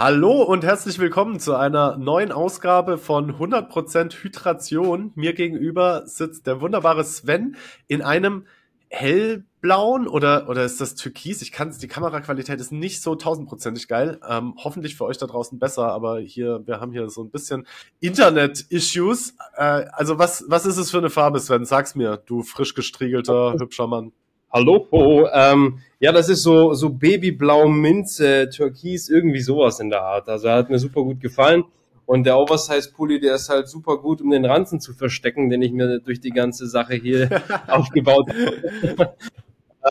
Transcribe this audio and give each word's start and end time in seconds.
Hallo 0.00 0.44
und 0.44 0.62
herzlich 0.62 1.00
willkommen 1.00 1.40
zu 1.40 1.56
einer 1.56 1.96
neuen 1.96 2.30
Ausgabe 2.30 2.98
von 2.98 3.32
100% 3.32 4.22
Hydration. 4.22 5.10
Mir 5.16 5.32
gegenüber 5.32 6.06
sitzt 6.06 6.46
der 6.46 6.60
wunderbare 6.60 7.02
Sven 7.02 7.56
in 7.88 8.02
einem 8.02 8.46
hellblauen 8.90 10.06
oder, 10.06 10.48
oder 10.48 10.64
ist 10.64 10.80
das 10.80 10.94
türkis? 10.94 11.42
Ich 11.42 11.50
kann 11.50 11.70
es, 11.70 11.78
die 11.78 11.88
Kameraqualität 11.88 12.60
ist 12.60 12.70
nicht 12.70 13.02
so 13.02 13.16
tausendprozentig 13.16 13.88
geil. 13.88 14.20
Ähm, 14.24 14.54
hoffentlich 14.62 14.94
für 14.94 15.04
euch 15.04 15.18
da 15.18 15.26
draußen 15.26 15.58
besser, 15.58 15.88
aber 15.88 16.20
hier, 16.20 16.64
wir 16.64 16.78
haben 16.78 16.92
hier 16.92 17.10
so 17.10 17.24
ein 17.24 17.30
bisschen 17.30 17.66
Internet-Issues. 17.98 19.34
Äh, 19.56 19.86
also 19.90 20.16
was, 20.16 20.44
was 20.46 20.64
ist 20.64 20.76
es 20.76 20.92
für 20.92 20.98
eine 20.98 21.10
Farbe, 21.10 21.40
Sven? 21.40 21.64
Sag's 21.64 21.96
mir, 21.96 22.22
du 22.24 22.44
frisch 22.44 22.74
gestriegelter, 22.74 23.56
hübscher 23.58 23.88
Mann. 23.88 24.12
Hallo, 24.50 25.28
ähm, 25.34 25.80
ja, 26.00 26.10
das 26.10 26.30
ist 26.30 26.42
so, 26.42 26.72
so 26.72 26.88
Babyblau, 26.88 27.68
Minze, 27.68 28.48
Türkis, 28.48 29.10
irgendwie 29.10 29.40
sowas 29.40 29.78
in 29.78 29.90
der 29.90 30.00
Art. 30.00 30.26
Also 30.26 30.48
hat 30.48 30.70
mir 30.70 30.78
super 30.78 31.02
gut 31.02 31.20
gefallen. 31.20 31.64
Und 32.06 32.24
der 32.24 32.38
Oversize-Pulli, 32.38 33.20
der 33.20 33.34
ist 33.34 33.50
halt 33.50 33.68
super 33.68 33.98
gut, 33.98 34.22
um 34.22 34.30
den 34.30 34.46
Ranzen 34.46 34.80
zu 34.80 34.94
verstecken, 34.94 35.50
den 35.50 35.60
ich 35.60 35.72
mir 35.72 36.00
durch 36.00 36.20
die 36.20 36.30
ganze 36.30 36.66
Sache 36.66 36.94
hier 36.94 37.28
aufgebaut 37.66 38.30
habe. 38.30 39.14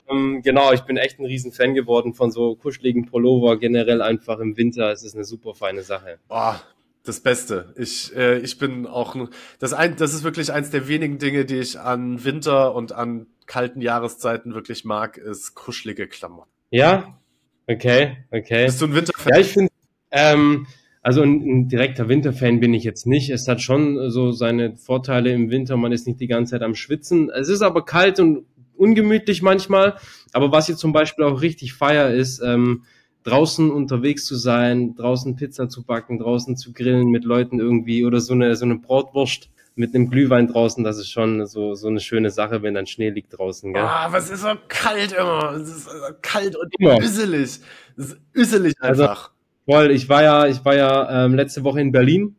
ähm, 0.10 0.42
genau, 0.44 0.74
ich 0.74 0.82
bin 0.82 0.98
echt 0.98 1.20
ein 1.20 1.26
riesen 1.26 1.52
Fan 1.52 1.76
geworden 1.76 2.16
von 2.16 2.32
so 2.32 2.56
kuscheligen 2.56 3.06
Pullover, 3.06 3.58
generell 3.58 4.02
einfach 4.02 4.40
im 4.40 4.58
Winter. 4.58 4.92
Es 4.92 5.04
ist 5.04 5.14
eine 5.14 5.26
super 5.26 5.54
feine 5.54 5.84
Sache. 5.84 6.18
Boah, 6.28 6.60
das 7.04 7.20
Beste. 7.20 7.76
Ich, 7.78 8.16
äh, 8.16 8.40
ich 8.40 8.58
bin 8.58 8.88
auch, 8.88 9.16
das, 9.60 9.74
ein, 9.74 9.98
das 9.98 10.16
ist 10.16 10.24
wirklich 10.24 10.52
eins 10.52 10.72
der 10.72 10.88
wenigen 10.88 11.20
Dinge, 11.20 11.46
die 11.46 11.60
ich 11.60 11.80
an 11.80 12.26
Winter 12.26 12.74
und 12.74 12.92
an 12.92 13.28
kalten 13.48 13.82
Jahreszeiten 13.82 14.54
wirklich 14.54 14.86
mag, 14.86 15.18
ist 15.18 15.56
kuschelige 15.56 16.08
Klamotten. 16.08 16.52
Ja, 16.70 17.20
okay, 17.68 18.18
okay. 18.32 18.66
Bist 18.66 18.82
du 18.82 18.86
ein 18.86 18.94
Winterfan? 18.94 19.34
Ja, 19.34 19.40
ich 19.40 19.48
finde, 19.48 19.72
ähm, 20.12 20.68
also 21.02 21.22
ein, 21.22 21.42
ein, 21.42 21.70
direkter 21.70 22.10
Winterfan 22.10 22.60
bin 22.60 22.74
ich 22.74 22.84
jetzt 22.84 23.08
nicht. 23.08 23.30
Es 23.30 23.48
hat 23.48 23.62
schon 23.62 24.12
so 24.12 24.32
seine 24.32 24.76
Vorteile 24.76 25.32
im 25.32 25.50
Winter. 25.50 25.78
Man 25.78 25.94
ist 25.94 26.06
nicht 26.06 26.20
die 26.20 26.28
ganze 26.28 26.52
Zeit 26.52 26.62
am 26.62 26.76
Schwitzen. 26.76 27.30
Es 27.30 27.48
ist 27.48 27.62
aber 27.62 27.86
kalt 27.86 28.20
und 28.20 28.46
ungemütlich 28.76 29.42
manchmal. 29.42 29.96
Aber 30.34 30.52
was 30.52 30.70
ich 30.70 30.76
zum 30.76 30.92
Beispiel 30.92 31.26
auch 31.26 31.42
richtig 31.42 31.74
feier 31.74 32.10
ist, 32.12 32.42
ähm, 32.42 32.84
draußen 33.24 33.72
unterwegs 33.72 34.26
zu 34.26 34.36
sein, 34.36 34.96
draußen 34.96 35.36
Pizza 35.36 35.68
zu 35.70 35.84
backen, 35.84 36.20
draußen 36.20 36.56
zu 36.56 36.74
grillen 36.74 37.10
mit 37.10 37.26
Leuten 37.26 37.60
irgendwie 37.60 38.06
oder 38.06 38.22
so 38.22 38.34
eine, 38.34 38.56
so 38.56 38.66
eine 38.66 38.78
Brotwurst 38.78 39.50
mit 39.78 39.94
einem 39.94 40.10
Glühwein 40.10 40.48
draußen, 40.48 40.84
das 40.84 40.98
ist 40.98 41.10
schon 41.10 41.46
so, 41.46 41.76
so 41.76 41.88
eine 41.88 42.00
schöne 42.00 42.30
Sache, 42.30 42.64
wenn 42.64 42.74
dann 42.74 42.88
Schnee 42.88 43.10
liegt 43.10 43.38
draußen. 43.38 43.74
Gell? 43.74 43.84
Ah, 43.84 44.08
was 44.12 44.30
ist 44.30 44.42
so 44.42 44.50
kalt 44.68 45.14
immer. 45.14 45.54
Es 45.54 45.70
ist 45.70 45.90
kalt 46.22 46.56
und 46.56 46.74
immer. 46.80 47.00
üsselig. 47.02 47.60
Es 47.96 48.06
ist 48.06 48.18
üsselig 48.34 48.74
also, 48.80 49.04
einfach. 49.04 49.32
Also, 49.66 49.80
voll, 49.80 49.92
ich 49.92 50.10
war 50.10 50.24
ja, 50.24 50.48
ich 50.48 50.64
war 50.66 50.76
ja 50.76 51.26
ähm, 51.26 51.36
letzte 51.36 51.64
Woche 51.64 51.82
in 51.82 51.92
Berlin 51.92 52.36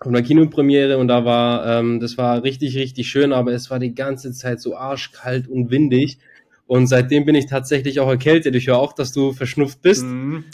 auf 0.00 0.08
einer 0.08 0.22
Kinopremiere 0.22 0.96
und 0.98 1.08
da 1.08 1.24
war, 1.24 1.66
ähm, 1.66 2.00
das 2.00 2.16
war 2.16 2.42
richtig, 2.42 2.76
richtig 2.76 3.08
schön, 3.08 3.32
aber 3.32 3.52
es 3.52 3.70
war 3.70 3.78
die 3.78 3.94
ganze 3.94 4.32
Zeit 4.32 4.60
so 4.60 4.76
arschkalt 4.76 5.46
und 5.46 5.70
windig. 5.70 6.18
Und 6.66 6.86
seitdem 6.86 7.24
bin 7.24 7.34
ich 7.34 7.46
tatsächlich 7.46 8.00
auch 8.00 8.08
erkältet. 8.08 8.54
Ich 8.54 8.68
höre 8.68 8.78
auch, 8.78 8.92
dass 8.92 9.12
du 9.12 9.32
verschnupft 9.32 9.82
bist. 9.82 10.04
Mhm. 10.04 10.44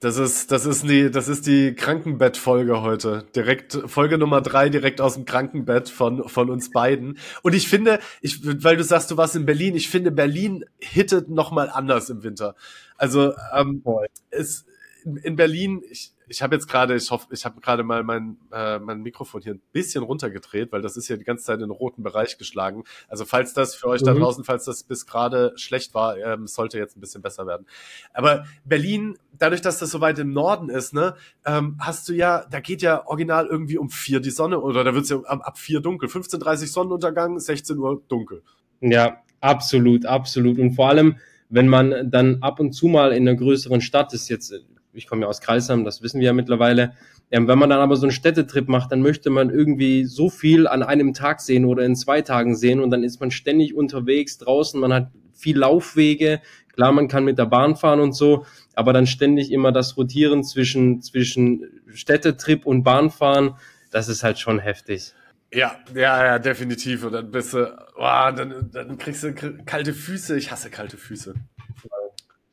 Das 0.00 0.16
ist, 0.16 0.52
das 0.52 0.64
ist 0.64 0.84
die, 0.84 1.10
das 1.10 1.26
ist 1.26 1.46
die 1.48 1.74
Krankenbettfolge 1.74 2.82
heute. 2.82 3.24
Direkt, 3.34 3.76
Folge 3.86 4.16
Nummer 4.16 4.40
drei, 4.40 4.68
direkt 4.68 5.00
aus 5.00 5.14
dem 5.14 5.24
Krankenbett 5.24 5.88
von, 5.88 6.28
von 6.28 6.50
uns 6.50 6.70
beiden. 6.70 7.18
Und 7.42 7.52
ich 7.52 7.66
finde, 7.66 7.98
ich, 8.20 8.38
weil 8.62 8.76
du 8.76 8.84
sagst, 8.84 9.10
du 9.10 9.16
warst 9.16 9.34
in 9.34 9.44
Berlin, 9.44 9.74
ich 9.74 9.88
finde, 9.88 10.12
Berlin 10.12 10.64
hittet 10.78 11.28
nochmal 11.28 11.68
anders 11.68 12.10
im 12.10 12.22
Winter. 12.22 12.54
Also, 12.96 13.32
ähm, 13.52 13.82
es, 14.30 14.66
in 15.04 15.36
Berlin, 15.36 15.82
ich, 15.90 16.12
ich 16.26 16.42
habe 16.42 16.54
jetzt 16.54 16.66
gerade, 16.66 16.94
ich 16.94 17.10
hoffe, 17.10 17.28
ich 17.30 17.44
habe 17.44 17.60
gerade 17.60 17.82
mal 17.82 18.02
mein, 18.02 18.36
äh, 18.52 18.78
mein 18.78 19.00
Mikrofon 19.02 19.42
hier 19.42 19.54
ein 19.54 19.62
bisschen 19.72 20.02
runtergedreht, 20.02 20.72
weil 20.72 20.82
das 20.82 20.96
ist 20.96 21.08
ja 21.08 21.16
die 21.16 21.24
ganze 21.24 21.44
Zeit 21.44 21.56
in 21.56 21.68
den 21.68 21.70
roten 21.70 22.02
Bereich 22.02 22.38
geschlagen. 22.38 22.84
Also 23.08 23.24
falls 23.24 23.54
das 23.54 23.74
für 23.74 23.88
euch 23.88 24.02
mhm. 24.02 24.06
da 24.06 24.14
draußen, 24.14 24.44
falls 24.44 24.64
das 24.64 24.82
bis 24.82 25.06
gerade 25.06 25.52
schlecht 25.56 25.94
war, 25.94 26.18
ähm, 26.18 26.46
sollte 26.46 26.78
jetzt 26.78 26.96
ein 26.96 27.00
bisschen 27.00 27.22
besser 27.22 27.46
werden. 27.46 27.66
Aber 28.12 28.44
Berlin, 28.64 29.18
dadurch, 29.38 29.60
dass 29.60 29.78
das 29.78 29.90
so 29.90 30.00
weit 30.00 30.18
im 30.18 30.32
Norden 30.32 30.68
ist, 30.68 30.92
ne, 30.92 31.14
ähm, 31.46 31.76
hast 31.78 32.08
du 32.08 32.12
ja, 32.12 32.44
da 32.50 32.60
geht 32.60 32.82
ja 32.82 33.06
original 33.06 33.46
irgendwie 33.46 33.78
um 33.78 33.90
vier 33.90 34.20
die 34.20 34.30
Sonne 34.30 34.60
oder 34.60 34.84
da 34.84 34.94
wird's 34.94 35.08
ja 35.08 35.18
ab, 35.24 35.40
ab 35.42 35.58
vier 35.58 35.80
dunkel. 35.80 36.08
15.30 36.08 36.66
Sonnenuntergang, 36.66 37.38
16 37.38 37.78
Uhr 37.78 38.02
dunkel. 38.08 38.42
Ja, 38.80 39.22
absolut, 39.40 40.06
absolut. 40.06 40.58
Und 40.58 40.72
vor 40.72 40.88
allem, 40.88 41.16
wenn 41.48 41.68
man 41.68 42.10
dann 42.10 42.42
ab 42.42 42.60
und 42.60 42.72
zu 42.72 42.88
mal 42.88 43.12
in 43.12 43.26
einer 43.26 43.36
größeren 43.36 43.80
Stadt 43.80 44.12
ist, 44.12 44.28
jetzt 44.28 44.52
ich 44.98 45.06
komme 45.06 45.22
ja 45.22 45.28
aus 45.28 45.40
Kreisheim, 45.40 45.84
das 45.84 46.02
wissen 46.02 46.20
wir 46.20 46.26
ja 46.26 46.32
mittlerweile. 46.32 46.92
Ähm, 47.30 47.48
wenn 47.48 47.58
man 47.58 47.70
dann 47.70 47.80
aber 47.80 47.96
so 47.96 48.02
einen 48.02 48.12
Städtetrip 48.12 48.68
macht, 48.68 48.92
dann 48.92 49.00
möchte 49.00 49.30
man 49.30 49.50
irgendwie 49.50 50.04
so 50.04 50.28
viel 50.30 50.66
an 50.66 50.82
einem 50.82 51.14
Tag 51.14 51.40
sehen 51.40 51.64
oder 51.64 51.84
in 51.84 51.96
zwei 51.96 52.22
Tagen 52.22 52.56
sehen 52.56 52.80
und 52.80 52.90
dann 52.90 53.04
ist 53.04 53.20
man 53.20 53.30
ständig 53.30 53.74
unterwegs 53.74 54.38
draußen, 54.38 54.80
man 54.80 54.92
hat 54.92 55.10
viel 55.34 55.58
Laufwege, 55.58 56.40
klar, 56.72 56.92
man 56.92 57.08
kann 57.08 57.24
mit 57.24 57.38
der 57.38 57.46
Bahn 57.46 57.76
fahren 57.76 58.00
und 58.00 58.12
so, 58.12 58.44
aber 58.74 58.92
dann 58.92 59.06
ständig 59.06 59.52
immer 59.52 59.72
das 59.72 59.96
Rotieren 59.96 60.42
zwischen, 60.42 61.00
zwischen 61.02 61.82
Städtetrip 61.92 62.66
und 62.66 62.82
Bahnfahren, 62.82 63.54
das 63.90 64.08
ist 64.08 64.22
halt 64.22 64.38
schon 64.38 64.58
heftig. 64.58 65.14
Ja, 65.52 65.76
ja, 65.94 66.26
ja, 66.26 66.38
definitiv. 66.38 67.04
Und 67.04 67.12
dann 67.12 67.30
bist 67.30 67.54
du, 67.54 67.74
oh, 67.96 68.30
dann, 68.36 68.70
dann 68.70 68.98
kriegst 68.98 69.22
du 69.22 69.32
kalte 69.32 69.94
Füße. 69.94 70.36
Ich 70.36 70.50
hasse 70.50 70.68
kalte 70.68 70.98
Füße 70.98 71.34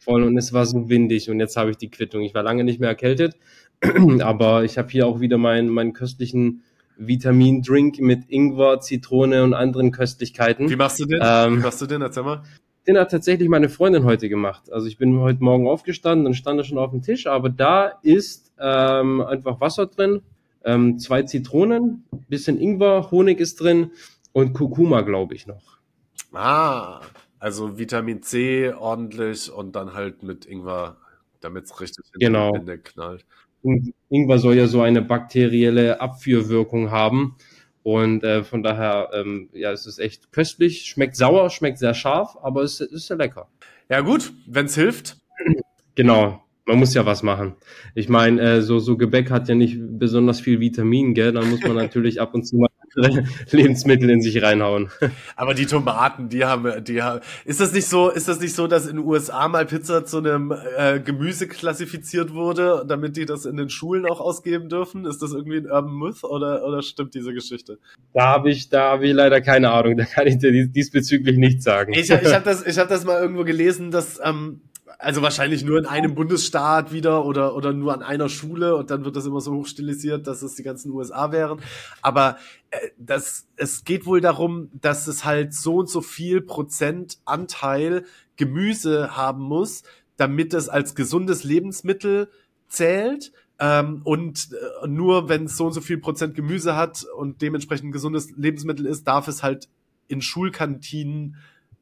voll 0.06 0.24
und 0.24 0.38
es 0.38 0.54
war 0.54 0.66
so 0.66 0.88
windig 0.88 1.30
und 1.30 1.40
jetzt 1.40 1.58
habe 1.58 1.72
ich 1.72 1.78
die 1.78 1.90
Quittung. 1.90 2.22
Ich 2.22 2.34
war 2.34 2.44
lange 2.44 2.64
nicht 2.64 2.80
mehr 2.80 2.90
erkältet, 2.90 3.36
aber 4.22 4.64
ich 4.64 4.78
habe 4.78 4.90
hier 4.90 5.08
auch 5.08 5.20
wieder 5.20 5.38
meinen, 5.38 5.68
meinen 5.68 5.94
köstlichen 5.94 6.62
Vitamin-Drink 6.98 8.00
mit 8.00 8.30
Ingwer, 8.30 8.80
Zitrone 8.80 9.44
und 9.44 9.54
anderen 9.54 9.92
Köstlichkeiten. 9.92 10.70
Wie 10.70 10.76
machst 10.78 11.00
du 11.00 11.06
den? 11.06 11.20
Ähm, 11.22 11.58
Wie 11.58 11.64
machst 11.64 11.82
du 11.82 11.86
den? 11.86 12.02
Erzähl 12.02 12.24
mal. 12.24 12.44
Den 12.88 12.98
hat 12.98 13.12
tatsächlich 13.12 13.50
meine 13.50 13.68
Freundin 13.68 14.04
heute 14.04 14.30
gemacht. 14.30 14.72
Also 14.72 14.88
ich 14.88 14.98
bin 14.98 15.20
heute 15.20 15.44
Morgen 15.44 15.68
aufgestanden, 15.68 16.24
dann 16.24 16.36
stand 16.36 16.60
er 16.60 16.64
schon 16.64 16.78
auf 16.78 16.92
dem 16.92 17.02
Tisch, 17.02 17.26
aber 17.26 17.50
da 17.50 17.88
ist 18.04 18.54
ähm, 18.60 19.22
einfach 19.22 19.60
Wasser 19.60 19.88
drin, 19.88 20.22
ähm, 20.64 21.00
zwei 21.00 21.24
Zitronen, 21.24 22.04
bisschen 22.30 22.60
Ingwer, 22.62 23.10
Honig 23.12 23.40
ist 23.40 23.60
drin 23.60 23.92
und 24.34 24.54
Kurkuma, 24.54 25.02
glaube 25.02 25.34
ich, 25.34 25.48
noch. 25.48 25.80
Ah, 26.32 27.02
also 27.40 27.78
Vitamin 27.78 28.22
C 28.22 28.74
ordentlich 28.74 29.52
und 29.52 29.76
dann 29.76 29.94
halt 29.94 30.24
mit 30.24 30.46
Ingwer, 30.46 30.98
damit 31.42 31.66
es 31.66 31.80
richtig 31.80 32.06
genau. 32.14 32.56
in 32.56 32.66
den 32.66 32.84
knallt. 32.84 33.26
Ingwer 34.10 34.40
soll 34.40 34.56
ja 34.56 34.68
so 34.68 34.82
eine 34.82 35.02
bakterielle 35.02 36.00
Abführwirkung 36.00 36.92
haben. 36.92 37.36
Und 37.84 38.24
äh, 38.24 38.44
von 38.44 38.64
daher, 38.64 39.10
ähm, 39.14 39.50
ja, 39.54 39.72
es 39.72 39.86
ist 39.86 40.00
echt 40.00 40.32
köstlich, 40.32 40.86
schmeckt 40.86 41.16
sauer, 41.16 41.52
schmeckt 41.52 41.78
sehr 41.78 41.94
scharf, 41.94 42.36
aber 42.42 42.64
es 42.64 42.80
ist 42.80 43.08
sehr 43.08 43.18
lecker. 43.18 43.48
Ja 43.90 44.02
gut, 44.02 44.34
wenn 44.48 44.66
es 44.66 44.76
hilft. 44.76 45.18
Genau, 45.98 46.44
man 46.66 46.78
muss 46.78 46.94
ja 46.94 47.06
was 47.06 47.24
machen. 47.24 47.56
Ich 47.94 48.10
meine, 48.10 48.42
äh, 48.42 48.62
so, 48.62 48.80
so 48.80 48.98
Gebäck 48.98 49.32
hat 49.32 49.48
ja 49.48 49.56
nicht 49.56 49.78
besonders 49.80 50.42
viel 50.42 50.60
Vitamin, 50.60 51.14
gell? 51.14 51.32
Dann 51.32 51.50
muss 51.50 51.62
man 51.62 51.76
natürlich 51.76 52.20
ab 52.20 52.34
und 52.34 52.44
zu 52.44 52.58
mal 52.58 52.68
Lebensmittel 53.52 54.10
in 54.10 54.22
sich 54.22 54.42
reinhauen. 54.42 54.90
Aber 55.36 55.54
die 55.54 55.66
Tomaten, 55.66 56.30
die 56.30 56.46
haben, 56.46 56.84
die 56.84 57.02
haben. 57.02 57.22
Ist 57.44 57.60
das 57.60 57.74
nicht 57.74 57.88
so? 57.88 58.10
Ist 58.10 58.28
das 58.28 58.40
nicht 58.40 58.56
so, 58.56 58.68
dass 58.68 58.86
in 58.86 58.98
den 58.98 59.06
USA 59.06 59.48
mal 59.48 59.66
Pizza 59.66 60.06
zu 60.06 60.18
einem 60.18 60.54
äh, 60.78 61.00
Gemüse 61.00 61.48
klassifiziert 61.48 62.34
wurde, 62.34 62.86
damit 62.88 63.18
die 63.18 63.26
das 63.26 63.46
in 63.46 63.58
den 63.58 63.70
Schulen 63.70 64.06
auch 64.06 64.20
ausgeben 64.20 64.70
dürfen? 64.70 65.06
Ist 65.06 65.22
das 65.22 65.34
irgendwie 65.34 65.58
ein 65.58 65.66
Urban 65.66 65.94
Myth 65.94 66.24
oder 66.24 66.66
oder 66.66 66.82
stimmt 66.82 67.14
diese 67.14 67.34
Geschichte? 67.34 67.78
Da 68.14 68.28
habe 68.28 68.50
ich, 68.50 68.70
da 68.70 68.92
habe 68.92 69.08
ich 69.08 69.14
leider 69.14 69.42
keine 69.42 69.72
Ahnung. 69.72 69.98
Da 69.98 70.06
kann 70.06 70.28
ich 70.28 70.38
dir 70.38 70.68
diesbezüglich 70.68 71.38
nichts 71.38 71.64
sagen. 71.64 71.94
Ich, 71.94 72.10
ich 72.10 72.34
habe 72.34 72.44
das, 72.46 72.66
ich 72.66 72.78
habe 72.78 72.90
das 72.90 73.04
mal 73.06 73.20
irgendwo 73.20 73.44
gelesen, 73.44 73.92
dass 73.92 74.20
ähm, 74.24 74.62
also 75.06 75.22
wahrscheinlich 75.22 75.64
nur 75.64 75.78
in 75.78 75.86
einem 75.86 76.16
Bundesstaat 76.16 76.92
wieder 76.92 77.26
oder, 77.26 77.56
oder 77.56 77.74
nur 77.74 77.94
an 77.94 78.02
einer 78.02 78.28
Schule 78.28 78.76
und 78.76 78.90
dann 78.90 79.06
wird 79.06 79.16
das 79.16 79.28
immer 79.28 79.40
so 79.40 79.54
hochstilisiert, 79.54 80.26
dass 80.26 80.42
es 80.42 80.56
die 80.56 80.64
ganzen 80.64 80.92
USA 80.92 81.32
wären. 81.32 81.62
Aber 82.02 82.38
äh, 82.72 82.90
das, 82.98 83.48
es 83.56 83.84
geht 83.84 84.08
wohl 84.08 84.20
darum, 84.20 84.72
dass 84.74 85.08
es 85.08 85.24
halt 85.24 85.54
so 85.54 85.76
und 85.76 85.90
so 85.90 86.02
viel 86.02 86.42
Prozent 86.42 87.20
Anteil 87.24 88.04
Gemüse 88.36 89.16
haben 89.16 89.44
muss, 89.44 89.84
damit 90.18 90.56
es 90.56 90.70
als 90.70 90.96
gesundes 90.96 91.44
Lebensmittel 91.44 92.28
zählt. 92.68 93.32
Ähm, 93.60 94.02
und 94.06 94.50
äh, 94.54 94.88
nur 94.88 95.30
wenn 95.30 95.46
es 95.46 95.56
so 95.56 95.68
und 95.68 95.74
so 95.74 95.82
viel 95.82 96.00
Prozent 96.00 96.34
Gemüse 96.34 96.76
hat 96.76 97.06
und 97.16 97.44
dementsprechend 97.44 97.92
gesundes 97.92 98.32
Lebensmittel 98.36 98.88
ist, 98.88 99.08
darf 99.08 99.28
es 99.28 99.44
halt 99.44 99.70
in 100.08 100.24
Schulkantinen 100.24 101.36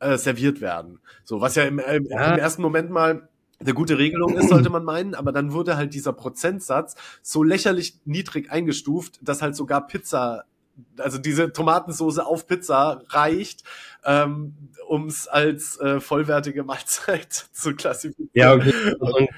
äh, 0.03 0.17
serviert 0.17 0.61
werden. 0.61 0.99
So, 1.23 1.41
was 1.41 1.55
ja 1.55 1.63
im, 1.63 1.79
äh, 1.79 1.99
ja. 2.09 2.33
im 2.33 2.39
ersten 2.39 2.61
Moment 2.61 2.89
mal 2.89 3.29
eine 3.59 3.73
gute 3.73 3.97
Regelung 3.97 4.35
ist, 4.35 4.49
sollte 4.49 4.69
man 4.69 4.83
meinen, 4.83 5.15
aber 5.15 5.31
dann 5.31 5.53
wurde 5.53 5.77
halt 5.77 5.93
dieser 5.93 6.13
Prozentsatz 6.13 6.95
so 7.21 7.43
lächerlich 7.43 7.99
niedrig 8.05 8.51
eingestuft, 8.51 9.19
dass 9.21 9.41
halt 9.41 9.55
sogar 9.55 9.87
Pizza, 9.87 10.45
also 10.97 11.17
diese 11.17 11.51
Tomatensoße 11.53 12.25
auf 12.25 12.47
Pizza 12.47 13.01
reicht, 13.09 13.63
ähm, 14.03 14.55
um 14.87 15.07
es 15.07 15.27
als 15.27 15.79
äh, 15.79 15.99
vollwertige 15.99 16.63
Mahlzeit 16.63 17.31
zu 17.51 17.75
klassifizieren. 17.75 18.29
Ja, 18.33 18.53
okay. 18.53 18.95
Und, 18.99 19.29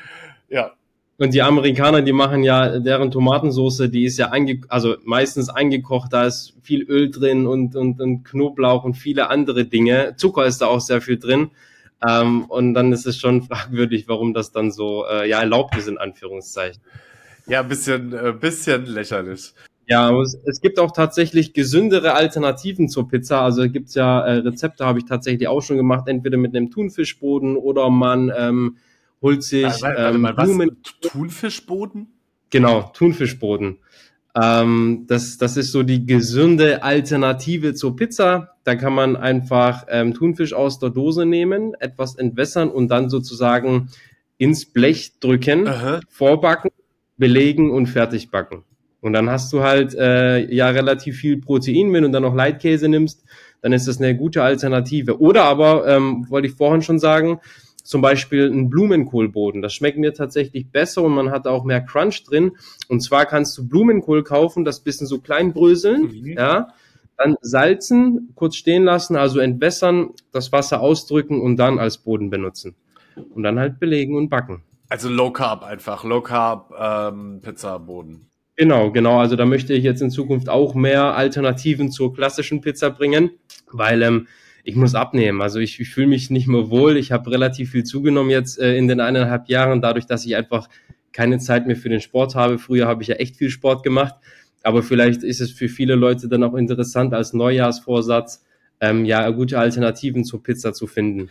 ja. 0.50 0.74
Und 1.18 1.34
die 1.34 1.42
Amerikaner, 1.42 2.02
die 2.02 2.12
machen 2.12 2.44
ja, 2.44 2.80
deren 2.80 3.10
Tomatensauce, 3.10 3.90
die 3.90 4.04
ist 4.04 4.18
ja 4.18 4.32
einge 4.32 4.60
also 4.68 4.98
meistens 5.06 5.50
eingekocht, 5.50 6.12
da 6.12 6.26
ist 6.26 6.54
viel 6.62 6.84
Öl 6.84 7.10
drin 7.10 7.48
und, 7.48 7.76
und, 7.76 8.02
und 8.02 8.26
Knoblauch 8.26 8.84
und 8.84 8.96
viele 8.96 9.30
andere 9.30 9.66
Dinge. 9.66 10.16
Zucker 10.18 10.46
ist 10.46 10.60
da 10.60 10.68
auch 10.68 10.82
sehr 10.82 11.02
viel 11.02 11.18
drin. 11.18 11.52
Ähm, 12.06 12.46
und 12.46 12.74
dann 12.74 12.92
ist 12.92 13.06
es 13.06 13.18
schon 13.18 13.42
fragwürdig, 13.48 14.08
warum 14.10 14.34
das 14.34 14.52
dann 14.52 14.72
so 14.72 15.06
äh, 15.06 15.30
ja 15.30 15.40
erlaubt 15.40 15.78
ist, 15.78 15.88
in 15.88 15.98
Anführungszeichen. 15.98 16.82
Ja, 17.48 17.62
ein 17.62 17.70
bisschen, 17.70 18.12
äh, 18.12 18.34
bisschen 18.34 18.86
lächerlich. 18.86 19.54
Ja, 19.88 20.12
es, 20.20 20.38
es 20.46 20.62
gibt 20.62 20.80
auch 20.80 20.92
tatsächlich 20.92 21.54
gesündere 21.54 22.14
Alternativen 22.14 22.90
zur 22.90 23.08
Pizza. 23.08 23.42
Also 23.42 23.70
gibt's 23.70 23.94
ja 23.94 24.22
äh, 24.26 24.38
Rezepte, 24.40 24.86
habe 24.86 25.00
ich 25.00 25.06
tatsächlich 25.06 25.48
auch 25.48 25.62
schon 25.62 25.78
gemacht, 25.78 26.08
entweder 26.08 26.38
mit 26.38 26.56
einem 26.56 26.72
Thunfischboden 26.72 27.56
oder 27.56 27.90
man 27.90 28.32
ähm, 28.36 28.78
holt 29.22 29.44
sich 29.44 29.64
warte 29.82 30.02
ähm, 30.02 30.22
mal, 30.22 30.34
Blumen. 30.34 30.78
Thunfischboden? 31.02 32.08
Genau, 32.50 32.92
Thunfischboden. 32.94 33.78
Ähm, 34.36 35.06
das, 35.08 35.38
das 35.38 35.56
ist 35.56 35.72
so 35.72 35.84
die 35.84 36.06
gesunde 36.06 36.84
Alternative 36.84 37.74
zur 37.74 37.96
Pizza. 37.96 38.56
Da 38.64 38.76
kann 38.76 38.94
man 38.94 39.16
einfach 39.16 39.86
ähm, 39.90 40.14
Thunfisch 40.14 40.54
aus 40.54 40.80
der 40.80 40.90
Dose 40.90 41.26
nehmen, 41.26 41.74
etwas 41.80 42.16
entwässern 42.16 42.70
und 42.70 42.90
dann 42.90 43.10
sozusagen 43.10 43.90
ins 44.38 44.66
Blech 44.66 45.20
drücken, 45.20 45.68
Aha. 45.68 46.02
vorbacken, 46.10 46.72
belegen 47.18 47.72
und 47.72 47.88
fertig 47.88 48.30
backen. 48.30 48.64
Und 49.00 49.14
dann 49.14 49.30
hast 49.30 49.54
du 49.54 49.62
halt 49.62 49.94
äh, 49.96 50.52
ja 50.54 50.70
relativ 50.70 51.18
viel 51.18 51.40
Protein, 51.40 51.94
wenn 51.94 52.04
du 52.04 52.10
dann 52.10 52.24
noch 52.24 52.34
Leitkäse 52.34 52.90
nimmst, 52.90 53.24
dann 53.62 53.72
ist 53.72 53.88
das 53.88 54.00
eine 54.00 54.18
gute 54.18 54.44
Alternative. 54.44 55.22
Oder 55.22 55.44
aber, 55.44 55.88
ähm, 55.88 56.26
wollte 56.30 56.48
ich 56.48 56.56
vorhin 56.56 56.82
schon 56.82 57.00
sagen, 57.00 57.40
zum 57.86 58.02
Beispiel 58.02 58.52
ein 58.52 58.70
Blumenkohlboden. 58.70 59.62
Das 59.62 59.74
schmeckt 59.74 59.98
mir 59.98 60.14
tatsächlich 60.14 60.70
besser 60.72 61.04
und 61.04 61.14
man 61.14 61.30
hat 61.30 61.46
auch 61.46 61.64
mehr 61.64 61.82
Crunch 61.82 62.24
drin. 62.24 62.54
Und 62.90 63.02
zwar 63.02 63.26
kannst 63.26 63.58
du 63.58 63.68
Blumenkohl 63.68 64.24
kaufen, 64.24 64.66
das 64.66 64.80
bisschen 64.80 65.06
so 65.08 65.20
klein 65.20 65.54
bröseln, 65.54 66.02
mhm. 66.02 66.34
ja, 66.38 66.70
dann 67.18 67.36
salzen, 67.42 68.32
kurz 68.36 68.56
stehen 68.56 68.84
lassen, 68.84 69.16
also 69.16 69.40
entwässern, 69.40 70.10
das 70.32 70.52
Wasser 70.52 70.82
ausdrücken 70.82 71.40
und 71.40 71.58
dann 71.58 71.80
als 71.80 72.00
Boden 72.00 72.30
benutzen. 72.30 72.76
Und 73.34 73.44
dann 73.44 73.60
halt 73.60 73.80
belegen 73.80 74.18
und 74.18 74.30
backen. 74.30 74.64
Also 74.90 75.08
Low 75.08 75.32
Carb 75.32 75.64
einfach, 75.64 76.04
Low 76.04 76.22
Carb 76.22 76.74
ähm, 76.78 77.40
Pizzaboden. 77.42 78.28
Genau, 78.56 78.92
genau. 78.92 79.20
Also 79.20 79.36
da 79.36 79.46
möchte 79.46 79.74
ich 79.74 79.84
jetzt 79.84 80.02
in 80.02 80.10
Zukunft 80.10 80.50
auch 80.50 80.74
mehr 80.74 81.16
Alternativen 81.16 81.92
zur 81.92 82.14
klassischen 82.14 82.62
Pizza 82.62 82.90
bringen, 82.90 83.32
weil 83.72 84.02
ähm, 84.02 84.28
ich 84.66 84.76
muss 84.76 84.96
abnehmen. 84.96 85.42
Also 85.42 85.60
ich, 85.60 85.80
ich 85.80 85.90
fühle 85.90 86.08
mich 86.08 86.32
nicht 86.32 86.48
mehr 86.48 86.72
wohl. 86.72 86.98
Ich 86.98 87.12
habe 87.12 87.30
relativ 87.30 87.72
viel 87.72 87.84
zugenommen 87.84 88.32
jetzt 88.32 88.60
äh, 88.60 88.76
in 88.76 88.88
den 88.88 89.00
eineinhalb 89.00 89.48
Jahren, 89.48 89.80
dadurch, 89.80 90.08
dass 90.08 90.26
ich 90.26 90.36
einfach 90.36 90.68
keine 91.14 91.38
Zeit 91.38 91.68
mehr 91.68 91.76
für 91.76 91.88
den 91.88 92.02
Sport 92.02 92.34
habe. 92.34 92.58
Früher 92.58 92.88
habe 92.88 93.04
ich 93.04 93.08
ja 93.08 93.16
echt 93.16 93.38
viel 93.38 93.52
Sport 93.52 93.84
gemacht. 93.84 94.16
Aber 94.64 94.82
vielleicht 94.82 95.22
ist 95.22 95.40
es 95.40 95.52
für 95.52 95.70
viele 95.70 95.94
Leute 95.94 96.28
dann 96.28 96.44
auch 96.44 96.56
interessant, 96.56 97.14
als 97.14 97.34
Neujahrsvorsatz 97.34 98.44
ähm, 98.82 99.06
ja 99.06 99.30
gute 99.30 99.60
Alternativen 99.60 100.26
zur 100.26 100.42
Pizza 100.42 100.74
zu 100.74 100.88
finden. 100.88 101.30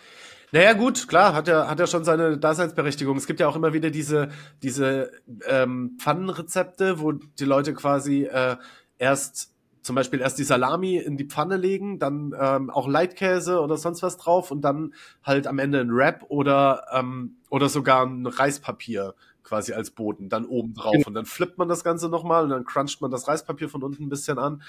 Naja, 0.53 0.73
gut, 0.75 1.09
klar, 1.09 1.35
hat 1.35 1.49
er, 1.49 1.69
hat 1.69 1.81
er 1.81 1.89
schon 1.89 2.05
seine 2.05 2.39
Daseinsberechtigung. 2.39 3.17
Es 3.17 3.27
gibt 3.27 3.41
ja 3.41 3.49
auch 3.49 3.57
immer 3.57 3.73
wieder 3.73 3.91
diese, 3.91 4.29
diese 4.63 5.11
ähm, 5.49 5.97
Pfannenrezepte, 6.01 7.01
wo 7.01 7.11
die 7.11 7.45
Leute 7.45 7.75
quasi 7.75 8.23
äh, 8.23 8.55
erst 8.97 9.54
zum 9.85 9.95
Beispiel 9.95 10.21
erst 10.21 10.39
die 10.39 10.45
Salami 10.45 10.97
in 10.97 11.19
die 11.19 11.27
Pfanne 11.27 11.59
legen, 11.59 11.99
dann 11.99 12.35
ähm, 12.41 12.71
auch 12.71 12.89
Leitkäse 12.89 13.61
oder 13.61 13.77
sonst 13.77 14.03
was 14.03 14.17
drauf 14.17 14.51
und 14.51 14.63
dann 14.63 14.95
halt 15.23 15.47
am 15.47 15.59
Ende 15.59 15.79
ein 15.79 15.95
Wrap 15.95 16.25
oder, 16.29 16.87
ähm, 16.91 17.37
oder 17.51 17.69
sogar 17.69 18.07
ein 18.07 18.27
Reispapier 18.27 19.15
quasi 19.43 19.75
als 19.75 19.91
Boden 19.91 20.31
dann 20.31 20.47
oben 20.47 20.73
drauf. 20.73 20.93
Genau. 20.93 21.09
Und 21.09 21.15
dann 21.15 21.27
flippt 21.27 21.59
man 21.59 21.69
das 21.69 21.85
Ganze 21.85 22.09
nochmal 22.09 22.45
und 22.45 22.51
dann 22.51 22.65
cruncht 22.65 23.03
man 23.03 23.11
das 23.11 23.29
Reispapier 23.29 23.69
von 23.69 23.83
unten 23.83 24.05
ein 24.05 24.09
bisschen 24.09 24.39
an. 24.39 24.63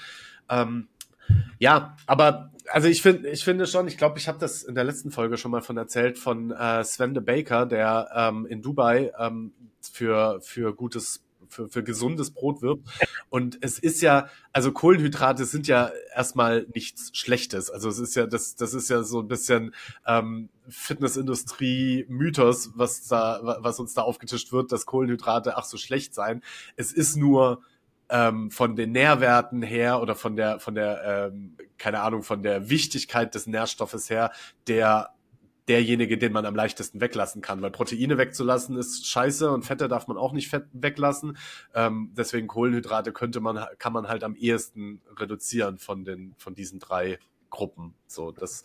Ähm, 0.50 0.88
ja, 1.58 1.96
aber 2.06 2.52
also 2.70 2.86
ich 2.86 3.00
finde, 3.00 3.30
ich 3.30 3.42
finde 3.42 3.66
schon, 3.66 3.88
ich 3.88 3.96
glaube, 3.96 4.18
ich 4.18 4.28
habe 4.28 4.38
das 4.38 4.62
in 4.62 4.74
der 4.74 4.84
letzten 4.84 5.10
Folge 5.10 5.38
schon 5.38 5.50
mal 5.50 5.62
von 5.62 5.78
erzählt 5.78 6.18
von 6.18 6.50
äh, 6.50 6.84
Sven 6.84 7.14
de 7.14 7.22
Baker, 7.22 7.64
der 7.64 8.10
ähm, 8.14 8.44
in 8.44 8.60
Dubai 8.60 9.12
ähm, 9.18 9.52
für 9.80 10.40
für 10.42 10.74
gutes 10.74 11.25
für, 11.48 11.68
für 11.68 11.82
gesundes 11.82 12.30
Brot 12.30 12.62
wirbt. 12.62 12.88
Und 13.28 13.58
es 13.60 13.78
ist 13.78 14.02
ja, 14.02 14.28
also 14.52 14.72
Kohlenhydrate 14.72 15.44
sind 15.44 15.66
ja 15.66 15.90
erstmal 16.14 16.66
nichts 16.74 17.16
Schlechtes. 17.16 17.70
Also 17.70 17.88
es 17.88 17.98
ist 17.98 18.16
ja, 18.16 18.26
das, 18.26 18.56
das 18.56 18.74
ist 18.74 18.90
ja 18.90 19.02
so 19.02 19.20
ein 19.20 19.28
bisschen 19.28 19.74
ähm, 20.06 20.48
Fitnessindustrie-Mythos, 20.68 22.72
was 22.74 23.06
da, 23.08 23.58
was 23.60 23.80
uns 23.80 23.94
da 23.94 24.02
aufgetischt 24.02 24.52
wird, 24.52 24.72
dass 24.72 24.86
Kohlenhydrate 24.86 25.56
ach 25.56 25.64
so 25.64 25.76
schlecht 25.76 26.14
seien. 26.14 26.42
Es 26.76 26.92
ist 26.92 27.16
nur 27.16 27.62
ähm, 28.08 28.50
von 28.50 28.76
den 28.76 28.92
Nährwerten 28.92 29.62
her 29.62 30.00
oder 30.00 30.14
von 30.14 30.36
der, 30.36 30.60
von 30.60 30.74
der, 30.74 31.30
ähm, 31.32 31.56
keine 31.78 32.02
Ahnung, 32.02 32.22
von 32.22 32.42
der 32.42 32.70
Wichtigkeit 32.70 33.34
des 33.34 33.46
Nährstoffes 33.46 34.10
her, 34.10 34.32
der 34.68 35.15
derjenige, 35.68 36.18
den 36.18 36.32
man 36.32 36.46
am 36.46 36.54
leichtesten 36.54 37.00
weglassen 37.00 37.42
kann. 37.42 37.60
Weil 37.62 37.70
Proteine 37.70 38.18
wegzulassen 38.18 38.76
ist 38.76 39.06
scheiße 39.06 39.50
und 39.50 39.64
Fette 39.64 39.88
darf 39.88 40.06
man 40.06 40.16
auch 40.16 40.32
nicht 40.32 40.48
fett 40.48 40.66
weglassen. 40.72 41.36
Ähm, 41.74 42.12
deswegen 42.16 42.46
Kohlenhydrate 42.46 43.12
könnte 43.12 43.40
man, 43.40 43.64
kann 43.78 43.92
man 43.92 44.08
halt 44.08 44.24
am 44.24 44.36
ehesten 44.36 45.00
reduzieren 45.16 45.78
von 45.78 46.04
den, 46.04 46.34
von 46.38 46.54
diesen 46.54 46.78
drei 46.78 47.18
Gruppen. 47.50 47.94
So, 48.06 48.32
das 48.32 48.64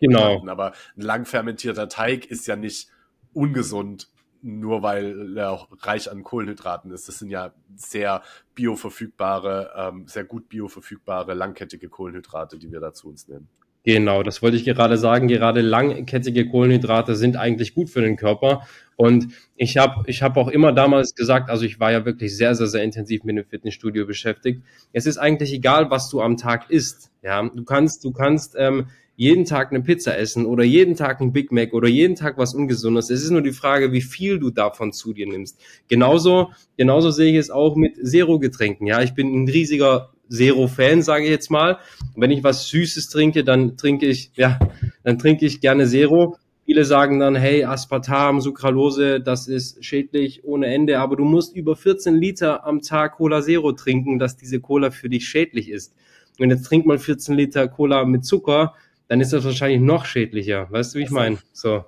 genau. 0.00 0.44
Aber 0.46 0.72
ein 0.96 1.02
lang 1.02 1.24
fermentierter 1.24 1.88
Teig 1.88 2.26
ist 2.26 2.46
ja 2.46 2.56
nicht 2.56 2.88
ungesund, 3.32 4.08
nur 4.42 4.82
weil 4.82 5.36
er 5.36 5.50
auch 5.50 5.68
reich 5.82 6.10
an 6.10 6.24
Kohlenhydraten 6.24 6.90
ist. 6.90 7.08
Das 7.08 7.18
sind 7.18 7.30
ja 7.30 7.52
sehr 7.76 8.22
bioverfügbare, 8.54 9.72
ähm, 9.76 10.08
sehr 10.08 10.24
gut 10.24 10.48
bioverfügbare, 10.48 11.34
langkettige 11.34 11.88
Kohlenhydrate, 11.88 12.58
die 12.58 12.72
wir 12.72 12.80
da 12.80 12.92
zu 12.92 13.08
uns 13.08 13.28
nehmen. 13.28 13.48
Genau, 13.82 14.22
das 14.22 14.42
wollte 14.42 14.58
ich 14.58 14.64
gerade 14.64 14.98
sagen. 14.98 15.26
Gerade 15.26 15.62
langkettige 15.62 16.46
Kohlenhydrate 16.46 17.16
sind 17.16 17.36
eigentlich 17.36 17.74
gut 17.74 17.88
für 17.88 18.02
den 18.02 18.16
Körper. 18.16 18.66
Und 18.96 19.28
ich 19.56 19.78
habe 19.78 20.02
ich 20.06 20.22
hab 20.22 20.36
auch 20.36 20.48
immer 20.48 20.72
damals 20.72 21.14
gesagt, 21.14 21.48
also 21.48 21.64
ich 21.64 21.80
war 21.80 21.90
ja 21.90 22.04
wirklich 22.04 22.36
sehr, 22.36 22.54
sehr, 22.54 22.66
sehr 22.66 22.82
intensiv 22.82 23.24
mit 23.24 23.38
dem 23.38 23.46
Fitnessstudio 23.46 24.06
beschäftigt. 24.06 24.62
Es 24.92 25.06
ist 25.06 25.16
eigentlich 25.16 25.54
egal, 25.54 25.90
was 25.90 26.10
du 26.10 26.20
am 26.20 26.36
Tag 26.36 26.68
isst. 26.68 27.10
Ja, 27.22 27.42
du 27.42 27.64
kannst, 27.64 28.04
du 28.04 28.12
kannst 28.12 28.54
ähm, 28.58 28.88
jeden 29.16 29.46
Tag 29.46 29.70
eine 29.70 29.82
Pizza 29.82 30.16
essen 30.18 30.44
oder 30.44 30.64
jeden 30.64 30.94
Tag 30.96 31.20
ein 31.20 31.32
Big 31.32 31.50
Mac 31.50 31.72
oder 31.72 31.88
jeden 31.88 32.16
Tag 32.16 32.36
was 32.36 32.54
Ungesundes. 32.54 33.08
Es 33.08 33.22
ist 33.22 33.30
nur 33.30 33.42
die 33.42 33.52
Frage, 33.52 33.92
wie 33.92 34.02
viel 34.02 34.38
du 34.38 34.50
davon 34.50 34.92
zu 34.92 35.14
dir 35.14 35.26
nimmst. 35.26 35.58
Genauso, 35.88 36.50
genauso 36.76 37.10
sehe 37.10 37.30
ich 37.30 37.38
es 37.38 37.50
auch 37.50 37.76
mit 37.76 37.96
Zero-Getränken. 37.96 38.86
Ja, 38.86 39.00
ich 39.00 39.14
bin 39.14 39.32
ein 39.34 39.48
riesiger 39.48 40.10
Zero-Fan, 40.30 41.02
sage 41.02 41.24
ich 41.24 41.30
jetzt 41.30 41.50
mal. 41.50 41.78
wenn 42.16 42.30
ich 42.30 42.44
was 42.44 42.68
Süßes 42.68 43.08
trinke, 43.08 43.44
dann 43.44 43.76
trinke 43.76 44.06
ich, 44.06 44.32
ja, 44.34 44.58
dann 45.02 45.18
trinke 45.18 45.44
ich 45.44 45.60
gerne 45.60 45.86
Zero. 45.86 46.36
Viele 46.64 46.84
sagen 46.84 47.18
dann, 47.18 47.34
hey, 47.34 47.64
Aspartam, 47.64 48.40
Sucralose, 48.40 49.20
das 49.20 49.48
ist 49.48 49.84
schädlich 49.84 50.44
ohne 50.44 50.66
Ende, 50.66 51.00
aber 51.00 51.16
du 51.16 51.24
musst 51.24 51.56
über 51.56 51.74
14 51.74 52.14
Liter 52.14 52.64
am 52.64 52.80
Tag 52.80 53.16
Cola 53.16 53.42
Zero 53.42 53.72
trinken, 53.72 54.18
dass 54.18 54.36
diese 54.36 54.60
Cola 54.60 54.90
für 54.90 55.08
dich 55.08 55.26
schädlich 55.26 55.68
ist. 55.68 55.94
Und 56.38 56.50
jetzt 56.50 56.62
trink 56.62 56.86
mal 56.86 56.98
14 56.98 57.34
Liter 57.34 57.66
Cola 57.66 58.04
mit 58.04 58.24
Zucker, 58.24 58.74
dann 59.08 59.20
ist 59.20 59.32
das 59.32 59.44
wahrscheinlich 59.44 59.80
noch 59.80 60.04
schädlicher. 60.04 60.68
Weißt 60.70 60.94
du, 60.94 61.00
wie 61.00 61.02
ich 61.02 61.10
meine? 61.10 61.38
So. 61.52 61.84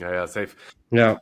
Ja, 0.00 0.12
ja, 0.12 0.26
safe. 0.26 0.48
Ja. 0.90 1.20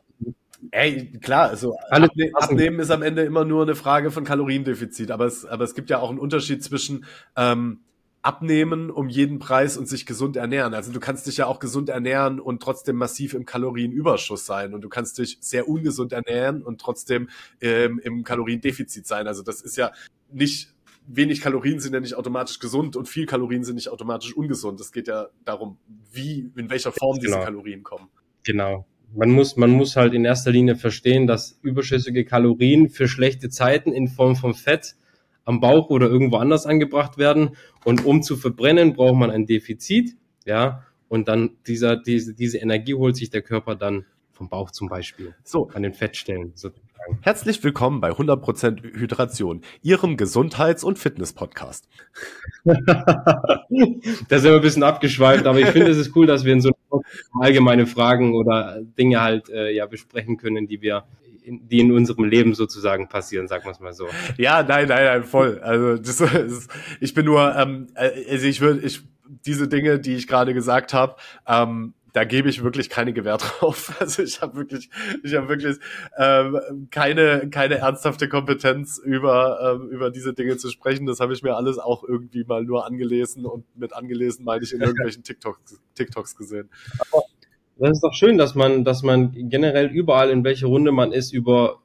Ey, 0.71 1.11
klar, 1.19 1.49
also 1.49 1.75
abne 1.89 2.31
abnehmen 2.33 2.79
ist 2.79 2.91
am 2.91 3.01
Ende 3.01 3.23
immer 3.23 3.45
nur 3.45 3.63
eine 3.63 3.75
Frage 3.75 4.11
von 4.11 4.23
Kaloriendefizit, 4.23 5.11
aber 5.11 5.25
es, 5.25 5.45
aber 5.45 5.63
es 5.63 5.75
gibt 5.75 5.89
ja 5.89 5.99
auch 5.99 6.09
einen 6.09 6.19
Unterschied 6.19 6.63
zwischen 6.63 7.05
ähm, 7.35 7.81
abnehmen 8.21 8.89
um 8.89 9.09
jeden 9.09 9.37
Preis 9.39 9.77
und 9.77 9.87
sich 9.87 10.05
gesund 10.05 10.37
ernähren. 10.37 10.73
Also 10.73 10.91
du 10.91 10.99
kannst 10.99 11.27
dich 11.27 11.37
ja 11.37 11.45
auch 11.45 11.59
gesund 11.59 11.89
ernähren 11.89 12.39
und 12.39 12.61
trotzdem 12.61 12.95
massiv 12.95 13.33
im 13.33 13.45
Kalorienüberschuss 13.45 14.45
sein 14.45 14.73
und 14.73 14.81
du 14.81 14.89
kannst 14.89 15.17
dich 15.17 15.37
sehr 15.41 15.67
ungesund 15.67 16.13
ernähren 16.13 16.63
und 16.63 16.79
trotzdem 16.79 17.29
ähm, 17.59 17.99
im 18.01 18.23
Kaloriendefizit 18.23 19.05
sein. 19.05 19.27
Also 19.27 19.43
das 19.43 19.61
ist 19.61 19.75
ja 19.75 19.91
nicht 20.31 20.69
wenig 21.05 21.41
Kalorien 21.41 21.81
sind 21.81 21.93
ja 21.93 21.99
nicht 21.99 22.15
automatisch 22.15 22.59
gesund 22.59 22.95
und 22.95 23.09
viel 23.09 23.25
Kalorien 23.25 23.65
sind 23.65 23.75
nicht 23.75 23.89
automatisch 23.89 24.33
ungesund. 24.33 24.79
Es 24.79 24.93
geht 24.93 25.09
ja 25.09 25.27
darum, 25.43 25.77
wie, 26.13 26.49
in 26.55 26.69
welcher 26.69 26.93
Form 26.93 27.19
genau. 27.19 27.35
diese 27.35 27.43
Kalorien 27.43 27.83
kommen. 27.83 28.07
Genau 28.43 28.85
man 29.15 29.29
muss, 29.31 29.55
man 29.55 29.71
muss 29.71 29.95
halt 29.95 30.13
in 30.13 30.25
erster 30.25 30.51
Linie 30.51 30.75
verstehen, 30.75 31.27
dass 31.27 31.57
überschüssige 31.61 32.25
Kalorien 32.25 32.89
für 32.89 33.07
schlechte 33.07 33.49
Zeiten 33.49 33.91
in 33.91 34.07
Form 34.07 34.35
von 34.35 34.53
Fett 34.53 34.95
am 35.45 35.59
Bauch 35.59 35.89
oder 35.89 36.07
irgendwo 36.07 36.37
anders 36.37 36.65
angebracht 36.65 37.17
werden. 37.17 37.55
Und 37.83 38.05
um 38.05 38.23
zu 38.23 38.35
verbrennen, 38.37 38.93
braucht 38.93 39.15
man 39.15 39.29
ein 39.29 39.45
Defizit, 39.45 40.15
ja. 40.45 40.83
Und 41.09 41.27
dann 41.27 41.51
dieser, 41.67 41.95
diese, 41.95 42.33
diese 42.33 42.57
Energie 42.57 42.95
holt 42.95 43.15
sich 43.15 43.29
der 43.29 43.43
Körper 43.43 43.75
dann 43.75 44.05
vom 44.31 44.49
Bauch 44.49 44.71
zum 44.71 44.89
Beispiel. 44.89 45.35
So. 45.43 45.69
An 45.73 45.83
den 45.83 45.93
Fettstellen. 45.93 46.53
So. 46.55 46.71
Herzlich 47.21 47.63
willkommen 47.63 47.99
bei 47.99 48.11
100% 48.11 48.81
Hydration, 48.81 49.61
Ihrem 49.81 50.17
Gesundheits- 50.17 50.83
und 50.83 50.97
Fitness-Podcast. 50.97 51.87
da 52.63 52.75
sind 53.69 54.43
wir 54.43 54.55
ein 54.55 54.61
bisschen 54.61 54.83
abgeschweift, 54.83 55.45
aber 55.45 55.59
ich 55.59 55.67
finde, 55.67 55.91
es 55.91 55.97
ist 55.97 56.15
cool, 56.15 56.25
dass 56.25 56.45
wir 56.45 56.53
in 56.53 56.61
so 56.61 56.71
allgemeine 57.39 57.85
Fragen 57.85 58.33
oder 58.35 58.79
Dinge 58.81 59.21
halt 59.21 59.49
äh, 59.49 59.71
ja 59.71 59.85
besprechen 59.85 60.37
können, 60.37 60.67
die 60.67 60.81
wir 60.81 61.03
die 61.45 61.79
in 61.79 61.91
unserem 61.91 62.23
Leben 62.23 62.53
sozusagen 62.53 63.09
passieren, 63.09 63.47
sagen 63.47 63.65
wir 63.65 63.71
es 63.71 63.79
mal 63.79 63.93
so. 63.93 64.07
Ja, 64.37 64.63
nein, 64.63 64.87
nein, 64.87 65.03
nein, 65.03 65.23
voll. 65.23 65.59
Also 65.59 65.97
das, 65.97 66.17
das, 66.33 66.67
ich 67.01 67.13
bin 67.13 67.25
nur, 67.25 67.55
ähm, 67.55 67.87
also 67.95 68.47
ich 68.47 68.61
würde, 68.61 68.79
ich 68.85 69.01
diese 69.45 69.67
Dinge, 69.67 69.99
die 69.99 70.15
ich 70.15 70.27
gerade 70.27 70.53
gesagt 70.53 70.93
habe, 70.93 71.15
ähm, 71.47 71.93
da 72.13 72.23
gebe 72.23 72.47
ich 72.47 72.63
wirklich 72.63 72.89
keine 72.89 73.11
Gewähr 73.11 73.37
drauf. 73.37 73.95
Also 73.99 74.23
ich 74.23 74.41
habe 74.41 74.55
wirklich, 74.55 74.89
ich 75.23 75.35
habe 75.35 75.49
wirklich 75.49 75.77
ähm, 76.17 76.87
keine 76.91 77.49
keine 77.49 77.75
ernsthafte 77.75 78.29
Kompetenz 78.29 78.99
über 79.03 79.77
ähm, 79.81 79.89
über 79.89 80.11
diese 80.11 80.33
Dinge 80.33 80.57
zu 80.57 80.69
sprechen. 80.69 81.05
Das 81.05 81.19
habe 81.19 81.33
ich 81.33 81.43
mir 81.43 81.55
alles 81.55 81.79
auch 81.79 82.03
irgendwie 82.03 82.45
mal 82.45 82.63
nur 82.63 82.85
angelesen 82.85 83.45
und 83.45 83.65
mit 83.75 83.93
angelesen 83.93 84.45
meine 84.45 84.63
ich 84.63 84.73
in 84.73 84.81
irgendwelchen 84.81 85.23
TikToks, 85.23 85.79
TikToks 85.95 86.35
gesehen. 86.35 86.69
Aber 87.11 87.23
das 87.77 87.91
ist 87.91 88.03
doch 88.03 88.13
schön, 88.13 88.37
dass 88.37 88.55
man 88.55 88.85
dass 88.85 89.01
man 89.01 89.31
generell 89.49 89.87
überall 89.87 90.29
in 90.29 90.43
welche 90.43 90.67
Runde 90.67 90.91
man 90.91 91.11
ist 91.11 91.33
über 91.33 91.81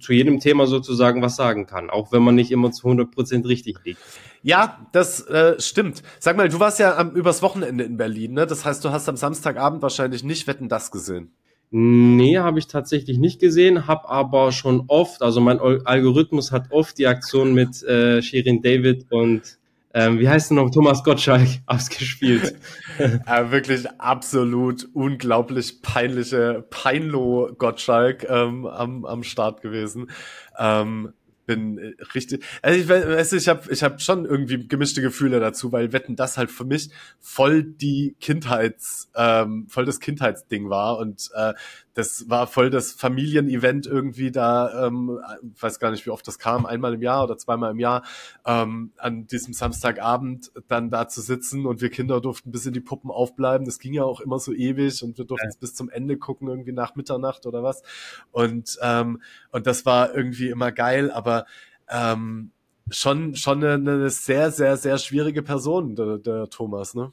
zu 0.00 0.12
jedem 0.12 0.40
Thema 0.40 0.66
sozusagen 0.66 1.22
was 1.22 1.36
sagen 1.36 1.66
kann, 1.66 1.90
auch 1.90 2.12
wenn 2.12 2.22
man 2.22 2.34
nicht 2.34 2.50
immer 2.50 2.72
zu 2.72 2.88
100% 2.88 3.46
richtig 3.46 3.76
liegt. 3.84 4.00
Ja, 4.42 4.86
das 4.92 5.26
äh, 5.28 5.60
stimmt. 5.60 6.02
Sag 6.18 6.36
mal, 6.36 6.48
du 6.48 6.60
warst 6.60 6.78
ja 6.78 6.96
am, 6.96 7.10
übers 7.10 7.42
Wochenende 7.42 7.84
in 7.84 7.96
Berlin, 7.96 8.32
ne? 8.34 8.46
Das 8.46 8.64
heißt, 8.64 8.84
du 8.84 8.90
hast 8.90 9.08
am 9.08 9.16
Samstagabend 9.16 9.82
wahrscheinlich 9.82 10.24
nicht 10.24 10.46
Wetten 10.46 10.68
das 10.68 10.90
gesehen. 10.90 11.32
Nee, 11.70 12.38
habe 12.38 12.58
ich 12.58 12.68
tatsächlich 12.68 13.18
nicht 13.18 13.40
gesehen, 13.40 13.88
habe 13.88 14.08
aber 14.08 14.52
schon 14.52 14.84
oft, 14.86 15.20
also 15.22 15.40
mein 15.40 15.58
Algorithmus 15.58 16.52
hat 16.52 16.70
oft 16.70 16.96
die 16.96 17.08
Aktion 17.08 17.54
mit 17.54 17.82
äh, 17.82 18.22
Shirin 18.22 18.62
David 18.62 19.06
und 19.10 19.58
ähm, 19.96 20.18
wie 20.18 20.28
heißt 20.28 20.50
denn 20.50 20.58
noch, 20.58 20.70
Thomas 20.70 21.02
Gottschalk 21.02 21.48
ausgespielt. 21.66 22.54
äh, 22.98 23.50
wirklich 23.50 23.90
absolut 23.98 24.86
unglaublich 24.92 25.80
peinliche 25.80 26.66
Peinlo 26.68 27.50
Gottschalk 27.56 28.28
ähm, 28.28 28.66
am, 28.66 29.06
am 29.06 29.22
Start 29.22 29.62
gewesen. 29.62 30.10
Ähm, 30.58 31.14
bin 31.46 31.94
richtig. 32.14 32.44
Also 32.60 32.78
ich 32.78 32.88
weiß, 32.88 33.32
ich 33.32 33.48
habe 33.48 33.72
ich 33.72 33.82
hab 33.82 34.02
schon 34.02 34.26
irgendwie 34.26 34.68
gemischte 34.68 35.00
Gefühle 35.00 35.40
dazu, 35.40 35.72
weil 35.72 35.92
Wetten 35.94 36.14
das 36.14 36.36
halt 36.36 36.50
für 36.50 36.64
mich 36.64 36.90
voll 37.18 37.62
die 37.62 38.16
Kindheits, 38.20 39.10
ähm, 39.14 39.66
voll 39.68 39.86
das 39.86 40.00
Kindheitsding 40.00 40.68
war 40.68 40.98
und 40.98 41.30
äh, 41.34 41.54
das 41.96 42.28
war 42.28 42.46
voll 42.46 42.68
das 42.68 42.92
Familienevent 42.92 43.86
irgendwie 43.86 44.30
da, 44.30 44.86
ähm, 44.86 45.18
weiß 45.58 45.78
gar 45.78 45.90
nicht, 45.90 46.04
wie 46.04 46.10
oft 46.10 46.28
das 46.28 46.38
kam, 46.38 46.66
einmal 46.66 46.92
im 46.92 47.00
Jahr 47.00 47.24
oder 47.24 47.38
zweimal 47.38 47.70
im 47.70 47.78
Jahr, 47.78 48.04
ähm, 48.44 48.92
an 48.98 49.26
diesem 49.26 49.54
Samstagabend 49.54 50.52
dann 50.68 50.90
da 50.90 51.08
zu 51.08 51.22
sitzen 51.22 51.64
und 51.64 51.80
wir 51.80 51.88
Kinder 51.88 52.20
durften 52.20 52.52
bis 52.52 52.66
in 52.66 52.74
die 52.74 52.80
Puppen 52.80 53.10
aufbleiben. 53.10 53.64
Das 53.64 53.78
ging 53.78 53.94
ja 53.94 54.04
auch 54.04 54.20
immer 54.20 54.38
so 54.38 54.52
ewig 54.52 55.02
und 55.02 55.16
wir 55.16 55.24
durften 55.24 55.48
es 55.48 55.56
bis 55.56 55.74
zum 55.74 55.88
Ende 55.88 56.18
gucken, 56.18 56.48
irgendwie 56.48 56.72
nach 56.72 56.96
Mitternacht 56.96 57.46
oder 57.46 57.62
was. 57.62 57.82
Und, 58.30 58.78
ähm, 58.82 59.22
und 59.50 59.66
das 59.66 59.86
war 59.86 60.14
irgendwie 60.14 60.50
immer 60.50 60.72
geil, 60.72 61.10
aber 61.10 61.46
ähm, 61.88 62.50
schon, 62.90 63.36
schon 63.36 63.64
eine, 63.64 63.72
eine 63.90 64.10
sehr, 64.10 64.50
sehr, 64.50 64.76
sehr 64.76 64.98
schwierige 64.98 65.42
Person, 65.42 65.96
der, 65.96 66.18
der 66.18 66.50
Thomas, 66.50 66.94
ne? 66.94 67.10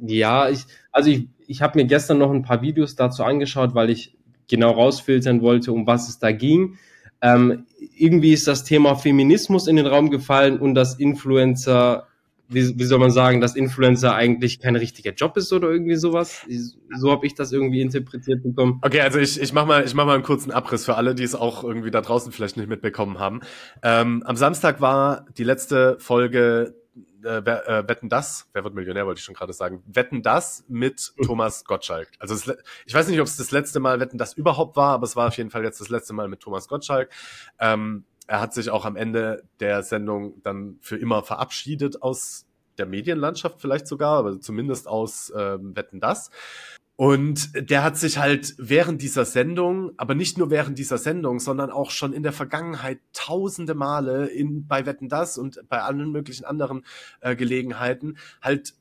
Ja, 0.00 0.48
ich, 0.48 0.64
also 0.92 1.10
ich, 1.10 1.28
ich 1.46 1.62
habe 1.62 1.78
mir 1.78 1.86
gestern 1.86 2.18
noch 2.18 2.30
ein 2.30 2.42
paar 2.42 2.62
Videos 2.62 2.96
dazu 2.96 3.24
angeschaut, 3.24 3.74
weil 3.74 3.90
ich 3.90 4.16
genau 4.48 4.72
rausfiltern 4.72 5.42
wollte, 5.42 5.72
um 5.72 5.86
was 5.86 6.08
es 6.08 6.18
da 6.18 6.32
ging. 6.32 6.78
Ähm, 7.22 7.66
irgendwie 7.96 8.32
ist 8.32 8.46
das 8.46 8.64
Thema 8.64 8.94
Feminismus 8.94 9.66
in 9.66 9.76
den 9.76 9.86
Raum 9.86 10.10
gefallen 10.10 10.58
und 10.58 10.74
dass 10.74 10.98
Influencer, 10.98 12.06
wie, 12.48 12.78
wie 12.78 12.84
soll 12.84 12.98
man 12.98 13.10
sagen, 13.10 13.40
dass 13.40 13.56
Influencer 13.56 14.14
eigentlich 14.14 14.60
kein 14.60 14.76
richtiger 14.76 15.12
Job 15.12 15.36
ist 15.36 15.52
oder 15.52 15.70
irgendwie 15.70 15.96
sowas. 15.96 16.46
So 16.96 17.10
habe 17.10 17.26
ich 17.26 17.34
das 17.34 17.52
irgendwie 17.52 17.80
interpretiert 17.80 18.42
bekommen. 18.42 18.80
Okay, 18.82 19.00
also 19.00 19.18
ich, 19.18 19.40
ich 19.40 19.52
mache 19.52 19.66
mal, 19.66 19.84
ich 19.84 19.94
mach 19.94 20.04
mal 20.04 20.14
einen 20.14 20.22
kurzen 20.22 20.52
Abriss 20.52 20.84
für 20.84 20.96
alle, 20.96 21.14
die 21.14 21.24
es 21.24 21.34
auch 21.34 21.64
irgendwie 21.64 21.90
da 21.90 22.02
draußen 22.02 22.32
vielleicht 22.32 22.56
nicht 22.58 22.68
mitbekommen 22.68 23.18
haben. 23.18 23.40
Ähm, 23.82 24.22
am 24.24 24.36
Samstag 24.36 24.80
war 24.80 25.26
die 25.38 25.44
letzte 25.44 25.96
Folge 25.98 26.74
äh, 27.26 27.38
äh, 27.38 27.88
Wetten 27.88 28.08
das, 28.08 28.48
wer 28.52 28.64
wird 28.64 28.74
Millionär, 28.74 29.06
wollte 29.06 29.18
ich 29.18 29.24
schon 29.24 29.34
gerade 29.34 29.52
sagen, 29.52 29.82
Wetten 29.86 30.22
das 30.22 30.64
mit 30.68 31.12
mhm. 31.16 31.24
Thomas 31.24 31.64
Gottschalk. 31.64 32.08
Also 32.18 32.34
es, 32.34 32.56
ich 32.86 32.94
weiß 32.94 33.08
nicht, 33.08 33.20
ob 33.20 33.26
es 33.26 33.36
das 33.36 33.50
letzte 33.50 33.80
Mal 33.80 34.00
Wetten 34.00 34.18
das 34.18 34.34
überhaupt 34.34 34.76
war, 34.76 34.92
aber 34.92 35.04
es 35.04 35.16
war 35.16 35.28
auf 35.28 35.36
jeden 35.36 35.50
Fall 35.50 35.64
jetzt 35.64 35.80
das 35.80 35.88
letzte 35.88 36.14
Mal 36.14 36.28
mit 36.28 36.40
Thomas 36.40 36.68
Gottschalk. 36.68 37.10
Ähm, 37.58 38.04
er 38.26 38.40
hat 38.40 38.54
sich 38.54 38.70
auch 38.70 38.84
am 38.84 38.96
Ende 38.96 39.44
der 39.60 39.82
Sendung 39.82 40.42
dann 40.42 40.78
für 40.80 40.96
immer 40.96 41.22
verabschiedet 41.22 42.02
aus 42.02 42.46
der 42.78 42.86
Medienlandschaft 42.86 43.60
vielleicht 43.60 43.86
sogar, 43.86 44.18
aber 44.18 44.40
zumindest 44.40 44.88
aus 44.88 45.32
ähm, 45.36 45.74
Wetten 45.76 46.00
das. 46.00 46.30
Und 46.96 47.50
der 47.70 47.84
hat 47.84 47.98
sich 47.98 48.16
halt 48.16 48.54
während 48.56 49.02
dieser 49.02 49.26
Sendung, 49.26 49.92
aber 49.98 50.14
nicht 50.14 50.38
nur 50.38 50.50
während 50.50 50.78
dieser 50.78 50.96
Sendung, 50.96 51.40
sondern 51.40 51.70
auch 51.70 51.90
schon 51.90 52.14
in 52.14 52.22
der 52.22 52.32
Vergangenheit 52.32 53.00
tausende 53.12 53.74
Male 53.74 54.26
in, 54.28 54.66
bei 54.66 54.86
Wetten 54.86 55.10
das 55.10 55.36
und 55.36 55.60
bei 55.68 55.82
allen 55.82 56.10
möglichen 56.10 56.46
anderen 56.46 56.86
äh, 57.20 57.36
Gelegenheiten 57.36 58.16
halt 58.40 58.74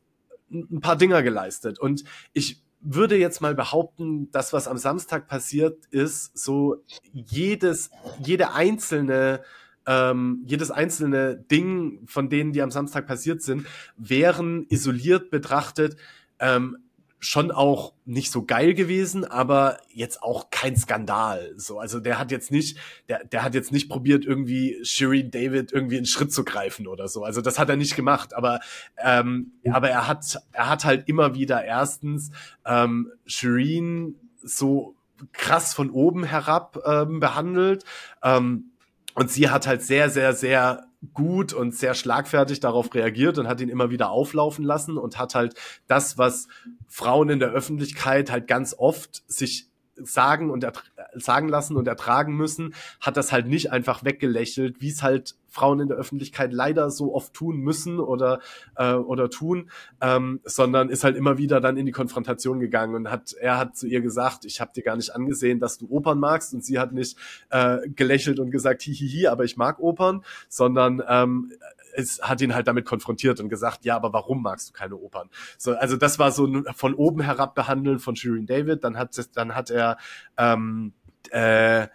ein 0.50 0.80
paar 0.80 0.96
Dinger 0.96 1.24
geleistet. 1.24 1.78
Und 1.78 2.06
ich 2.32 2.62
würde 2.80 3.18
jetzt 3.18 3.42
mal 3.42 3.54
behaupten, 3.54 4.32
das, 4.32 4.54
was 4.54 4.70
am 4.70 4.78
Samstag 4.78 5.28
passiert 5.28 5.86
ist, 5.88 6.38
so 6.38 6.84
jedes, 7.12 7.90
jede 8.20 8.54
einzelne 8.54 9.42
ähm, 9.88 10.44
jedes 10.48 10.72
einzelne 10.72 11.36
Ding 11.36 12.08
von 12.08 12.30
denen, 12.30 12.54
die 12.54 12.64
am 12.64 12.72
Samstag 12.72 13.06
passiert 13.06 13.44
sind, 13.44 13.68
wären 13.98 14.66
isoliert 14.70 15.30
betrachtet 15.30 15.96
ähm, 16.40 16.78
schon 17.26 17.52
auch 17.52 17.94
nicht 18.06 18.32
so 18.32 18.46
geil 18.46 18.76
gewesen, 18.76 19.26
aber 19.26 19.80
jetzt 19.92 20.22
auch 20.22 20.52
kein 20.52 20.76
Skandal. 20.76 21.54
So, 21.58 21.80
also 21.80 22.00
der 22.00 22.20
hat 22.20 22.32
jetzt 22.32 22.52
nicht, 22.52 22.78
der, 23.10 23.24
der 23.26 23.44
hat 23.44 23.56
jetzt 23.56 23.72
nicht 23.72 23.90
probiert, 23.90 24.26
irgendwie 24.26 24.78
Shireen 24.84 25.32
David 25.32 25.72
irgendwie 25.72 25.98
in 25.98 26.06
Schritt 26.06 26.32
zu 26.32 26.44
greifen 26.44 26.88
oder 26.88 27.08
so. 27.08 27.24
Also 27.24 27.42
das 27.42 27.58
hat 27.58 27.68
er 27.70 27.78
nicht 27.78 27.96
gemacht, 27.96 28.36
aber, 28.36 28.60
ähm, 29.04 29.54
aber 29.72 29.90
er 29.90 30.08
hat, 30.08 30.38
er 30.52 30.70
hat 30.70 30.86
halt 30.86 31.10
immer 31.10 31.34
wieder 31.34 31.66
erstens 31.66 32.30
ähm, 32.64 33.12
Shireen 33.26 34.16
so 34.44 34.96
krass 35.32 35.74
von 35.74 35.90
oben 35.90 36.24
herab 36.26 36.78
ähm, 36.86 37.20
behandelt. 37.20 37.86
Ähm, 38.22 38.72
und 39.16 39.32
sie 39.32 39.50
hat 39.50 39.66
halt 39.66 39.82
sehr, 39.82 40.12
sehr, 40.12 40.34
sehr 40.34 40.86
gut 41.14 41.54
und 41.54 41.76
sehr 41.76 41.94
schlagfertig 41.94 42.60
darauf 42.60 42.94
reagiert 42.94 43.38
und 43.38 43.48
hat 43.48 43.62
ihn 43.62 43.70
immer 43.70 43.90
wieder 43.90 44.10
auflaufen 44.10 44.66
lassen 44.66 44.98
und 44.98 45.18
hat 45.18 45.36
halt 45.36 45.56
das, 45.88 46.18
was 46.18 46.48
Frauen 46.88 47.30
in 47.30 47.40
der 47.40 47.50
Öffentlichkeit 47.50 48.32
halt 48.32 48.48
ganz 48.48 48.76
oft 48.78 49.24
sich 49.28 49.70
sagen 49.98 50.50
und 50.52 50.66
sagen 51.14 51.48
lassen 51.50 51.78
und 51.78 51.88
ertragen 51.88 52.36
müssen, 52.36 52.74
hat 53.00 53.18
das 53.18 53.32
halt 53.32 53.48
nicht 53.48 53.72
einfach 53.72 54.04
weggelächelt, 54.04 54.82
wie 54.82 54.90
es 54.90 55.04
halt 55.04 55.36
Frauen 55.48 55.80
in 55.80 55.88
der 55.88 55.98
Öffentlichkeit 55.98 56.52
leider 56.52 56.92
so 56.92 57.16
oft 57.16 57.34
tun 57.34 57.58
müssen 57.58 58.00
oder 58.00 58.42
äh, 58.76 58.94
oder 58.94 59.30
tun, 59.30 59.70
ähm, 60.02 60.42
sondern 60.44 60.90
ist 60.90 61.06
halt 61.06 61.16
immer 61.16 61.38
wieder 61.38 61.62
dann 61.62 61.78
in 61.78 61.86
die 61.86 61.94
Konfrontation 61.94 62.60
gegangen 62.60 62.94
und 62.94 63.10
hat 63.10 63.34
er 63.34 63.58
hat 63.58 63.78
zu 63.78 63.88
ihr 63.88 64.02
gesagt, 64.02 64.44
ich 64.44 64.60
habe 64.60 64.72
dir 64.76 64.84
gar 64.84 64.98
nicht 64.98 65.16
angesehen, 65.16 65.60
dass 65.62 65.78
du 65.78 65.88
Opern 65.90 66.20
magst 66.20 66.54
und 66.54 66.64
sie 66.64 66.78
hat 66.78 66.92
nicht 66.92 67.18
äh, 67.52 67.88
gelächelt 67.88 68.40
und 68.40 68.52
gesagt, 68.52 68.82
hihihi, 68.82 69.28
aber 69.28 69.46
ich 69.46 69.56
mag 69.56 69.80
Opern, 69.80 70.26
sondern 70.50 71.02
ähm, 71.08 71.54
es 71.96 72.22
hat 72.22 72.42
ihn 72.42 72.54
halt 72.54 72.68
damit 72.68 72.86
konfrontiert 72.86 73.40
und 73.40 73.50
gesagt, 73.50 73.86
ja, 73.86 73.96
aber 73.96 74.14
warum 74.14 74.42
magst 74.42 74.70
du 74.70 74.74
keine 74.74 74.96
Opern? 74.96 75.30
So, 75.58 75.76
also 75.76 75.98
das 75.98 76.20
war 76.20 76.32
so 76.32 76.46
ein 76.46 76.66
von 76.76 76.94
oben 76.94 77.22
herab 77.22 77.56
behandeln 77.56 78.00
von 78.00 78.16
Shirin 78.16 78.46
David. 78.46 78.84
Dann 78.84 78.98
hat 78.98 79.16
dann 79.36 79.56
hat 79.56 79.70
er 79.70 79.98
ähm, 80.38 80.94
äh, 81.32 81.88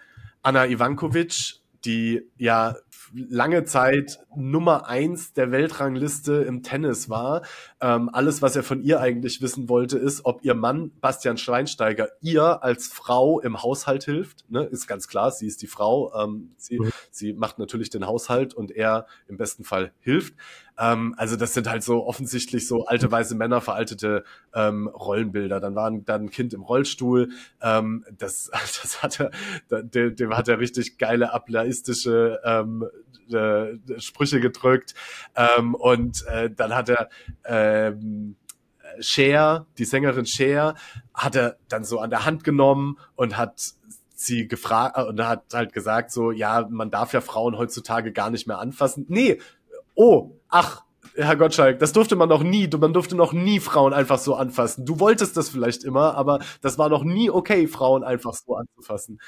Anna 0.42 0.66
Ivankovic, 0.66 1.59
die 1.84 2.22
ja 2.36 2.76
lange 3.12 3.64
Zeit 3.64 4.20
Nummer 4.36 4.86
eins 4.86 5.32
der 5.32 5.50
Weltrangliste 5.50 6.34
im 6.34 6.62
Tennis 6.62 7.08
war. 7.08 7.42
Ähm, 7.80 8.10
alles, 8.12 8.42
was 8.42 8.56
er 8.56 8.62
von 8.62 8.82
ihr 8.82 9.00
eigentlich 9.00 9.42
wissen 9.42 9.68
wollte, 9.68 9.98
ist, 9.98 10.24
ob 10.24 10.44
ihr 10.44 10.54
Mann 10.54 10.92
Bastian 11.00 11.36
Schweinsteiger 11.36 12.08
ihr 12.20 12.62
als 12.62 12.88
Frau 12.88 13.40
im 13.40 13.62
Haushalt 13.62 14.04
hilft. 14.04 14.50
Ne? 14.50 14.64
Ist 14.64 14.86
ganz 14.86 15.08
klar, 15.08 15.30
sie 15.30 15.46
ist 15.46 15.62
die 15.62 15.66
Frau. 15.66 16.12
Ähm, 16.14 16.52
sie, 16.56 16.78
mhm. 16.78 16.92
sie 17.10 17.32
macht 17.32 17.58
natürlich 17.58 17.90
den 17.90 18.06
Haushalt 18.06 18.54
und 18.54 18.70
er 18.70 19.06
im 19.28 19.36
besten 19.36 19.64
Fall 19.64 19.92
hilft. 20.00 20.34
Ähm, 20.80 21.14
also 21.18 21.36
das 21.36 21.54
sind 21.54 21.68
halt 21.68 21.84
so 21.84 22.06
offensichtlich 22.06 22.66
so 22.66 22.86
alte 22.86 23.10
weiße 23.10 23.34
Männer, 23.34 23.60
veraltete 23.60 24.24
ähm, 24.54 24.88
Rollenbilder. 24.88 25.60
Dann 25.60 25.74
war 25.74 25.90
dann 25.90 26.24
ein 26.24 26.30
Kind 26.30 26.54
im 26.54 26.62
Rollstuhl. 26.62 27.30
Ähm, 27.60 28.04
das, 28.18 28.50
das 28.82 29.02
hat 29.02 29.20
er, 29.20 29.30
dem, 29.82 30.16
dem 30.16 30.36
hat 30.36 30.48
er 30.48 30.58
richtig 30.58 30.98
geile 30.98 31.32
ableistische 31.32 32.40
ähm, 32.44 32.86
äh, 33.30 34.00
Sprüche 34.00 34.40
gedrückt. 34.40 34.94
Ähm, 35.36 35.74
und 35.74 36.26
äh, 36.26 36.50
dann 36.50 36.74
hat 36.74 36.88
er 36.88 37.10
ähm, 37.44 38.36
Cher, 39.00 39.66
die 39.78 39.84
Sängerin 39.84 40.26
Cher, 40.26 40.74
hat 41.14 41.36
er 41.36 41.58
dann 41.68 41.84
so 41.84 42.00
an 42.00 42.10
der 42.10 42.24
Hand 42.24 42.42
genommen 42.42 42.98
und 43.14 43.36
hat 43.36 43.74
sie 44.14 44.48
gefragt 44.48 44.98
und 44.98 45.20
hat 45.24 45.44
halt 45.54 45.72
gesagt 45.72 46.10
so, 46.10 46.30
ja, 46.30 46.66
man 46.68 46.90
darf 46.90 47.12
ja 47.12 47.20
Frauen 47.20 47.56
heutzutage 47.56 48.12
gar 48.12 48.30
nicht 48.30 48.46
mehr 48.46 48.58
anfassen. 48.58 49.06
Nee, 49.08 49.40
oh, 49.94 50.32
ach, 50.50 50.82
Herr 51.16 51.36
Gottschalk, 51.36 51.78
das 51.78 51.92
durfte 51.92 52.14
man 52.16 52.28
noch 52.28 52.42
nie, 52.42 52.68
man 52.68 52.92
durfte 52.92 53.16
noch 53.16 53.32
nie 53.32 53.58
Frauen 53.60 53.92
einfach 53.92 54.18
so 54.18 54.34
anfassen. 54.34 54.86
Du 54.86 55.00
wolltest 55.00 55.36
das 55.36 55.48
vielleicht 55.48 55.82
immer, 55.82 56.14
aber 56.14 56.38
das 56.60 56.78
war 56.78 56.88
noch 56.88 57.04
nie 57.04 57.30
okay, 57.30 57.66
Frauen 57.66 58.04
einfach 58.04 58.34
so 58.34 58.54
anzufassen. 58.54 59.20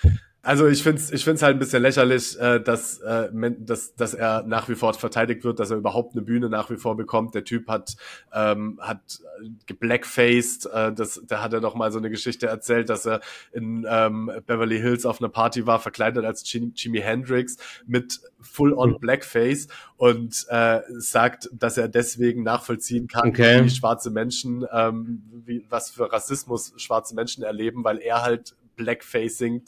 Also 0.44 0.66
ich 0.66 0.82
finde 0.82 1.00
es 1.00 1.12
ich 1.12 1.24
find's 1.24 1.40
halt 1.40 1.54
ein 1.54 1.60
bisschen 1.60 1.82
lächerlich, 1.82 2.38
äh, 2.40 2.60
dass, 2.60 2.98
äh, 2.98 3.30
dass, 3.60 3.94
dass 3.94 4.12
er 4.12 4.42
nach 4.42 4.68
wie 4.68 4.74
vor 4.74 4.92
verteidigt 4.94 5.44
wird, 5.44 5.60
dass 5.60 5.70
er 5.70 5.76
überhaupt 5.76 6.14
eine 6.14 6.22
Bühne 6.22 6.48
nach 6.48 6.68
wie 6.68 6.76
vor 6.76 6.96
bekommt. 6.96 7.36
Der 7.36 7.44
Typ 7.44 7.68
hat, 7.68 7.96
ähm, 8.32 8.80
hat 8.82 9.20
geblackfaced, 9.66 10.66
äh, 10.66 10.92
das, 10.92 11.22
da 11.28 11.42
hat 11.42 11.52
er 11.52 11.60
doch 11.60 11.76
mal 11.76 11.92
so 11.92 11.98
eine 11.98 12.10
Geschichte 12.10 12.48
erzählt, 12.48 12.88
dass 12.88 13.06
er 13.06 13.20
in 13.52 13.86
ähm, 13.88 14.32
Beverly 14.44 14.80
Hills 14.80 15.06
auf 15.06 15.20
einer 15.20 15.28
Party 15.28 15.64
war, 15.68 15.78
verkleidet 15.78 16.24
als 16.24 16.50
Jimi, 16.52 16.72
Jimi 16.74 16.98
Hendrix 16.98 17.56
mit 17.86 18.20
full-on 18.40 18.98
Blackface 18.98 19.68
und 19.96 20.44
äh, 20.48 20.80
sagt, 20.88 21.50
dass 21.52 21.78
er 21.78 21.86
deswegen 21.86 22.42
nachvollziehen 22.42 23.06
kann, 23.06 23.28
okay. 23.28 23.64
wie 23.64 23.70
schwarze 23.70 24.10
Menschen, 24.10 24.66
ähm, 24.72 25.22
wie, 25.44 25.64
was 25.68 25.90
für 25.90 26.12
Rassismus 26.12 26.72
schwarze 26.78 27.14
Menschen 27.14 27.44
erleben, 27.44 27.84
weil 27.84 27.98
er 27.98 28.22
halt 28.22 28.56
Blackfacing 28.76 29.62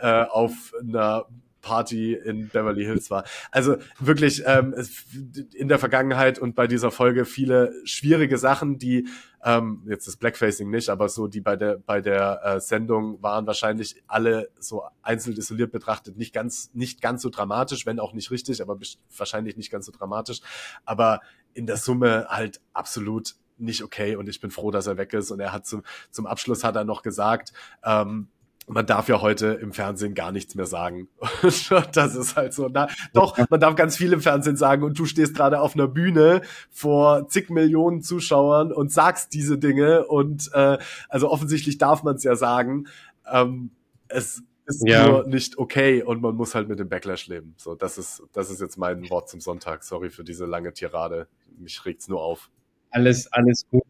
äh, 0.00 0.24
auf 0.24 0.72
einer 0.80 1.26
Party 1.66 2.14
in 2.14 2.48
Beverly 2.48 2.84
Hills 2.84 3.10
war. 3.10 3.24
Also 3.50 3.76
wirklich 3.98 4.44
ähm, 4.46 4.72
in 5.52 5.66
der 5.66 5.80
Vergangenheit 5.80 6.38
und 6.38 6.54
bei 6.54 6.68
dieser 6.68 6.92
Folge 6.92 7.24
viele 7.24 7.72
schwierige 7.84 8.38
Sachen, 8.38 8.78
die 8.78 9.08
ähm, 9.44 9.82
jetzt 9.88 10.06
das 10.06 10.16
Blackfacing 10.16 10.70
nicht, 10.70 10.88
aber 10.90 11.08
so 11.08 11.26
die 11.26 11.40
bei 11.40 11.56
der 11.56 11.78
bei 11.78 12.00
der 12.00 12.40
äh, 12.44 12.60
Sendung 12.60 13.20
waren 13.20 13.48
wahrscheinlich 13.48 14.00
alle 14.06 14.48
so 14.60 14.84
einzeln 15.02 15.36
isoliert 15.36 15.72
betrachtet 15.72 16.16
nicht 16.16 16.32
ganz 16.32 16.70
nicht 16.72 17.00
ganz 17.00 17.22
so 17.22 17.30
dramatisch, 17.30 17.84
wenn 17.84 17.98
auch 17.98 18.12
nicht 18.12 18.30
richtig, 18.30 18.62
aber 18.62 18.78
wahrscheinlich 19.16 19.56
nicht 19.56 19.72
ganz 19.72 19.86
so 19.86 19.92
dramatisch. 19.92 20.42
Aber 20.84 21.20
in 21.52 21.66
der 21.66 21.78
Summe 21.78 22.26
halt 22.28 22.60
absolut 22.74 23.34
nicht 23.58 23.82
okay 23.82 24.14
und 24.14 24.28
ich 24.28 24.40
bin 24.40 24.50
froh, 24.50 24.70
dass 24.70 24.86
er 24.86 24.98
weg 24.98 25.12
ist. 25.14 25.30
Und 25.30 25.40
er 25.40 25.52
hat 25.52 25.66
zum, 25.66 25.82
zum 26.10 26.26
Abschluss 26.26 26.62
hat 26.62 26.76
er 26.76 26.84
noch 26.84 27.02
gesagt, 27.02 27.52
ähm, 27.84 28.28
man 28.66 28.86
darf 28.86 29.08
ja 29.08 29.20
heute 29.20 29.46
im 29.46 29.72
Fernsehen 29.72 30.14
gar 30.14 30.32
nichts 30.32 30.54
mehr 30.54 30.66
sagen. 30.66 31.08
das 31.92 32.16
ist 32.16 32.36
halt 32.36 32.52
so. 32.52 32.68
Na, 32.72 32.88
doch, 33.12 33.38
man 33.48 33.60
darf 33.60 33.76
ganz 33.76 33.96
viel 33.96 34.12
im 34.12 34.20
Fernsehen 34.20 34.56
sagen 34.56 34.82
und 34.82 34.98
du 34.98 35.06
stehst 35.06 35.34
gerade 35.34 35.60
auf 35.60 35.74
einer 35.74 35.88
Bühne 35.88 36.42
vor 36.70 37.28
zig 37.28 37.48
Millionen 37.50 38.02
Zuschauern 38.02 38.72
und 38.72 38.92
sagst 38.92 39.32
diese 39.34 39.58
Dinge 39.58 40.06
und 40.06 40.50
äh, 40.52 40.78
also 41.08 41.30
offensichtlich 41.30 41.78
darf 41.78 42.02
man 42.02 42.16
es 42.16 42.24
ja 42.24 42.34
sagen. 42.34 42.88
Ähm, 43.30 43.70
es 44.08 44.42
ist 44.66 44.82
ja. 44.86 45.06
nur 45.06 45.26
nicht 45.28 45.58
okay 45.58 46.02
und 46.02 46.20
man 46.20 46.34
muss 46.34 46.54
halt 46.56 46.68
mit 46.68 46.80
dem 46.80 46.88
Backlash 46.88 47.28
leben. 47.28 47.54
So, 47.56 47.76
das 47.76 47.98
ist 47.98 48.22
das 48.32 48.50
ist 48.50 48.60
jetzt 48.60 48.76
mein 48.76 49.08
Wort 49.10 49.28
zum 49.28 49.40
Sonntag. 49.40 49.84
Sorry 49.84 50.10
für 50.10 50.24
diese 50.24 50.44
lange 50.44 50.72
Tirade. 50.72 51.28
Mich 51.56 51.84
regt's 51.84 52.08
nur 52.08 52.20
auf. 52.20 52.50
Alles, 52.96 53.30
alles 53.30 53.66
gut. 53.70 53.82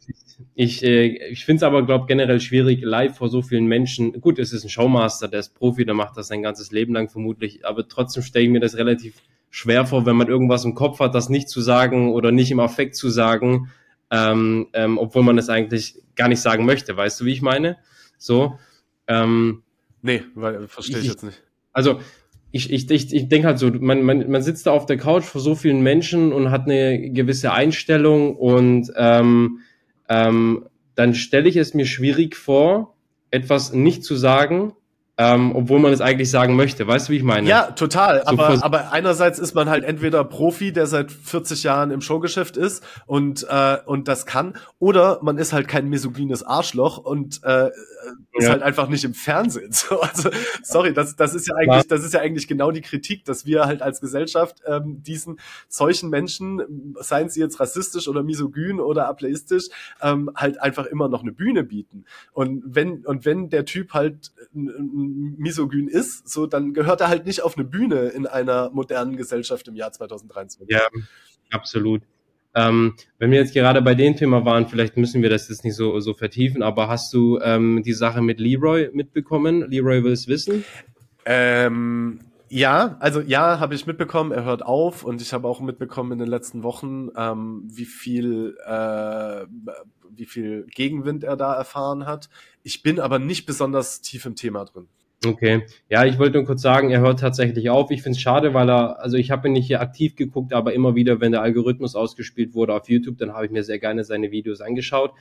Ich, 0.57 0.83
äh, 0.83 1.29
ich 1.29 1.45
finde 1.45 1.59
es 1.59 1.63
aber, 1.63 1.87
glaube 1.87 2.07
generell 2.07 2.41
schwierig, 2.41 2.83
live 2.83 3.17
vor 3.17 3.29
so 3.29 3.41
vielen 3.41 3.67
Menschen. 3.67 4.21
Gut, 4.21 4.41
es 4.41 4.53
ist 4.53 4.65
ein 4.65 4.69
Showmaster, 4.69 5.29
der 5.29 5.39
ist 5.39 5.55
Profi, 5.55 5.85
der 5.85 5.95
macht 5.95 6.17
das 6.17 6.27
sein 6.27 6.43
ganzes 6.43 6.73
Leben 6.73 6.93
lang 6.93 7.09
vermutlich, 7.09 7.65
aber 7.65 7.87
trotzdem 7.87 8.25
stelle 8.25 8.47
ich 8.47 8.51
mir 8.51 8.59
das 8.59 8.77
relativ 8.77 9.23
schwer 9.49 9.87
vor, 9.87 10.07
wenn 10.07 10.17
man 10.17 10.27
irgendwas 10.27 10.65
im 10.65 10.75
Kopf 10.75 10.99
hat, 10.99 11.15
das 11.15 11.29
nicht 11.29 11.49
zu 11.49 11.61
sagen 11.61 12.13
oder 12.15 12.33
nicht 12.33 12.51
im 12.51 12.59
Affekt 12.59 12.97
zu 12.97 13.09
sagen, 13.09 13.71
ähm, 14.11 14.67
ähm, 14.73 14.99
obwohl 14.99 15.23
man 15.23 15.39
es 15.39 15.49
eigentlich 15.51 15.95
gar 16.17 16.27
nicht 16.27 16.41
sagen 16.41 16.67
möchte. 16.67 16.97
Weißt 16.97 17.21
du, 17.21 17.27
wie 17.27 17.33
ich 17.33 17.43
meine? 17.43 17.77
So. 18.19 18.59
Ähm, 19.07 19.63
nee, 20.03 20.25
verstehe 20.67 20.99
ich, 20.99 21.05
ich 21.05 21.11
jetzt 21.13 21.23
nicht. 21.23 21.45
Also 21.73 22.01
ich, 22.53 22.73
ich, 22.73 22.91
ich, 22.91 23.15
ich 23.15 23.29
denke 23.29 23.47
halt 23.47 23.59
so, 23.59 23.71
man, 23.71 24.03
man, 24.03 24.31
man 24.31 24.43
sitzt 24.43 24.67
da 24.67 24.71
auf 24.71 24.87
der 24.87 24.97
Couch 24.97 25.25
vor 25.25 25.41
so 25.41 25.55
vielen 25.55 25.83
Menschen 25.83 26.33
und 26.33 26.51
hat 26.51 26.65
eine 26.65 27.11
gewisse 27.11 27.53
Einstellung 27.53 28.37
und 28.37 28.91
ähm, 28.97 29.61
ähm, 30.09 30.67
dann 30.95 31.15
stelle 31.15 31.49
ich 31.49 31.57
es 31.57 31.75
mir 31.75 31.87
schwierig 31.87 32.37
vor, 32.37 32.95
etwas 33.31 33.73
nicht 33.73 34.05
zu 34.05 34.17
sagen, 34.17 34.73
ähm, 35.19 35.55
obwohl 35.55 35.79
man 35.79 35.93
es 35.93 36.01
eigentlich 36.01 36.31
sagen 36.31 36.57
möchte. 36.57 36.87
Weißt 36.87 37.09
du, 37.09 37.13
wie 37.13 37.17
ich 37.17 37.23
meine? 37.23 37.49
Ja, 37.49 37.71
total. 37.71 38.21
So 38.21 38.27
aber, 38.27 38.63
aber 38.63 38.93
einerseits 38.93 39.39
ist 39.39 39.55
man 39.55 39.71
halt 39.71 39.85
entweder 39.85 40.25
Profi, 40.25 40.73
der 40.73 40.87
seit 40.87 41.11
40 41.11 41.63
Jahren 41.63 41.91
im 41.91 42.03
Showgeschäft 42.03 42.57
ist 42.57 42.85
und, 43.07 43.47
äh, 43.49 43.79
und 43.87 44.09
das 44.09 44.27
kann, 44.27 44.55
oder 44.79 45.21
man 45.23 45.39
ist 45.39 45.53
halt 45.53 45.69
kein 45.69 45.89
misogynes 45.89 46.43
Arschloch 46.43 46.99
und 46.99 47.43
äh, 47.45 47.71
ist 48.33 48.45
ja. 48.45 48.51
halt 48.51 48.63
einfach 48.63 48.89
nicht 48.89 49.05
im 49.05 49.15
Fernsehen. 49.15 49.73
So, 49.77 50.01
also, 50.01 50.31
sorry, 50.63 50.95
das, 50.95 51.17
das 51.17 51.35
ist 51.35 51.47
ja 51.49 51.55
eigentlich, 51.55 51.87
das 51.87 52.03
ist 52.03 52.15
ja 52.15 52.21
eigentlich 52.21 52.49
genau 52.49 52.71
die 52.71 52.81
Kritik, 52.81 53.25
dass 53.25 53.47
wir 53.47 53.67
halt 53.67 53.83
als 53.83 54.01
Gesellschaft 54.01 54.63
ähm, 54.67 55.03
diesen 55.03 55.39
solchen 55.69 56.09
Menschen, 56.09 56.95
seien 57.01 57.29
sie 57.29 57.41
jetzt 57.41 57.61
rassistisch 57.61 58.09
oder 58.09 58.23
misogyn 58.23 58.81
oder 58.81 59.07
ableistisch, 59.07 59.69
ähm, 60.01 60.31
halt 60.35 60.61
einfach 60.61 60.87
immer 60.87 61.09
noch 61.09 61.23
eine 61.23 61.33
Bühne 61.33 61.63
bieten. 61.63 62.05
Und 62.33 62.63
wenn, 62.67 63.05
und 63.05 63.25
wenn 63.25 63.51
der 63.51 63.65
Typ 63.65 63.93
halt 63.93 64.33
misogyn 64.53 65.89
ist, 65.89 66.29
so, 66.29 66.47
dann 66.47 66.73
gehört 66.73 67.01
er 67.01 67.09
halt 67.09 67.27
nicht 67.27 67.43
auf 67.43 67.57
eine 67.57 67.67
Bühne 67.67 68.09
in 68.09 68.27
einer 68.27 68.71
modernen 68.71 69.17
Gesellschaft 69.17 69.69
im 69.69 69.77
Jahr 69.77 69.93
2023. 69.93 70.69
Ja, 70.69 70.89
absolut. 71.51 72.03
Ähm, 72.57 72.95
wenn 73.19 73.31
wir 73.31 73.39
jetzt 73.39 73.53
gerade 73.53 73.83
bei 73.83 73.95
dem 73.95 74.17
Thema 74.17 74.45
waren, 74.47 74.67
vielleicht 74.67 74.97
müssen 74.97 75.23
wir 75.23 75.29
das 75.29 75.49
jetzt 75.49 75.63
nicht 75.63 75.77
so, 75.77 76.01
so 76.01 76.15
vertiefen, 76.15 76.63
aber 76.63 76.89
hast 76.89 77.13
du 77.13 77.39
ähm, 77.41 77.83
die 77.85 77.93
Sache 77.93 78.23
mit 78.23 78.41
Leroy 78.41 78.89
mitbekommen? 78.95 79.71
Leroy 79.71 80.03
will 80.03 80.13
es 80.13 80.27
wissen? 80.27 80.65
Ähm, 81.27 82.21
ja, 82.49 82.97
also 83.01 83.21
ja, 83.21 83.61
habe 83.61 83.75
ich 83.75 83.87
mitbekommen, 83.87 84.33
er 84.33 84.45
hört 84.45 84.65
auf 84.65 85.05
und 85.05 85.21
ich 85.21 85.35
habe 85.35 85.47
auch 85.47 85.61
mitbekommen 85.61 86.13
in 86.13 86.19
den 86.19 86.29
letzten 86.29 86.63
Wochen, 86.63 87.11
ähm, 87.17 87.63
wie 87.67 87.85
viel 87.85 88.57
äh, 88.67 89.45
wie 90.11 90.27
viel 90.27 90.67
Gegenwind 90.75 91.25
er 91.25 91.37
da 91.37 91.55
erfahren 91.55 92.07
hat. 92.07 92.31
Ich 92.63 92.83
bin 92.83 93.01
aber 93.01 93.19
nicht 93.19 93.45
besonders 93.45 94.01
tief 94.01 94.25
im 94.25 94.35
Thema 94.35 94.65
drin. 94.65 94.89
Okay, 95.27 95.63
ja, 95.89 96.05
ich 96.05 96.19
wollte 96.19 96.39
nur 96.39 96.47
kurz 96.47 96.63
sagen, 96.63 96.91
er 96.91 97.01
hört 97.01 97.21
tatsächlich 97.21 97.69
auf. 97.69 97.91
Ich 97.91 98.03
finde 98.03 98.17
es 98.17 98.23
schade, 98.23 98.55
weil 98.55 98.71
er, 98.71 99.01
also 99.01 99.17
ich 99.17 99.31
habe 99.31 99.49
ihn 99.49 99.55
nicht 99.55 99.67
hier 99.67 99.81
aktiv 99.81 100.15
geguckt, 100.15 100.53
aber 100.53 100.73
immer 100.73 100.95
wieder, 100.95 101.21
wenn 101.21 101.33
der 101.33 101.43
Algorithmus 101.43 101.97
ausgespielt 101.97 102.55
wurde 102.55 102.75
auf 102.75 102.89
YouTube, 102.89 103.19
dann 103.19 103.33
habe 103.33 103.47
ich 103.47 103.51
mir 103.51 103.65
sehr 103.65 103.79
gerne 103.79 104.05
seine 104.05 104.31
Videos 104.31 104.61
angeschaut. 104.61 105.13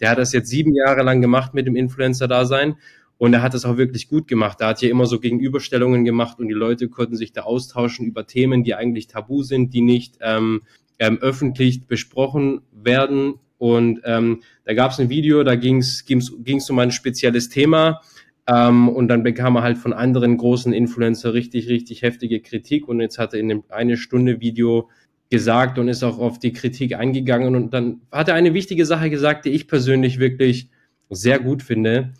Der 0.00 0.10
hat 0.10 0.18
das 0.18 0.32
jetzt 0.32 0.48
sieben 0.48 0.74
Jahre 0.74 1.02
lang 1.02 1.20
gemacht 1.20 1.54
mit 1.54 1.66
dem 1.66 1.76
Influencer-Dasein 1.76 2.76
und 3.18 3.34
er 3.34 3.42
hat 3.42 3.54
das 3.54 3.64
auch 3.64 3.76
wirklich 3.76 4.08
gut 4.08 4.26
gemacht. 4.26 4.60
Er 4.60 4.68
hat 4.68 4.80
hier 4.80 4.90
immer 4.90 5.06
so 5.06 5.20
Gegenüberstellungen 5.20 6.04
gemacht 6.04 6.40
und 6.40 6.48
die 6.48 6.54
Leute 6.54 6.88
konnten 6.88 7.16
sich 7.16 7.32
da 7.32 7.42
austauschen 7.42 8.04
über 8.04 8.26
Themen, 8.26 8.64
die 8.64 8.74
eigentlich 8.74 9.06
tabu 9.06 9.44
sind, 9.44 9.72
die 9.74 9.80
nicht 9.80 10.16
ähm, 10.20 10.62
ähm, 10.98 11.18
öffentlich 11.20 11.86
besprochen 11.86 12.62
werden. 12.72 13.34
Und 13.58 14.00
ähm, 14.04 14.42
da 14.64 14.74
gab 14.74 14.90
es 14.90 14.98
ein 14.98 15.08
Video, 15.08 15.44
da 15.44 15.54
ging 15.54 15.78
es 15.78 16.70
um 16.70 16.78
ein 16.80 16.90
spezielles 16.90 17.48
Thema 17.48 18.00
ähm, 18.48 18.88
und 18.88 19.08
dann 19.08 19.22
bekam 19.22 19.56
er 19.56 19.62
halt 19.62 19.78
von 19.78 19.92
anderen 19.92 20.36
großen 20.36 20.72
Influencer 20.72 21.34
richtig, 21.34 21.68
richtig 21.68 22.02
heftige 22.02 22.40
Kritik. 22.40 22.88
Und 22.88 23.00
jetzt 23.00 23.18
hat 23.18 23.34
er 23.34 23.40
in 23.40 23.48
dem 23.48 23.64
eine 23.68 23.96
Stunde 23.96 24.40
Video 24.40 24.90
gesagt 25.30 25.78
und 25.78 25.88
ist 25.88 26.02
auch 26.02 26.18
auf 26.18 26.38
die 26.38 26.52
Kritik 26.52 26.94
eingegangen. 26.94 27.54
Und 27.54 27.72
dann 27.72 28.02
hat 28.10 28.28
er 28.28 28.34
eine 28.34 28.54
wichtige 28.54 28.84
Sache 28.84 29.10
gesagt, 29.10 29.44
die 29.44 29.50
ich 29.50 29.68
persönlich 29.68 30.18
wirklich 30.18 30.68
sehr 31.08 31.38
gut 31.38 31.62
finde. 31.62 32.12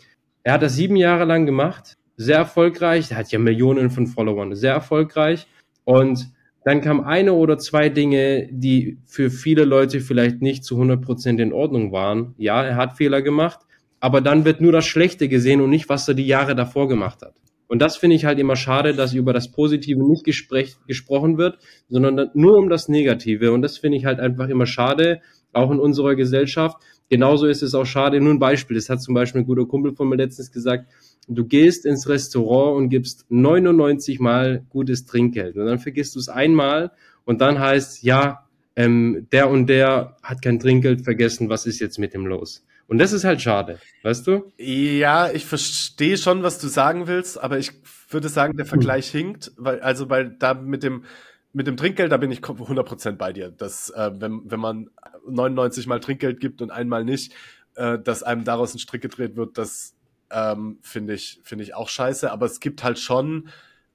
Er 0.45 0.55
hat 0.55 0.63
das 0.63 0.77
sieben 0.77 0.97
Jahre 0.97 1.25
lang 1.25 1.45
gemacht, 1.47 1.99
sehr 2.17 2.39
erfolgreich. 2.39 3.11
Er 3.11 3.19
hat 3.19 3.33
ja 3.33 3.39
Millionen 3.39 3.91
von 3.91 4.07
Followern, 4.07 4.55
sehr 4.55 4.73
erfolgreich. 4.73 5.47
Und 5.85 6.33
dann 6.65 6.81
kam 6.81 7.01
eine 7.01 7.33
oder 7.33 7.59
zwei 7.59 7.89
Dinge, 7.89 8.49
die 8.51 8.99
für 9.05 9.31
viele 9.31 9.65
Leute 9.65 10.01
vielleicht 10.01 10.41
nicht 10.41 10.65
zu 10.65 10.77
100 10.77 11.03
Prozent 11.03 11.41
in 11.41 11.53
Ordnung 11.53 11.91
waren. 11.91 12.35
Ja, 12.39 12.63
er 12.63 12.77
hat 12.77 12.97
Fehler 12.97 13.23
gemacht, 13.23 13.61
aber 14.03 14.21
dann 14.21 14.45
wird 14.45 14.61
nur 14.61 14.73
das 14.73 14.85
Schlechte 14.85 15.29
gesehen 15.29 15.61
und 15.61 15.71
nicht, 15.71 15.89
was 15.89 16.09
er 16.09 16.15
die 16.15 16.27
Jahre 16.27 16.57
davor 16.57 16.89
gemacht 16.89 17.23
hat. 17.23 17.35
Und 17.69 17.81
das 17.81 17.97
finde 17.97 18.17
ich 18.17 18.25
halt 18.25 18.41
immer 18.41 18.57
schade, 18.57 18.95
dass 18.95 19.15
über 19.15 19.33
das 19.33 19.53
Positive 19.53 20.03
nicht 20.03 20.25
gespräch, 20.25 20.75
gesprochen 20.89 21.39
wird, 21.39 21.59
sondern 21.89 22.31
nur 22.35 22.59
um 22.59 22.69
das 22.69 22.89
Negative. 22.89 23.53
Und 23.53 23.63
das 23.63 23.79
finde 23.79 23.99
ich 23.99 24.05
halt 24.05 24.19
einfach 24.19 24.49
immer 24.49 24.67
schade, 24.67 25.21
auch 25.53 25.71
in 25.71 25.79
unserer 25.79 26.17
Gesellschaft. 26.17 26.79
Genauso 27.11 27.47
ist 27.47 27.63
es 27.63 27.77
auch 27.77 27.85
schade, 27.85 28.21
nur 28.21 28.35
ein 28.35 28.41
Beispiel. 28.41 28.75
Das 28.75 28.89
hat 28.89 29.01
zum 29.01 29.15
Beispiel 29.15 29.43
ein 29.43 29.47
guter 29.47 29.67
Kumpel 29.67 29.95
von 29.95 30.09
mir 30.09 30.17
letztens 30.17 30.51
gesagt, 30.51 30.91
du 31.29 31.45
gehst 31.45 31.87
ins 31.87 32.09
Restaurant 32.09 32.77
und 32.77 32.89
gibst 32.89 33.25
99 33.29 34.19
Mal 34.19 34.67
gutes 34.69 35.07
Trinkgeld. 35.07 35.57
Und 35.57 35.67
dann 35.67 35.79
vergisst 35.79 36.17
du 36.17 36.19
es 36.19 36.29
einmal 36.29 36.91
und 37.25 37.41
dann 37.41 37.61
heißt, 37.61 38.03
ja, 38.03 38.49
ähm, 38.75 39.29
der 39.31 39.49
und 39.49 39.69
der 39.69 40.17
hat 40.25 40.43
kein 40.43 40.59
Trinkgeld 40.59 41.03
vergessen, 41.03 41.49
was 41.49 41.67
ist 41.67 41.79
jetzt 41.79 42.01
mit 42.01 42.15
dem 42.15 42.27
los? 42.27 42.65
Und 42.93 42.99
das 42.99 43.15
ist 43.15 43.25
halt 43.25 43.41
schade, 43.41 43.79
weißt 44.03 44.27
du? 44.27 44.53
Ja, 44.59 45.33
ich 45.33 45.47
verstehe 45.47 46.19
schon, 46.19 46.43
was 46.43 46.59
du 46.59 46.69
sagen 46.69 47.07
willst, 47.07 47.43
aber 47.43 47.59
ich 47.59 47.73
würde 48.11 48.29
sagen, 48.29 48.55
der 48.59 48.67
Vergleich 48.67 49.15
hm. 49.15 49.19
hinkt, 49.19 49.53
weil, 49.57 49.81
also, 49.81 50.11
weil 50.11 50.37
da 50.37 50.53
mit 50.53 50.83
dem, 50.83 51.07
mit 51.55 51.67
dem 51.67 51.79
Trinkgeld, 51.79 52.13
da 52.13 52.19
bin 52.19 52.31
ich 52.31 52.41
100% 52.41 53.13
bei 53.13 53.33
dir. 53.33 53.51
Dass, 53.51 53.89
äh, 53.89 54.11
wenn, 54.19 54.43
wenn 54.45 54.61
man 54.61 54.91
99 55.27 55.87
Mal 55.87 56.01
Trinkgeld 56.01 56.39
gibt 56.39 56.61
und 56.61 56.71
einmal 56.71 57.03
nicht, 57.03 57.33
äh, 57.77 57.99
dass 57.99 58.23
einem 58.23 58.45
daraus 58.45 58.75
ein 58.75 58.79
Strick 58.79 59.01
gedreht 59.01 59.37
wird, 59.37 59.57
das 59.57 59.95
ähm, 60.31 60.77
finde 60.83 61.15
ich, 61.15 61.41
finde 61.45 61.65
ich 61.65 61.75
auch 61.75 61.89
scheiße. 61.89 62.31
Aber 62.31 62.45
es 62.45 62.61
gibt 62.61 62.85
halt 62.85 62.99
schon 62.99 63.49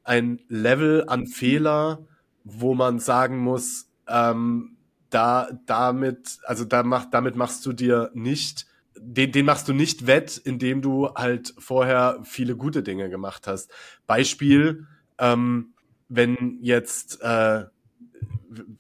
ein 0.06 0.42
Level 0.48 1.04
an 1.06 1.28
Fehler, 1.28 2.08
wo 2.44 2.74
man 2.74 2.98
sagen 2.98 3.38
muss, 3.38 3.92
ähm, 4.08 4.76
da, 5.12 5.50
damit, 5.68 6.40
also 6.46 6.66
da 6.66 6.82
macht, 6.82 7.14
damit 7.14 7.36
machst 7.36 7.64
du 7.64 7.74
dir 7.74 8.10
nicht 8.16 8.66
den, 9.00 9.32
den 9.32 9.46
machst 9.46 9.68
du 9.68 9.74
nicht 9.74 10.08
wett, 10.08 10.38
indem 10.38 10.82
du 10.82 11.10
halt 11.14 11.54
vorher 11.58 12.20
viele 12.24 12.56
gute 12.56 12.84
Dinge 12.84 13.10
gemacht 13.10 13.48
hast. 13.48 13.72
Beispiel, 14.06 14.88
ähm, 15.20 15.74
wenn 16.10 16.60
jetzt 16.62 17.22
äh, 17.22 17.66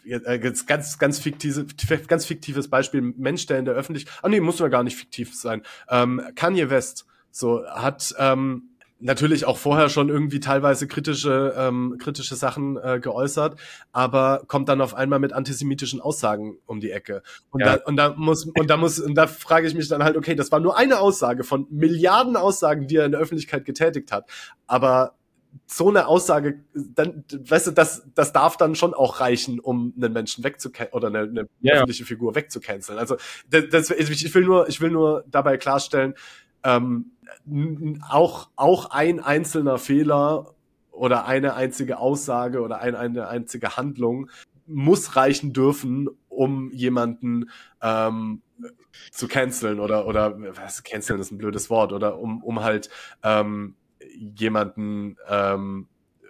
jetzt 0.03 0.67
ganz 0.67 0.97
ganz 0.97 1.19
fiktives 1.19 1.65
ganz 2.07 2.25
fiktives 2.25 2.69
Beispiel 2.69 3.01
Mensch 3.01 3.45
der 3.47 3.59
in 3.59 3.65
der 3.65 3.73
Öffentlichkeit 3.73 4.13
ah 4.21 4.29
nee 4.29 4.39
muss 4.39 4.59
ja 4.59 4.69
gar 4.69 4.83
nicht 4.83 4.95
fiktiv 4.95 5.35
sein 5.35 5.61
ähm, 5.89 6.21
Kanye 6.35 6.69
West 6.69 7.05
so 7.31 7.65
hat 7.67 8.15
ähm, 8.17 8.69
natürlich 8.99 9.45
auch 9.45 9.57
vorher 9.57 9.89
schon 9.89 10.09
irgendwie 10.09 10.39
teilweise 10.39 10.87
kritische 10.87 11.53
ähm, 11.57 11.97
kritische 11.99 12.35
Sachen 12.35 12.77
äh, 12.77 12.99
geäußert, 12.99 13.59
aber 13.91 14.43
kommt 14.47 14.69
dann 14.69 14.81
auf 14.81 14.95
einmal 14.95 15.19
mit 15.19 15.33
antisemitischen 15.33 16.01
Aussagen 16.01 16.57
um 16.65 16.79
die 16.79 16.91
Ecke. 16.91 17.21
Und 17.51 17.61
ja. 17.61 17.77
da 17.77 17.83
und 17.85 17.95
da 17.95 18.13
muss 18.15 18.45
und 18.45 18.69
da 18.69 18.77
muss 18.77 18.99
und 18.99 19.15
da 19.15 19.27
frage 19.27 19.67
ich 19.67 19.75
mich 19.75 19.87
dann 19.87 20.03
halt, 20.03 20.17
okay, 20.17 20.35
das 20.35 20.51
war 20.51 20.59
nur 20.59 20.77
eine 20.77 20.99
Aussage 20.99 21.43
von 21.43 21.67
Milliarden 21.69 22.35
Aussagen, 22.35 22.87
die 22.87 22.95
er 22.95 23.05
in 23.05 23.11
der 23.11 23.21
Öffentlichkeit 23.21 23.65
getätigt 23.65 24.11
hat, 24.11 24.29
aber 24.65 25.13
so 25.65 25.89
eine 25.89 26.07
Aussage, 26.07 26.59
dann, 26.73 27.23
weißt 27.31 27.67
du, 27.67 27.71
das, 27.71 28.07
das 28.13 28.31
darf 28.31 28.57
dann 28.57 28.75
schon 28.75 28.93
auch 28.93 29.19
reichen, 29.19 29.59
um 29.59 29.93
einen 29.97 30.13
Menschen 30.13 30.43
wegzucanceln 30.43 30.93
oder 30.93 31.07
eine, 31.07 31.19
eine 31.19 31.47
ja, 31.61 31.75
öffentliche 31.75 32.05
Figur 32.05 32.35
wegzucanceln. 32.35 32.99
Also 32.99 33.17
das, 33.49 33.65
das, 33.71 33.89
ich 33.89 34.35
will 34.35 34.45
nur, 34.45 34.69
ich 34.69 34.81
will 34.81 34.91
nur 34.91 35.23
dabei 35.27 35.57
klarstellen, 35.57 36.13
ähm, 36.63 37.11
auch, 38.09 38.49
auch 38.55 38.91
ein 38.91 39.19
einzelner 39.19 39.77
Fehler 39.77 40.53
oder 40.91 41.25
eine 41.25 41.53
einzige 41.53 41.99
Aussage 41.99 42.61
oder 42.61 42.79
ein, 42.79 42.95
eine 42.95 43.27
einzige 43.27 43.77
Handlung 43.77 44.29
muss 44.65 45.15
reichen 45.15 45.53
dürfen, 45.53 46.09
um 46.27 46.71
jemanden 46.71 47.49
ähm, 47.81 48.41
zu 49.11 49.27
canceln 49.27 49.79
oder 49.79 50.07
oder 50.07 50.35
was 50.57 50.83
canceln 50.83 51.19
ist 51.19 51.31
ein 51.31 51.37
blödes 51.37 51.69
Wort 51.69 51.93
oder 51.93 52.19
um 52.19 52.43
um 52.43 52.61
halt 52.63 52.89
ähm, 53.23 53.75
jemanden 54.09 55.17
ähm, 55.29 55.87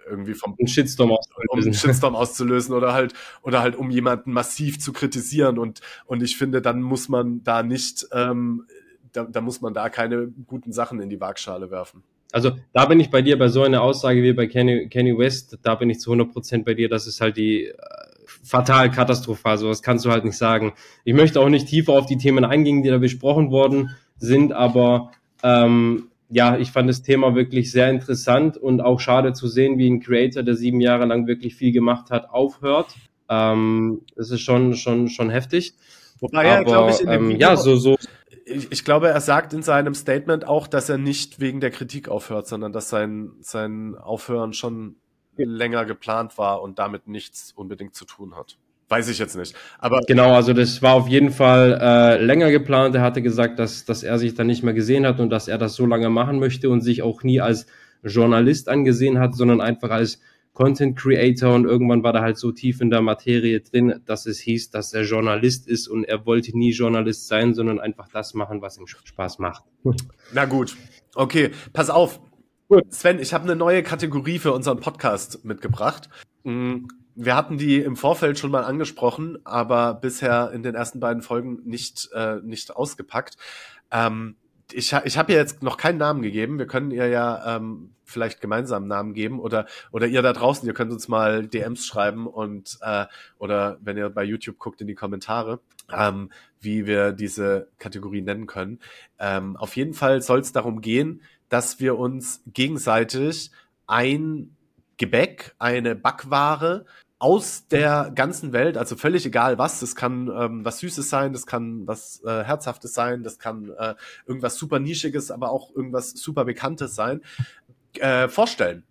irgendwie 0.08 0.34
vom 0.34 0.54
einen 0.58 0.68
Shitstorm 0.68 1.10
auszulösen. 1.12 1.48
um 1.50 1.58
einen 1.58 1.74
Shitstorm 1.74 2.14
auszulösen 2.14 2.74
oder 2.74 2.92
halt 2.92 3.14
oder 3.42 3.60
halt 3.60 3.76
um 3.76 3.90
jemanden 3.90 4.32
massiv 4.32 4.78
zu 4.78 4.92
kritisieren 4.92 5.58
und 5.58 5.80
und 6.06 6.22
ich 6.22 6.36
finde 6.36 6.62
dann 6.62 6.82
muss 6.82 7.08
man 7.08 7.42
da 7.42 7.62
nicht 7.62 8.06
ähm, 8.12 8.66
da, 9.12 9.24
da 9.24 9.40
muss 9.40 9.60
man 9.60 9.74
da 9.74 9.88
keine 9.88 10.28
guten 10.46 10.72
Sachen 10.72 11.00
in 11.00 11.08
die 11.08 11.20
Waagschale 11.20 11.70
werfen. 11.70 12.02
Also 12.32 12.52
da 12.72 12.84
bin 12.84 13.00
ich 13.00 13.10
bei 13.10 13.22
dir 13.22 13.38
bei 13.38 13.48
so 13.48 13.62
einer 13.62 13.82
Aussage 13.82 14.22
wie 14.22 14.32
bei 14.32 14.46
Kenny, 14.46 14.88
Kenny 14.88 15.16
West, 15.16 15.58
da 15.62 15.74
bin 15.74 15.88
ich 15.88 15.98
zu 15.98 16.12
100% 16.12 16.64
bei 16.64 16.74
dir, 16.74 16.88
das 16.88 17.06
ist 17.06 17.20
halt 17.20 17.38
die 17.38 17.66
äh, 17.66 17.74
fatal 18.44 18.90
katastrophal, 18.90 19.56
so 19.56 19.68
das 19.68 19.82
kannst 19.82 20.04
du 20.04 20.10
halt 20.10 20.24
nicht 20.24 20.36
sagen. 20.36 20.74
Ich 21.04 21.14
möchte 21.14 21.40
auch 21.40 21.48
nicht 21.48 21.68
tiefer 21.68 21.94
auf 21.94 22.06
die 22.06 22.18
Themen 22.18 22.44
eingehen, 22.44 22.82
die 22.82 22.90
da 22.90 22.98
besprochen 22.98 23.50
worden 23.50 23.96
sind, 24.18 24.52
aber 24.52 25.12
ähm, 25.42 26.08
ja, 26.28 26.58
ich 26.58 26.70
fand 26.70 26.88
das 26.88 27.02
Thema 27.02 27.34
wirklich 27.34 27.72
sehr 27.72 27.88
interessant 27.88 28.58
und 28.58 28.82
auch 28.82 29.00
schade 29.00 29.32
zu 29.32 29.48
sehen, 29.48 29.78
wie 29.78 29.88
ein 29.88 30.00
Creator, 30.00 30.42
der 30.42 30.56
sieben 30.56 30.80
Jahre 30.80 31.06
lang 31.06 31.26
wirklich 31.26 31.54
viel 31.54 31.72
gemacht 31.72 32.10
hat, 32.10 32.28
aufhört. 32.30 32.94
Ähm, 33.30 34.02
das 34.14 34.30
ist 34.30 34.42
schon, 34.42 34.74
schon, 34.74 35.08
schon 35.08 35.30
heftig. 35.30 35.74
Wobei 36.20 36.44
er, 36.44 36.64
glaube 36.64 36.90
ich, 36.90 37.00
in 37.00 37.08
dem 37.08 37.24
ähm, 37.24 37.28
Video, 37.30 37.48
ja, 37.48 37.56
so, 37.56 37.76
so 37.76 37.96
ich, 38.48 38.72
ich 38.72 38.84
glaube, 38.84 39.08
er 39.08 39.20
sagt 39.20 39.52
in 39.52 39.62
seinem 39.62 39.94
Statement 39.94 40.46
auch, 40.46 40.66
dass 40.66 40.88
er 40.88 40.98
nicht 40.98 41.40
wegen 41.40 41.60
der 41.60 41.70
Kritik 41.70 42.08
aufhört, 42.08 42.46
sondern 42.46 42.72
dass 42.72 42.88
sein, 42.88 43.32
sein 43.40 43.96
Aufhören 43.96 44.52
schon 44.52 44.96
länger 45.36 45.84
geplant 45.84 46.38
war 46.38 46.62
und 46.62 46.78
damit 46.78 47.06
nichts 47.06 47.52
unbedingt 47.52 47.94
zu 47.94 48.04
tun 48.04 48.34
hat. 48.36 48.58
Weiß 48.88 49.08
ich 49.08 49.18
jetzt 49.18 49.36
nicht. 49.36 49.54
Aber 49.78 50.00
genau, 50.06 50.32
also 50.32 50.54
das 50.54 50.80
war 50.80 50.94
auf 50.94 51.08
jeden 51.08 51.30
Fall 51.30 51.78
äh, 51.80 52.24
länger 52.24 52.50
geplant. 52.50 52.94
Er 52.94 53.02
hatte 53.02 53.20
gesagt, 53.20 53.58
dass, 53.58 53.84
dass 53.84 54.02
er 54.02 54.18
sich 54.18 54.34
dann 54.34 54.46
nicht 54.46 54.62
mehr 54.62 54.72
gesehen 54.72 55.06
hat 55.06 55.20
und 55.20 55.28
dass 55.30 55.46
er 55.46 55.58
das 55.58 55.74
so 55.74 55.84
lange 55.84 56.08
machen 56.08 56.38
möchte 56.38 56.70
und 56.70 56.80
sich 56.80 57.02
auch 57.02 57.22
nie 57.22 57.40
als 57.40 57.66
Journalist 58.02 58.68
angesehen 58.68 59.18
hat, 59.18 59.34
sondern 59.34 59.60
einfach 59.60 59.90
als 59.90 60.20
Content 60.58 60.98
Creator 60.98 61.54
und 61.54 61.66
irgendwann 61.66 62.02
war 62.02 62.12
er 62.16 62.20
halt 62.20 62.36
so 62.36 62.50
tief 62.50 62.80
in 62.80 62.90
der 62.90 63.00
Materie 63.00 63.60
drin, 63.60 64.00
dass 64.06 64.26
es 64.26 64.40
hieß, 64.40 64.70
dass 64.70 64.92
er 64.92 65.04
Journalist 65.04 65.68
ist 65.68 65.86
und 65.86 66.02
er 66.02 66.26
wollte 66.26 66.58
nie 66.58 66.72
Journalist 66.72 67.28
sein, 67.28 67.54
sondern 67.54 67.78
einfach 67.78 68.08
das 68.08 68.34
machen, 68.34 68.60
was 68.60 68.76
ihm 68.76 68.88
Spaß 68.88 69.38
macht. 69.38 69.62
Na 70.32 70.46
gut. 70.46 70.76
Okay, 71.14 71.52
pass 71.72 71.90
auf. 71.90 72.18
Gut. 72.66 72.92
Sven, 72.92 73.20
ich 73.20 73.32
habe 73.32 73.44
eine 73.44 73.54
neue 73.54 73.84
Kategorie 73.84 74.40
für 74.40 74.50
unseren 74.50 74.80
Podcast 74.80 75.44
mitgebracht. 75.44 76.08
Mm, 76.42 76.86
wir 77.14 77.36
hatten 77.36 77.56
die 77.56 77.76
im 77.76 77.94
Vorfeld 77.94 78.36
schon 78.36 78.50
mal 78.50 78.64
angesprochen, 78.64 79.38
aber 79.44 79.94
bisher 79.94 80.50
in 80.52 80.64
den 80.64 80.74
ersten 80.74 80.98
beiden 80.98 81.22
Folgen 81.22 81.60
nicht, 81.66 82.08
äh, 82.14 82.40
nicht 82.42 82.74
ausgepackt. 82.74 83.36
Ähm, 83.92 84.34
ich, 84.72 84.92
ich 84.92 85.18
habe 85.18 85.32
ihr 85.32 85.38
jetzt 85.38 85.62
noch 85.62 85.76
keinen 85.76 85.98
Namen 85.98 86.22
gegeben. 86.22 86.58
Wir 86.58 86.66
können 86.66 86.90
ihr 86.90 87.08
ja 87.08 87.56
ähm, 87.56 87.94
vielleicht 88.04 88.40
gemeinsam 88.40 88.86
Namen 88.86 89.14
geben 89.14 89.40
oder 89.40 89.66
oder 89.92 90.06
ihr 90.06 90.22
da 90.22 90.32
draußen, 90.32 90.66
ihr 90.66 90.74
könnt 90.74 90.92
uns 90.92 91.08
mal 91.08 91.46
DMs 91.46 91.86
schreiben 91.86 92.26
und 92.26 92.78
äh, 92.80 93.06
oder 93.38 93.78
wenn 93.82 93.96
ihr 93.96 94.08
bei 94.10 94.24
YouTube 94.24 94.58
guckt 94.58 94.80
in 94.80 94.86
die 94.86 94.94
Kommentare, 94.94 95.60
ähm, 95.92 96.30
wie 96.60 96.86
wir 96.86 97.12
diese 97.12 97.68
Kategorie 97.78 98.22
nennen 98.22 98.46
können. 98.46 98.80
Ähm, 99.18 99.56
auf 99.56 99.76
jeden 99.76 99.94
Fall 99.94 100.22
soll 100.22 100.40
es 100.40 100.52
darum 100.52 100.80
gehen, 100.80 101.22
dass 101.48 101.80
wir 101.80 101.98
uns 101.98 102.42
gegenseitig 102.46 103.50
ein 103.86 104.56
Gebäck, 104.96 105.54
eine 105.58 105.94
Backware 105.94 106.84
aus 107.18 107.66
der 107.66 108.12
ganzen 108.14 108.52
Welt, 108.52 108.76
also 108.76 108.94
völlig 108.94 109.26
egal 109.26 109.58
was, 109.58 109.80
das 109.80 109.96
kann 109.96 110.28
ähm, 110.28 110.64
was 110.64 110.78
Süßes 110.78 111.10
sein, 111.10 111.32
das 111.32 111.46
kann 111.46 111.86
was 111.86 112.22
äh, 112.24 112.44
Herzhaftes 112.44 112.94
sein, 112.94 113.24
das 113.24 113.38
kann 113.38 113.70
äh, 113.76 113.94
irgendwas 114.26 114.56
super 114.56 114.78
Nischiges, 114.78 115.30
aber 115.30 115.50
auch 115.50 115.74
irgendwas 115.74 116.10
super 116.10 116.44
Bekanntes 116.44 116.94
sein, 116.94 117.22
äh, 117.94 118.28
vorstellen. 118.28 118.84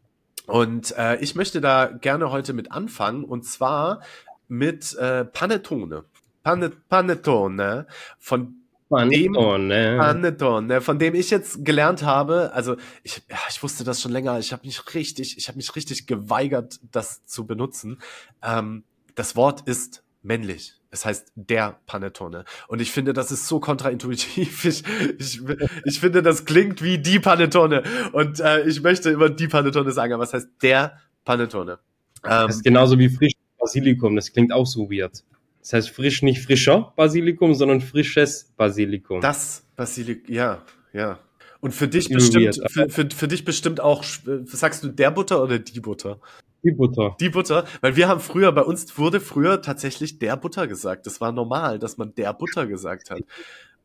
Und 0.46 0.98
äh, 0.98 1.18
ich 1.18 1.36
möchte 1.36 1.62
da 1.62 1.86
gerne 1.86 2.32
heute 2.32 2.54
mit 2.54 2.72
anfangen 2.72 3.24
und 3.24 3.46
zwar 3.46 4.02
mit 4.48 4.96
äh, 4.96 5.26
Panettone. 5.26 6.04
Panet 6.44 6.88
Panettone 6.88 7.88
von 8.18 8.56
Panettone. 8.89 9.91
Dem, 9.91 9.97
Panettone, 9.97 10.82
von 10.82 11.00
dem 11.00 11.15
ich 11.15 11.30
jetzt 11.30 11.65
gelernt 11.65 12.04
habe, 12.04 12.52
also 12.54 12.76
ich, 13.04 13.21
ja, 13.30 13.38
ich 13.50 13.62
wusste 13.62 13.84
das 13.84 14.02
schon 14.02 14.12
länger, 14.12 14.39
ich 14.39 14.54
habe 14.54 14.65
mich 14.65 14.93
richtig, 14.93 15.38
ich 15.38 15.47
habe 15.47 15.58
mich 15.58 15.76
richtig 15.76 16.08
geweigert, 16.08 16.80
das 16.91 17.26
zu 17.26 17.45
benutzen. 17.45 18.00
Ähm, 18.41 18.84
das 19.15 19.36
Wort 19.36 19.67
ist 19.67 20.04
männlich. 20.21 20.73
Es 20.89 21.06
heißt 21.06 21.34
der 21.36 21.80
Panettone. 21.86 22.45
Und 22.67 22.82
ich 22.82 22.91
finde, 22.91 23.13
das 23.13 23.32
ist 23.32 23.47
so 23.47 23.60
kontraintuitiv. 23.60 24.63
Ich, 24.65 24.84
ich, 25.19 25.41
ich 25.86 26.00
finde, 26.00 26.23
das 26.23 26.45
klingt 26.45 26.82
wie 26.82 26.97
die 26.97 27.19
Panettone. 27.19 27.84
Und 28.13 28.39
äh, 28.39 28.67
ich 28.67 28.82
möchte 28.82 29.10
immer 29.10 29.30
die 29.30 29.47
Panettone 29.47 29.91
sagen, 29.91 30.13
aber 30.13 30.23
es 30.23 30.34
heißt 30.34 30.47
der 30.62 30.97
Panettone. 31.26 31.80
Ähm, 32.23 32.47
das 32.47 32.58
ist 32.58 32.63
genauso 32.63 32.97
wie 32.97 33.10
frisch 33.10 33.34
Basilikum. 33.60 34.15
Das 34.15 34.32
klingt 34.32 34.54
auch 34.54 34.65
so 34.65 34.89
weird. 34.89 35.23
Das 35.62 35.74
heißt 35.74 35.89
frisch, 35.89 36.22
nicht 36.22 36.41
frischer 36.41 36.93
Basilikum, 36.96 37.54
sondern 37.54 37.82
frisches 37.82 38.54
Basilikum. 38.56 39.22
Das 39.22 39.65
Basilikum, 39.76 40.34
ja, 40.34 40.63
ja. 40.93 41.20
Und 41.60 41.74
für 41.74 41.88
dich 41.88 42.10
bestimmt, 42.10 42.60
für, 42.70 42.89
für, 42.89 43.10
für 43.10 43.28
dich 43.28 43.43
bestimmt 43.43 43.80
auch, 43.80 44.04
sagst 44.46 44.84
du 44.84 44.89
der 44.89 45.12
Butter 45.12 45.41
oder 45.41 45.60
die 45.60 45.80
Butter? 45.80 46.20
Die 46.63 46.72
Butter. 46.72 47.15
Die 47.20 47.30
Butter, 47.30 47.65
weil 47.82 47.96
wir 47.96 48.08
haben 48.08 48.20
früher, 48.20 48.52
bei 48.52 48.62
uns 48.62 48.98
wurde 48.98 49.20
früher 49.20 49.62
tatsächlich 49.62 50.20
der 50.20 50.36
Butter 50.38 50.67
gesagt. 50.67 51.06
Das 51.06 51.22
war 51.22 51.32
normal, 51.32 51.80
dass 51.80 51.98
man 51.98 52.13
der 52.15 52.34
Butter 52.34 52.67
gesagt 52.67 53.10
hat. 53.10 53.22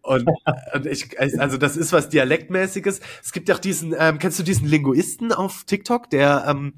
Und, 0.03 0.29
und 0.75 0.87
ich, 0.87 1.19
also 1.19 1.57
das 1.57 1.77
ist 1.77 1.93
was 1.93 2.09
Dialektmäßiges. 2.09 3.01
Es 3.23 3.33
gibt 3.33 3.49
ja 3.49 3.55
auch 3.55 3.61
diesen, 3.61 3.95
ähm, 3.97 4.19
kennst 4.19 4.39
du 4.39 4.43
diesen 4.43 4.67
Linguisten 4.67 5.33
auf 5.33 5.65
TikTok, 5.65 6.11
der, 6.11 6.45
ähm, 6.49 6.75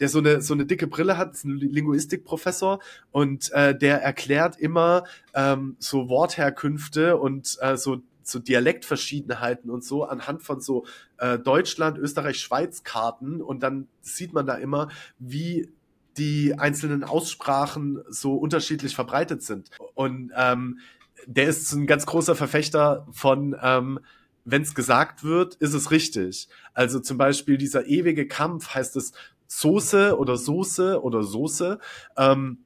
der 0.00 0.08
so 0.08 0.18
eine 0.18 0.42
so 0.42 0.54
eine 0.54 0.66
dicke 0.66 0.88
Brille 0.88 1.16
hat, 1.16 1.42
ein 1.44 1.56
Linguistikprofessor 1.56 2.80
und 3.12 3.52
äh, 3.52 3.78
der 3.78 4.02
erklärt 4.02 4.56
immer 4.58 5.04
ähm, 5.34 5.76
so 5.78 6.08
Wortherkünfte 6.08 7.16
und 7.16 7.56
äh, 7.60 7.76
so 7.76 8.02
so 8.26 8.38
Dialektverschiedenheiten 8.38 9.70
und 9.70 9.84
so 9.84 10.04
anhand 10.04 10.42
von 10.42 10.60
so 10.60 10.86
äh, 11.18 11.38
Deutschland, 11.38 11.98
Österreich, 11.98 12.40
Schweiz 12.40 12.82
Karten 12.82 13.40
und 13.40 13.62
dann 13.62 13.86
sieht 14.00 14.32
man 14.32 14.46
da 14.46 14.54
immer, 14.54 14.88
wie 15.18 15.68
die 16.16 16.58
einzelnen 16.58 17.04
Aussprachen 17.04 18.02
so 18.08 18.34
unterschiedlich 18.34 18.94
verbreitet 18.94 19.42
sind. 19.42 19.70
Und 19.94 20.32
ähm, 20.36 20.78
der 21.26 21.48
ist 21.48 21.72
ein 21.72 21.86
ganz 21.86 22.06
großer 22.06 22.34
Verfechter 22.34 23.06
von, 23.12 23.56
ähm, 23.62 24.00
wenn 24.44 24.62
es 24.62 24.74
gesagt 24.74 25.24
wird, 25.24 25.54
ist 25.56 25.74
es 25.74 25.90
richtig. 25.90 26.48
Also 26.74 27.00
zum 27.00 27.18
Beispiel 27.18 27.56
dieser 27.58 27.86
ewige 27.86 28.26
Kampf 28.26 28.74
heißt 28.74 28.96
es 28.96 29.12
Soße 29.46 30.18
oder 30.18 30.36
Soße 30.36 31.02
oder 31.02 31.22
Soße. 31.22 31.78
Ähm, 32.16 32.58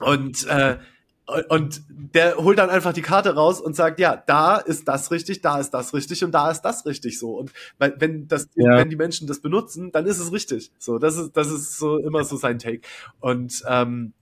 und 0.00 0.46
äh, 0.46 0.78
und 1.48 1.82
der 1.88 2.36
holt 2.36 2.58
dann 2.58 2.70
einfach 2.70 2.92
die 2.92 3.02
Karte 3.02 3.34
raus 3.34 3.60
und 3.60 3.76
sagt, 3.76 4.00
ja, 4.00 4.16
da 4.16 4.56
ist 4.56 4.88
das 4.88 5.10
richtig, 5.10 5.40
da 5.42 5.60
ist 5.60 5.70
das 5.70 5.94
richtig 5.94 6.24
und 6.24 6.32
da 6.32 6.50
ist 6.50 6.62
das 6.62 6.86
richtig 6.86 7.18
so. 7.18 7.36
Und 7.36 7.52
wenn 7.78 8.26
das, 8.26 8.48
ja. 8.56 8.78
wenn 8.78 8.90
die 8.90 8.96
Menschen 8.96 9.26
das 9.26 9.40
benutzen, 9.40 9.92
dann 9.92 10.06
ist 10.06 10.18
es 10.18 10.32
richtig. 10.32 10.72
So, 10.78 10.98
das 10.98 11.16
ist, 11.16 11.36
das 11.36 11.48
ist 11.48 11.78
so 11.78 11.98
immer 11.98 12.24
so 12.24 12.36
sein 12.36 12.58
Take. 12.58 12.80
Und 13.20 13.62
ähm, 13.68 14.12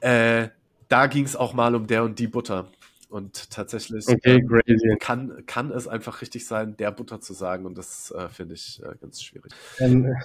äh, 0.00 0.48
da 0.88 1.06
ging 1.06 1.24
es 1.24 1.36
auch 1.36 1.52
mal 1.52 1.74
um 1.74 1.86
der 1.86 2.02
und 2.04 2.18
die 2.18 2.28
Butter. 2.28 2.66
Und 3.12 3.50
tatsächlich 3.50 4.08
Okay, 4.08 4.42
crazy. 4.42 4.96
kann, 4.98 5.42
kann 5.44 5.70
es 5.70 5.86
einfach 5.86 6.22
richtig 6.22 6.46
sein, 6.46 6.78
der 6.78 6.90
Butter 6.92 7.20
zu 7.20 7.34
sagen. 7.34 7.66
Und 7.66 7.76
das 7.76 8.10
äh, 8.16 8.30
finde 8.30 8.54
ich 8.54 8.80
äh, 8.82 8.94
ganz 9.02 9.20
schwierig. 9.22 9.52
Ähm, 9.80 10.16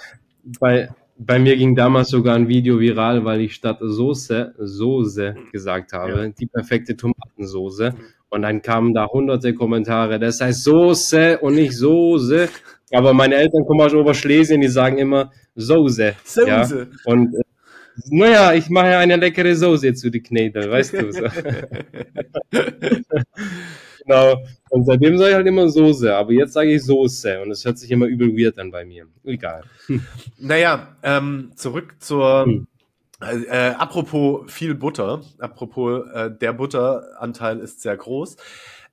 bei, 0.58 0.88
bei 1.17 1.38
mir 1.38 1.58
ging 1.58 1.76
damals 1.76 2.08
sogar 2.08 2.38
ein 2.38 2.47
Video 2.47 2.80
viral, 2.80 3.26
weil 3.26 3.41
ich 3.41 3.56
statt 3.56 3.80
Soße 3.82 4.56
Soße 4.58 5.36
gesagt 5.52 5.91
habe, 5.91 6.32
die 6.39 6.45
perfekte 6.45 6.95
Tomatensoße. 6.95 7.93
Und 8.30 8.43
dann 8.43 8.62
kamen 8.62 8.93
da 8.93 9.08
hunderte 9.08 9.54
Kommentare, 9.54 10.17
das 10.17 10.39
heißt 10.39 10.63
Soße 10.63 11.39
und 11.39 11.56
nicht 11.56 11.73
Soße. 11.76 12.47
Aber 12.93 13.12
meine 13.13 13.36
Eltern 13.36 13.65
kommen 13.65 13.82
aus 13.82 13.93
Oberschlesien, 13.93 14.62
die 14.62 14.69
sagen 14.69 14.97
immer 14.97 15.34
Soße. 15.56 16.15
Ja? 16.45 16.63
Soße. 16.63 16.88
Und 17.04 17.36
äh, 17.36 17.41
naja, 18.05 18.53
ich 18.53 18.69
mache 18.69 18.97
eine 18.97 19.15
leckere 19.15 19.55
Soße 19.55 19.93
zu 19.93 20.10
die 20.10 20.21
Knädel, 20.21 20.69
weißt 20.69 20.93
du. 20.93 21.12
So. 21.12 21.23
genau. 24.05 24.43
Und 24.69 24.86
seitdem 24.86 25.17
sage 25.17 25.29
ich 25.29 25.36
halt 25.36 25.47
immer 25.47 25.69
Soße, 25.69 26.15
aber 26.15 26.31
jetzt 26.31 26.53
sage 26.53 26.73
ich 26.73 26.83
Soße 26.83 27.41
und 27.41 27.51
es 27.51 27.65
hört 27.65 27.77
sich 27.77 27.91
immer 27.91 28.05
übel 28.05 28.36
weird 28.38 28.60
an 28.60 28.71
bei 28.71 28.86
mir. 28.86 29.07
Egal. 29.23 29.63
Naja, 30.38 30.95
ähm, 31.03 31.51
zurück 31.55 31.95
zur. 31.99 32.45
Hm. 32.45 32.67
Äh, 33.19 33.38
äh, 33.45 33.73
apropos 33.73 34.51
viel 34.51 34.75
Butter, 34.75 35.23
apropos 35.39 36.05
äh, 36.13 36.29
der 36.29 36.53
Butteranteil 36.53 37.60
ist 37.60 37.81
sehr 37.81 37.97
groß. 37.97 38.36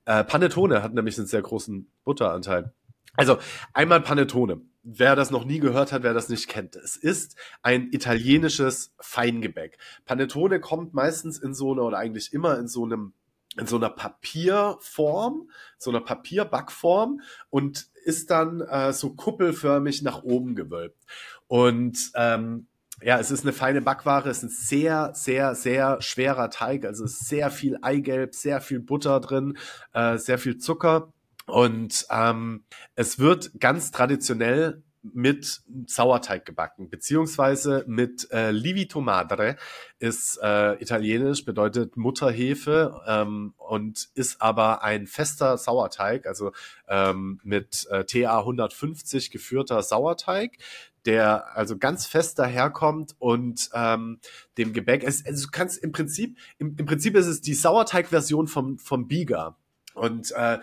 Äh, 0.05 0.23
Panettone 0.23 0.81
hat 0.81 0.95
nämlich 0.95 1.17
einen 1.17 1.27
sehr 1.27 1.43
großen 1.43 1.87
Butteranteil. 2.03 2.73
Also 3.15 3.37
einmal 3.73 4.01
Panettone. 4.01 4.61
Wer 4.87 5.15
das 5.15 5.31
noch 5.31 5.45
nie 5.45 5.59
gehört 5.59 5.91
hat, 5.91 6.03
wer 6.03 6.13
das 6.13 6.29
nicht 6.29 6.47
kennt, 6.47 6.75
es 6.75 6.95
ist 6.95 7.35
ein 7.63 7.91
italienisches 7.91 8.93
Feingebäck. 8.99 9.79
Panettone 10.05 10.59
kommt 10.59 10.93
meistens 10.93 11.39
in 11.39 11.55
so 11.55 11.71
einer 11.71 11.81
oder 11.81 11.97
eigentlich 11.97 12.33
immer 12.33 12.59
in 12.59 12.67
so 12.67 12.85
einem 12.85 13.13
in 13.57 13.67
so 13.67 13.77
einer 13.77 13.89
Papierform, 13.89 15.49
so 15.77 15.89
einer 15.89 16.01
Papierbackform 16.01 17.21
und 17.49 17.87
ist 18.03 18.29
dann 18.29 18.61
äh, 18.61 18.93
so 18.93 19.15
kuppelförmig 19.15 20.01
nach 20.03 20.23
oben 20.23 20.55
gewölbt. 20.55 21.01
Und 21.47 22.11
ähm, 22.15 22.67
ja, 23.01 23.19
es 23.19 23.31
ist 23.31 23.43
eine 23.43 23.53
feine 23.53 23.81
Backware, 23.81 24.29
es 24.29 24.37
ist 24.37 24.43
ein 24.43 24.49
sehr, 24.49 25.11
sehr, 25.15 25.55
sehr 25.55 26.01
schwerer 26.01 26.49
Teig, 26.49 26.85
also 26.85 27.05
sehr 27.05 27.49
viel 27.49 27.77
Eigelb, 27.81 28.35
sehr 28.35 28.61
viel 28.61 28.79
Butter 28.79 29.19
drin, 29.19 29.57
äh, 29.93 30.17
sehr 30.17 30.37
viel 30.37 30.57
Zucker. 30.57 31.13
Und 31.45 32.05
ähm, 32.09 32.63
es 32.95 33.19
wird 33.19 33.51
ganz 33.59 33.91
traditionell 33.91 34.83
mit 35.13 35.61
Sauerteig 35.85 36.45
gebacken, 36.45 36.89
beziehungsweise 36.89 37.83
mit 37.87 38.29
äh, 38.31 38.51
Livito 38.51 39.01
Madre, 39.01 39.55
ist 39.99 40.39
äh, 40.41 40.73
italienisch, 40.81 41.45
bedeutet 41.45 41.95
Mutterhefe 41.95 43.01
ähm, 43.07 43.53
und 43.57 44.09
ist 44.15 44.41
aber 44.41 44.83
ein 44.83 45.05
fester 45.07 45.57
Sauerteig, 45.57 46.25
also 46.25 46.51
ähm, 46.87 47.39
mit 47.43 47.87
äh, 47.91 48.05
TA 48.05 48.39
150 48.39 49.29
geführter 49.29 49.83
Sauerteig, 49.83 50.57
der 51.05 51.55
also 51.55 51.77
ganz 51.77 52.07
fest 52.07 52.39
daherkommt 52.39 53.15
und 53.19 53.69
ähm, 53.73 54.19
dem 54.57 54.73
Gebäck, 54.73 55.05
also 55.05 55.23
du 55.23 55.51
kannst 55.51 55.77
im 55.83 55.91
Prinzip, 55.91 56.37
im, 56.57 56.75
im 56.77 56.85
Prinzip 56.85 57.15
ist 57.15 57.27
es 57.27 57.41
die 57.41 57.53
Sauerteig-Version 57.53 58.47
vom, 58.47 58.79
vom 58.79 59.07
Biga. 59.07 59.55
Und 59.93 60.31
äh, 60.33 60.59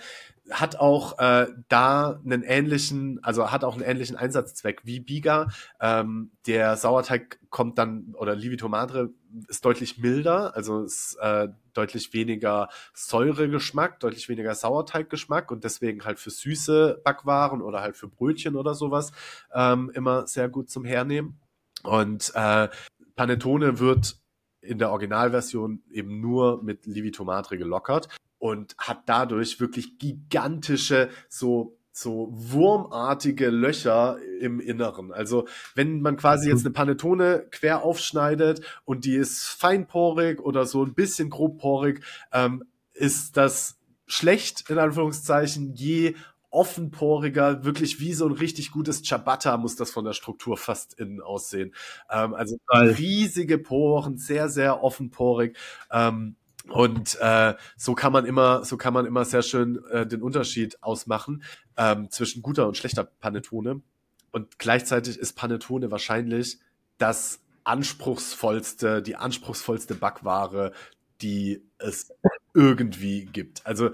hat 0.50 0.76
auch 0.76 1.18
äh, 1.18 1.46
da 1.68 2.20
einen 2.24 2.42
ähnlichen, 2.42 3.22
also 3.22 3.50
hat 3.52 3.64
auch 3.64 3.74
einen 3.74 3.84
ähnlichen 3.84 4.16
Einsatzzweck 4.16 4.80
wie 4.84 5.00
Biga. 5.00 5.48
Ähm, 5.80 6.32
der 6.46 6.76
Sauerteig 6.76 7.38
kommt 7.50 7.78
dann, 7.78 8.14
oder 8.18 8.34
Livito 8.34 8.68
Madre 8.68 9.10
ist 9.48 9.64
deutlich 9.64 9.98
milder, 9.98 10.54
also 10.56 10.82
ist 10.82 11.16
äh, 11.20 11.48
deutlich 11.74 12.12
weniger 12.12 12.68
Säuregeschmack, 12.92 14.00
deutlich 14.00 14.28
weniger 14.28 14.54
Sauerteiggeschmack 14.54 15.50
und 15.50 15.64
deswegen 15.64 16.04
halt 16.04 16.18
für 16.18 16.30
süße 16.30 17.00
Backwaren 17.04 17.62
oder 17.62 17.80
halt 17.80 17.96
für 17.96 18.08
Brötchen 18.08 18.56
oder 18.56 18.74
sowas 18.74 19.12
ähm, 19.54 19.90
immer 19.94 20.26
sehr 20.26 20.48
gut 20.48 20.70
zum 20.70 20.84
Hernehmen. 20.84 21.40
Und 21.84 22.32
äh, 22.34 22.68
Panettone 23.14 23.78
wird 23.78 24.16
in 24.60 24.78
der 24.78 24.90
Originalversion 24.90 25.82
eben 25.90 26.20
nur 26.20 26.62
mit 26.62 26.86
Livito 26.86 27.24
Madre 27.24 27.58
gelockert 27.58 28.08
und 28.42 28.74
hat 28.76 29.04
dadurch 29.06 29.60
wirklich 29.60 30.00
gigantische 30.00 31.10
so 31.28 31.78
so 31.92 32.28
wurmartige 32.32 33.50
Löcher 33.50 34.16
im 34.40 34.58
Inneren. 34.58 35.12
Also 35.12 35.46
wenn 35.76 36.00
man 36.00 36.16
quasi 36.16 36.48
jetzt 36.48 36.64
eine 36.64 36.72
Panettone 36.72 37.46
quer 37.52 37.84
aufschneidet 37.84 38.60
und 38.84 39.04
die 39.04 39.14
ist 39.14 39.46
feinporig 39.46 40.40
oder 40.40 40.66
so 40.66 40.82
ein 40.84 40.94
bisschen 40.94 41.30
grobporig, 41.30 42.02
ähm, 42.32 42.64
ist 42.94 43.36
das 43.36 43.78
schlecht 44.06 44.68
in 44.70 44.78
Anführungszeichen 44.78 45.74
je 45.74 46.16
offenporiger, 46.50 47.64
wirklich 47.64 48.00
wie 48.00 48.12
so 48.12 48.26
ein 48.26 48.32
richtig 48.32 48.72
gutes 48.72 49.02
Ciabatta 49.02 49.56
muss 49.56 49.76
das 49.76 49.92
von 49.92 50.04
der 50.04 50.14
Struktur 50.14 50.56
fast 50.56 50.98
innen 50.98 51.20
aussehen. 51.20 51.74
Ähm, 52.10 52.34
also 52.34 52.56
riesige 52.72 53.58
Poren, 53.58 54.18
sehr, 54.18 54.48
sehr 54.48 54.82
offenporig. 54.82 55.56
Ähm, 55.92 56.36
und 56.68 57.18
äh, 57.20 57.54
so 57.76 57.94
kann 57.94 58.12
man 58.12 58.24
immer, 58.24 58.64
so 58.64 58.76
kann 58.76 58.94
man 58.94 59.06
immer 59.06 59.24
sehr 59.24 59.42
schön 59.42 59.84
äh, 59.90 60.06
den 60.06 60.22
Unterschied 60.22 60.82
ausmachen 60.82 61.42
ähm, 61.76 62.10
zwischen 62.10 62.42
guter 62.42 62.68
und 62.68 62.76
schlechter 62.76 63.04
Panettone. 63.04 63.82
Und 64.30 64.58
gleichzeitig 64.58 65.18
ist 65.18 65.34
Panettone 65.34 65.90
wahrscheinlich 65.90 66.58
das 66.98 67.40
anspruchsvollste, 67.64 69.02
die 69.02 69.16
anspruchsvollste 69.16 69.94
Backware, 69.94 70.72
die 71.20 71.62
es 71.78 72.12
irgendwie 72.54 73.26
gibt. 73.26 73.66
Also 73.66 73.90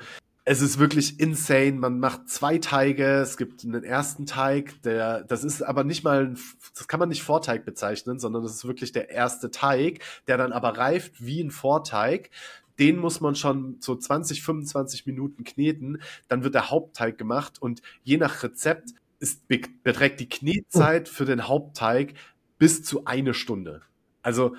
es 0.48 0.62
ist 0.62 0.78
wirklich 0.78 1.20
insane. 1.20 1.72
Man 1.72 2.00
macht 2.00 2.30
zwei 2.30 2.56
Teige. 2.56 3.04
Es 3.04 3.36
gibt 3.36 3.64
einen 3.64 3.84
ersten 3.84 4.24
Teig, 4.24 4.80
der, 4.80 5.24
das 5.24 5.44
ist 5.44 5.60
aber 5.60 5.84
nicht 5.84 6.04
mal, 6.04 6.24
ein, 6.24 6.38
das 6.74 6.88
kann 6.88 6.98
man 6.98 7.10
nicht 7.10 7.22
Vorteig 7.22 7.66
bezeichnen, 7.66 8.18
sondern 8.18 8.42
das 8.42 8.54
ist 8.54 8.66
wirklich 8.66 8.92
der 8.92 9.10
erste 9.10 9.50
Teig, 9.50 10.00
der 10.26 10.38
dann 10.38 10.52
aber 10.52 10.78
reift 10.78 11.22
wie 11.22 11.42
ein 11.42 11.50
Vorteig. 11.50 12.30
Den 12.78 12.96
muss 12.96 13.20
man 13.20 13.34
schon 13.34 13.76
so 13.80 13.94
20, 13.94 14.42
25 14.42 15.04
Minuten 15.04 15.44
kneten. 15.44 16.00
Dann 16.28 16.44
wird 16.44 16.54
der 16.54 16.70
Hauptteig 16.70 17.18
gemacht 17.18 17.60
und 17.60 17.82
je 18.02 18.16
nach 18.16 18.42
Rezept 18.42 18.94
ist, 19.18 19.48
beträgt 19.48 20.18
die 20.18 20.30
Knetzeit 20.30 21.10
für 21.10 21.26
den 21.26 21.46
Hauptteig 21.46 22.14
bis 22.56 22.82
zu 22.82 23.04
eine 23.04 23.34
Stunde. 23.34 23.82
Also 24.22 24.54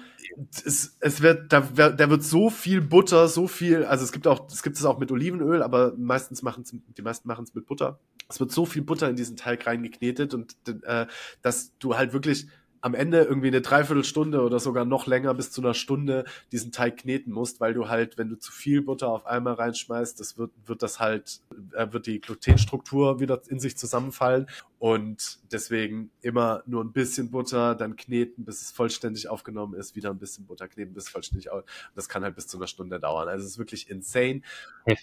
es, 0.65 0.98
es 1.00 1.22
wird, 1.22 1.52
da, 1.52 1.62
da 1.62 2.10
wird 2.10 2.24
so 2.24 2.50
viel 2.50 2.82
Butter, 2.82 3.28
so 3.28 3.48
viel, 3.48 3.84
also 3.84 4.04
es 4.04 4.12
gibt 4.12 4.26
auch, 4.26 4.48
es 4.48 4.63
gibt 4.63 4.78
es 4.78 4.86
auch 4.86 5.00
mit 5.00 5.12
Olivenöl, 5.12 5.62
aber 5.62 5.93
meistens 5.98 6.41
machen 6.41 6.63
es, 6.63 6.74
die 6.98 7.02
meisten 7.02 7.28
machen 7.28 7.43
es 7.43 7.54
mit 7.54 7.65
Butter. 7.65 8.00
Es 8.30 8.39
wird 8.39 8.52
so 8.52 8.65
viel 8.65 8.84
Butter 8.84 9.10
in 9.10 9.15
diesen 9.15 9.36
Teig 9.36 9.65
reingeknetet 9.67 10.34
und 10.34 10.56
äh, 10.84 11.08
dass 11.41 11.78
du 11.80 11.98
halt 11.98 12.13
wirklich 12.13 12.48
am 12.82 12.94
Ende 12.94 13.24
irgendwie 13.24 13.48
eine 13.48 13.62
Dreiviertelstunde 13.62 14.42
oder 14.42 14.60
sogar 14.60 14.86
noch 14.86 15.08
länger 15.08 15.34
bis 15.34 15.52
zu 15.52 15.62
einer 15.62 15.74
Stunde 15.74 16.26
diesen 16.52 16.72
Teig 16.72 16.98
kneten 16.98 17.32
musst, 17.32 17.60
weil 17.60 17.74
du 17.74 17.89
halt, 17.89 18.18
wenn 18.18 18.30
du 18.30 18.38
zu 18.38 18.52
viel 18.52 18.82
Butter 18.82 19.10
auf 19.10 19.26
einmal 19.26 19.54
reinschmeißt, 19.54 20.20
das 20.20 20.38
wird, 20.38 20.52
wird 20.65 20.82
das 20.82 21.00
halt, 21.00 21.42
äh, 21.74 21.92
wird 21.92 22.08
die 22.08 22.22
Glutenstruktur 22.22 23.20
wieder 23.20 23.42
in 23.48 23.60
sich 23.60 23.78
zusammenfallen 23.78 24.48
und 24.80 25.39
deswegen 25.52 26.12
immer 26.22 26.63
nur 26.65 26.84
ein 26.84 26.94
bisschen 26.94 27.32
Butter, 27.32 27.76
dann 27.76 27.96
kneten, 27.96 28.46
bis 28.46 28.62
es 28.62 28.72
vollständig 28.72 29.28
aufgenommen 29.28 29.74
ist, 29.74 29.96
wieder 29.96 30.10
ein 30.10 30.20
bisschen 30.20 30.46
Butter 30.46 30.68
kneten, 30.68 30.94
bis 30.94 31.06
es 31.06 31.10
vollständig 31.10 31.52
auf, 31.52 31.63
das 31.96 32.08
kann 32.08 32.24
halt 32.24 32.36
bis 32.36 32.48
zu 32.48 32.58
einer 32.58 32.68
Stunde 32.68 33.00
dauern. 33.00 33.28
Also 33.28 33.46
es 33.46 33.52
ist 33.54 33.58
wirklich 33.58 33.89
insane 33.89 34.42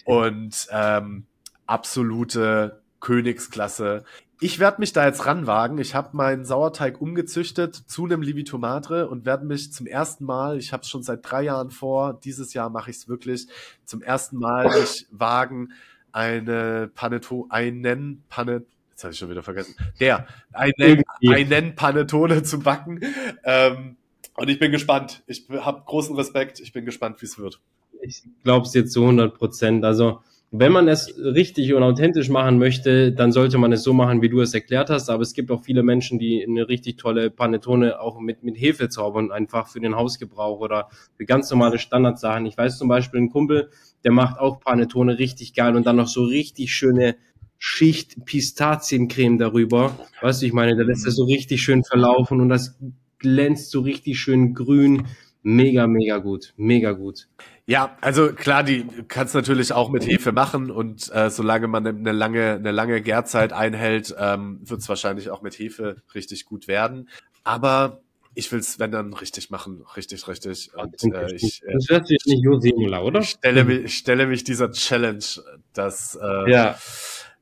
und 0.04 0.66
ähm, 0.70 1.26
absolute 1.66 2.80
Königsklasse. 3.00 4.04
Ich 4.40 4.58
werde 4.58 4.80
mich 4.80 4.92
da 4.92 5.06
jetzt 5.06 5.24
ranwagen. 5.24 5.78
Ich 5.78 5.94
habe 5.94 6.16
meinen 6.16 6.44
Sauerteig 6.44 7.00
umgezüchtet 7.00 7.74
zu 7.74 8.04
einem 8.04 8.20
Livito 8.20 8.58
Madre 8.58 9.08
und 9.08 9.24
werde 9.24 9.46
mich 9.46 9.72
zum 9.72 9.86
ersten 9.86 10.24
Mal, 10.24 10.58
ich 10.58 10.72
habe 10.72 10.82
es 10.82 10.90
schon 10.90 11.02
seit 11.02 11.20
drei 11.22 11.44
Jahren 11.44 11.70
vor, 11.70 12.20
dieses 12.22 12.52
Jahr 12.52 12.68
mache 12.68 12.90
ich 12.90 12.96
es 12.96 13.08
wirklich, 13.08 13.46
zum 13.84 14.02
ersten 14.02 14.36
Mal 14.36 14.68
mich 14.68 15.06
wagen, 15.10 15.72
eine 16.12 16.90
Panettone, 16.94 17.50
einen 17.50 18.24
Panettone, 18.28 18.66
jetzt 18.90 19.04
habe 19.04 19.12
ich 19.12 19.18
schon 19.18 19.30
wieder 19.30 19.42
vergessen, 19.42 19.74
der, 20.00 20.26
einen, 20.52 21.02
einen 21.26 21.74
Panettone 21.74 22.42
zu 22.42 22.60
backen. 22.60 23.00
Ähm, 23.44 23.96
und 24.34 24.48
ich 24.48 24.58
bin 24.58 24.70
gespannt. 24.70 25.22
Ich 25.26 25.46
habe 25.50 25.82
großen 25.86 26.14
Respekt. 26.14 26.60
Ich 26.60 26.72
bin 26.72 26.84
gespannt, 26.84 27.22
wie 27.22 27.26
es 27.26 27.38
wird. 27.38 27.60
Ich 28.02 28.22
glaube 28.44 28.66
es 28.66 28.74
jetzt 28.74 28.92
zu 28.92 29.00
100 29.02 29.34
Prozent. 29.34 29.84
Also 29.84 30.22
wenn 30.52 30.72
man 30.72 30.88
es 30.88 31.12
richtig 31.18 31.74
und 31.74 31.82
authentisch 31.82 32.28
machen 32.28 32.58
möchte, 32.58 33.12
dann 33.12 33.32
sollte 33.32 33.58
man 33.58 33.72
es 33.72 33.82
so 33.82 33.92
machen, 33.92 34.22
wie 34.22 34.28
du 34.28 34.40
es 34.40 34.54
erklärt 34.54 34.90
hast. 34.90 35.10
Aber 35.10 35.22
es 35.22 35.34
gibt 35.34 35.50
auch 35.50 35.62
viele 35.62 35.82
Menschen, 35.82 36.18
die 36.18 36.44
eine 36.46 36.68
richtig 36.68 36.96
tolle 36.98 37.30
Panettone 37.30 38.00
auch 38.00 38.20
mit, 38.20 38.42
mit 38.44 38.58
Hefe 38.58 38.88
zaubern, 38.88 39.32
einfach 39.32 39.68
für 39.68 39.80
den 39.80 39.96
Hausgebrauch 39.96 40.60
oder 40.60 40.88
für 41.16 41.24
ganz 41.24 41.50
normale 41.50 41.78
Standardsachen. 41.78 42.46
Ich 42.46 42.56
weiß 42.56 42.78
zum 42.78 42.88
Beispiel, 42.88 43.20
ein 43.20 43.30
Kumpel, 43.30 43.70
der 44.04 44.12
macht 44.12 44.38
auch 44.38 44.60
Panettone 44.60 45.18
richtig 45.18 45.52
geil 45.54 45.74
und 45.74 45.86
dann 45.86 45.96
noch 45.96 46.08
so 46.08 46.24
richtig 46.24 46.72
schöne 46.72 47.16
Schicht 47.58 48.24
Pistaziencreme 48.24 49.38
darüber. 49.38 49.98
Weißt 50.20 50.42
du, 50.42 50.46
ich 50.46 50.52
meine, 50.52 50.76
der 50.76 50.84
lässt 50.84 51.06
das 51.06 51.16
so 51.16 51.24
richtig 51.24 51.62
schön 51.62 51.82
verlaufen 51.82 52.40
und 52.40 52.48
das 52.48 52.78
glänzt 53.18 53.70
so 53.70 53.80
richtig 53.80 54.20
schön 54.20 54.54
grün 54.54 55.06
mega, 55.42 55.86
mega 55.86 56.18
gut, 56.18 56.52
mega 56.56 56.92
gut. 56.92 57.28
Ja, 57.68 57.96
also 58.00 58.32
klar, 58.32 58.62
die 58.62 58.86
kannst 59.08 59.34
natürlich 59.34 59.72
auch 59.72 59.90
mit 59.90 60.06
Hefe 60.06 60.30
machen 60.30 60.70
und 60.70 61.12
äh, 61.12 61.30
solange 61.30 61.66
man 61.66 61.84
eine 61.84 62.12
lange, 62.12 62.52
eine 62.52 62.70
lange 62.70 63.02
Gärzeit 63.02 63.52
einhält, 63.52 64.14
ähm, 64.18 64.60
wird 64.62 64.80
es 64.80 64.88
wahrscheinlich 64.88 65.30
auch 65.30 65.42
mit 65.42 65.58
Hefe 65.58 65.96
richtig 66.14 66.44
gut 66.44 66.68
werden. 66.68 67.08
Aber 67.42 68.02
ich 68.34 68.52
will 68.52 68.60
es, 68.60 68.78
wenn 68.78 68.92
dann, 68.92 69.12
richtig 69.14 69.50
machen, 69.50 69.82
richtig, 69.96 70.28
richtig. 70.28 70.70
Und 70.76 71.12
äh, 71.12 71.34
ich, 71.34 71.62
äh, 71.64 71.72
das 71.72 71.88
hört 71.88 72.06
sich 72.06 72.18
nicht 72.26 72.44
nur 72.44 72.60
Simula, 72.60 73.00
oder? 73.02 73.20
Ich 73.20 73.30
stelle, 73.30 73.64
mich, 73.64 73.84
ich 73.84 73.94
stelle 73.96 74.26
mich 74.26 74.44
dieser 74.44 74.70
Challenge, 74.70 75.24
dass 75.72 76.16
äh, 76.22 76.50
ja, 76.50 76.76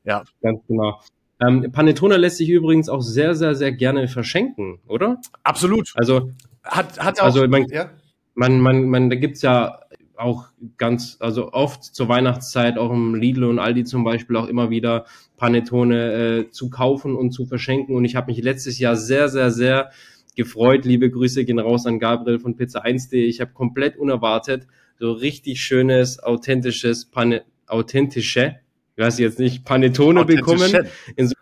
ja, 0.05 0.23
ganz 0.41 0.61
genau. 0.67 1.01
Ähm, 1.39 1.71
Panettone 1.71 2.17
lässt 2.17 2.37
sich 2.37 2.49
übrigens 2.49 2.89
auch 2.89 3.01
sehr, 3.01 3.35
sehr, 3.35 3.53
sehr 3.53 3.73
gerne 3.73 4.07
verschenken, 4.07 4.79
oder? 4.87 5.21
Absolut. 5.43 5.91
Also 5.95 6.31
hat, 6.63 6.97
hat 6.97 7.19
auch, 7.19 7.25
also 7.25 7.45
man, 7.47 7.67
ja? 7.67 7.91
man, 8.33 8.59
man, 8.59 8.87
man, 8.87 9.09
da 9.09 9.17
gibt's 9.17 9.41
ja 9.43 9.81
auch 10.17 10.47
ganz, 10.77 11.17
also 11.19 11.51
oft 11.53 11.83
zur 11.83 12.07
Weihnachtszeit, 12.07 12.77
auch 12.77 12.91
im 12.91 13.15
Lidl 13.15 13.45
und 13.45 13.59
Aldi 13.59 13.83
zum 13.83 14.03
Beispiel 14.03 14.35
auch 14.37 14.47
immer 14.47 14.69
wieder 14.69 15.05
Panettone 15.37 16.13
äh, 16.13 16.49
zu 16.49 16.69
kaufen 16.69 17.15
und 17.15 17.31
zu 17.31 17.45
verschenken. 17.45 17.95
Und 17.95 18.05
ich 18.05 18.15
habe 18.15 18.31
mich 18.31 18.41
letztes 18.41 18.79
Jahr 18.79 18.95
sehr, 18.95 19.29
sehr, 19.29 19.51
sehr 19.51 19.91
gefreut. 20.35 20.85
Liebe 20.85 21.09
Grüße 21.09 21.45
gehen 21.45 21.59
raus 21.59 21.85
an 21.85 21.99
Gabriel 21.99 22.39
von 22.39 22.55
Pizza1.de. 22.55 23.25
Ich 23.25 23.41
habe 23.41 23.51
komplett 23.53 23.97
unerwartet 23.97 24.67
so 24.99 25.11
richtig 25.11 25.61
schönes, 25.61 26.21
authentisches, 26.23 27.05
Pane, 27.05 27.43
authentische, 27.67 28.55
ich 28.95 29.03
weiß 29.03 29.19
jetzt 29.19 29.39
nicht, 29.39 29.65
Panettone 29.65 30.23
bekommen. 30.25 30.87
In 31.15 31.27
so 31.27 31.35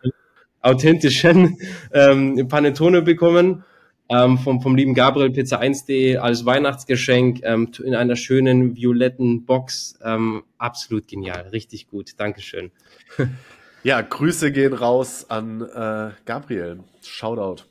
authentischen 0.62 1.58
ähm, 1.94 2.48
Panettone 2.48 3.02
bekommen. 3.02 3.64
Ähm, 4.14 4.38
vom, 4.38 4.62
vom 4.62 4.76
lieben 4.76 4.94
Gabriel 4.94 5.32
Pizza1.de 5.32 6.18
als 6.18 6.46
Weihnachtsgeschenk 6.46 7.40
ähm, 7.42 7.72
in 7.84 7.96
einer 7.96 8.16
schönen 8.16 8.76
violetten 8.76 9.44
Box. 9.46 9.98
Ähm, 10.04 10.44
absolut 10.60 11.08
genial, 11.08 11.48
richtig 11.48 11.88
gut. 11.88 12.12
Dankeschön. 12.18 12.72
Ja, 13.86 14.00
Grüße 14.00 14.54
gehen 14.54 14.72
raus 14.72 15.30
an 15.30 15.60
äh, 15.60 16.12
Gabriel. 16.24 16.80
Shoutout. 17.06 17.66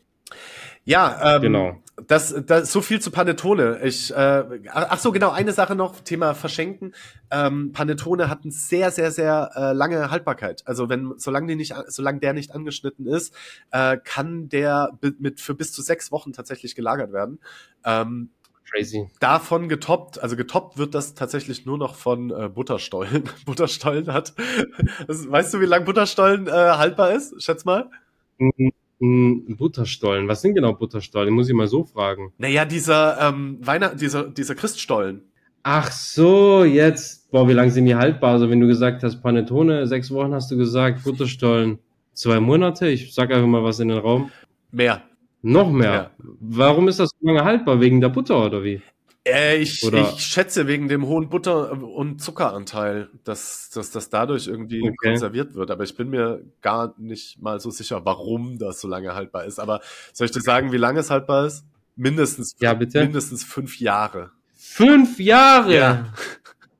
Ja, 0.84 1.36
ähm, 1.36 1.42
genau. 1.42 1.76
Das, 2.08 2.34
das 2.46 2.72
so 2.72 2.80
viel 2.80 3.00
zu 3.00 3.10
Panettone. 3.10 3.80
Ich, 3.84 4.12
äh, 4.12 4.44
ach 4.72 4.98
so, 4.98 5.12
genau, 5.12 5.30
eine 5.30 5.52
Sache 5.52 5.74
noch, 5.76 6.00
Thema 6.00 6.34
Verschenken. 6.34 6.94
Ähm, 7.30 7.72
Panettone 7.72 8.28
hat 8.28 8.40
eine 8.42 8.52
sehr, 8.52 8.90
sehr, 8.90 9.12
sehr 9.12 9.50
äh, 9.54 9.72
lange 9.72 10.10
Haltbarkeit. 10.10 10.62
Also 10.64 10.88
wenn, 10.88 11.12
solange 11.18 11.48
die 11.48 11.54
nicht, 11.54 11.74
solange 11.88 12.18
der 12.18 12.32
nicht 12.32 12.52
angeschnitten 12.52 13.06
ist, 13.06 13.34
äh, 13.70 13.98
kann 14.02 14.48
der 14.48 14.98
mit 15.18 15.40
für 15.40 15.54
bis 15.54 15.72
zu 15.72 15.82
sechs 15.82 16.10
Wochen 16.10 16.32
tatsächlich 16.32 16.74
gelagert 16.74 17.12
werden. 17.12 17.38
Ähm, 17.84 18.30
Crazy. 18.70 19.10
Davon 19.20 19.68
getoppt, 19.68 20.22
also 20.22 20.34
getoppt 20.34 20.78
wird 20.78 20.94
das 20.94 21.14
tatsächlich 21.14 21.66
nur 21.66 21.76
noch 21.76 21.94
von 21.94 22.30
äh, 22.30 22.48
Butterstollen. 22.48 23.24
Butterstollen 23.44 24.12
hat. 24.12 24.34
Weißt 25.06 25.52
du, 25.52 25.60
wie 25.60 25.66
lang 25.66 25.84
Butterstollen 25.84 26.46
äh, 26.46 26.50
haltbar 26.50 27.12
ist? 27.12 27.40
Schätz 27.42 27.66
mal. 27.66 27.90
Mhm. 28.38 28.72
Butterstollen. 29.02 30.28
Was 30.28 30.42
sind 30.42 30.54
genau 30.54 30.74
Butterstollen? 30.74 31.34
Muss 31.34 31.48
ich 31.48 31.54
mal 31.54 31.66
so 31.66 31.84
fragen. 31.84 32.32
Naja, 32.38 32.64
dieser 32.64 33.20
ähm, 33.20 33.58
Weihnacht, 33.60 34.00
dieser, 34.00 34.28
dieser 34.28 34.54
Christstollen. 34.54 35.22
Ach 35.64 35.90
so, 35.90 36.64
jetzt. 36.64 37.28
Boah, 37.32 37.48
wie 37.48 37.52
lange 37.52 37.72
sind 37.72 37.86
die 37.86 37.96
haltbar? 37.96 38.34
Also 38.34 38.48
wenn 38.48 38.60
du 38.60 38.68
gesagt 38.68 39.02
hast, 39.02 39.20
Panettone, 39.20 39.88
sechs 39.88 40.12
Wochen 40.12 40.32
hast 40.32 40.52
du 40.52 40.56
gesagt, 40.56 41.02
Butterstollen, 41.02 41.80
zwei 42.12 42.38
Monate. 42.38 42.88
Ich 42.88 43.12
sag 43.12 43.32
einfach 43.32 43.48
mal 43.48 43.64
was 43.64 43.80
in 43.80 43.88
den 43.88 43.98
Raum. 43.98 44.30
Mehr. 44.70 45.02
Noch 45.42 45.72
mehr. 45.72 45.92
Ja. 45.92 46.10
Warum 46.40 46.86
ist 46.86 47.00
das 47.00 47.10
so 47.10 47.26
lange 47.26 47.44
haltbar? 47.44 47.80
Wegen 47.80 48.00
der 48.00 48.08
Butter 48.08 48.46
oder 48.46 48.62
wie? 48.62 48.80
Äh, 49.24 49.58
ich, 49.58 49.84
ich 49.84 50.20
schätze 50.20 50.66
wegen 50.66 50.88
dem 50.88 51.06
hohen 51.06 51.28
Butter- 51.28 51.70
und 51.80 52.20
Zuckeranteil, 52.20 53.08
dass, 53.22 53.70
dass 53.70 53.92
das 53.92 54.10
dadurch 54.10 54.48
irgendwie 54.48 54.82
okay. 54.82 55.10
konserviert 55.10 55.54
wird. 55.54 55.70
Aber 55.70 55.84
ich 55.84 55.96
bin 55.96 56.10
mir 56.10 56.42
gar 56.60 56.94
nicht 56.98 57.40
mal 57.40 57.60
so 57.60 57.70
sicher, 57.70 58.04
warum 58.04 58.58
das 58.58 58.80
so 58.80 58.88
lange 58.88 59.14
haltbar 59.14 59.44
ist. 59.44 59.60
Aber 59.60 59.80
soll 60.12 60.24
ich 60.24 60.32
dir 60.32 60.40
sagen, 60.40 60.72
wie 60.72 60.76
lange 60.76 61.00
es 61.00 61.10
haltbar 61.10 61.46
ist? 61.46 61.64
Mindestens, 61.94 62.56
ja, 62.58 62.74
bitte? 62.74 63.00
mindestens 63.00 63.44
fünf 63.44 63.78
Jahre. 63.78 64.32
Fünf 64.56 65.20
Jahre? 65.20 65.74
Ja. 65.74 66.14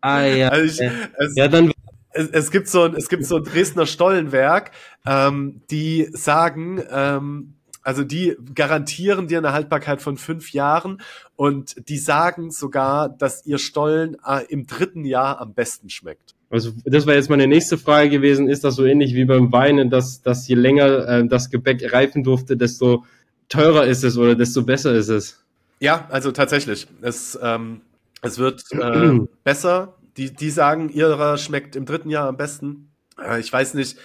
Ah, 0.00 0.22
ja. 0.22 0.48
Also 0.52 0.82
ich, 0.82 0.90
es, 1.18 1.36
ja, 1.36 1.46
dann 1.46 1.72
es, 2.10 2.28
es, 2.28 2.50
gibt 2.50 2.66
so 2.68 2.82
ein, 2.82 2.94
es 2.96 3.08
gibt 3.08 3.24
so 3.24 3.36
ein 3.36 3.44
Dresdner 3.44 3.86
Stollenwerk, 3.86 4.72
ähm, 5.06 5.62
die 5.70 6.08
sagen, 6.12 6.82
ähm, 6.90 7.54
also 7.82 8.04
die 8.04 8.36
garantieren 8.54 9.28
dir 9.28 9.38
eine 9.38 9.52
Haltbarkeit 9.52 10.00
von 10.00 10.16
fünf 10.16 10.52
Jahren 10.52 11.02
und 11.36 11.88
die 11.88 11.98
sagen 11.98 12.50
sogar, 12.50 13.08
dass 13.08 13.44
ihr 13.44 13.58
Stollen 13.58 14.16
äh, 14.26 14.44
im 14.48 14.66
dritten 14.66 15.04
Jahr 15.04 15.40
am 15.40 15.54
besten 15.54 15.90
schmeckt. 15.90 16.34
Also 16.50 16.72
das 16.84 17.06
wäre 17.06 17.16
jetzt 17.16 17.30
meine 17.30 17.46
nächste 17.46 17.78
Frage 17.78 18.10
gewesen. 18.10 18.48
Ist 18.48 18.62
das 18.62 18.76
so 18.76 18.84
ähnlich 18.84 19.14
wie 19.14 19.24
beim 19.24 19.52
Weinen, 19.52 19.90
dass, 19.90 20.22
dass 20.22 20.46
je 20.46 20.54
länger 20.54 21.08
äh, 21.08 21.26
das 21.26 21.50
Gebäck 21.50 21.92
reifen 21.92 22.22
durfte, 22.22 22.56
desto 22.56 23.04
teurer 23.48 23.86
ist 23.86 24.04
es 24.04 24.16
oder 24.16 24.34
desto 24.34 24.62
besser 24.62 24.92
ist 24.94 25.08
es? 25.08 25.42
Ja, 25.80 26.06
also 26.10 26.30
tatsächlich. 26.30 26.86
Es, 27.00 27.38
ähm, 27.42 27.80
es 28.20 28.38
wird 28.38 28.64
äh, 28.72 29.18
besser. 29.44 29.94
Die, 30.18 30.30
die 30.30 30.50
sagen, 30.50 30.90
ihrer 30.90 31.38
schmeckt 31.38 31.74
im 31.74 31.86
dritten 31.86 32.10
Jahr 32.10 32.28
am 32.28 32.36
besten. 32.36 32.92
Äh, 33.18 33.40
ich 33.40 33.50
weiß 33.50 33.72
nicht, 33.74 33.96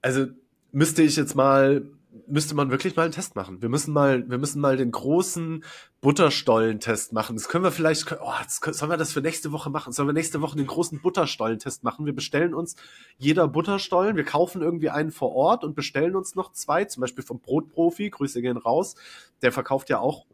also 0.00 0.26
müsste 0.70 1.02
ich 1.02 1.16
jetzt 1.16 1.34
mal 1.34 1.82
müsste 2.26 2.54
man 2.54 2.70
wirklich 2.70 2.96
mal 2.96 3.04
einen 3.04 3.12
Test 3.12 3.36
machen. 3.36 3.62
Wir 3.62 3.68
müssen 3.68 3.92
mal, 3.92 4.28
wir 4.28 4.38
müssen 4.38 4.60
mal 4.60 4.76
den 4.76 4.90
großen 4.90 5.64
Butterstollentest 6.00 7.12
machen. 7.12 7.36
Das 7.36 7.48
können 7.48 7.64
wir 7.64 7.70
vielleicht, 7.70 8.10
oh, 8.12 8.32
das, 8.42 8.60
sollen 8.76 8.90
wir 8.90 8.96
das 8.96 9.12
für 9.12 9.20
nächste 9.20 9.52
Woche 9.52 9.70
machen? 9.70 9.92
Sollen 9.92 10.08
wir 10.08 10.12
nächste 10.12 10.40
Woche 10.40 10.56
den 10.56 10.66
großen 10.66 11.00
Butterstollentest 11.00 11.84
machen? 11.84 12.06
Wir 12.06 12.14
bestellen 12.14 12.54
uns 12.54 12.76
jeder 13.18 13.48
Butterstollen, 13.48 14.16
wir 14.16 14.24
kaufen 14.24 14.62
irgendwie 14.62 14.90
einen 14.90 15.10
vor 15.10 15.34
Ort 15.34 15.64
und 15.64 15.74
bestellen 15.74 16.16
uns 16.16 16.34
noch 16.34 16.52
zwei, 16.52 16.84
zum 16.84 17.00
Beispiel 17.00 17.24
vom 17.24 17.40
Brotprofi, 17.40 18.10
Grüße 18.10 18.42
gehen 18.42 18.56
raus. 18.56 18.94
Der 19.42 19.52
verkauft 19.52 19.90
ja 19.90 19.98
auch, 19.98 20.26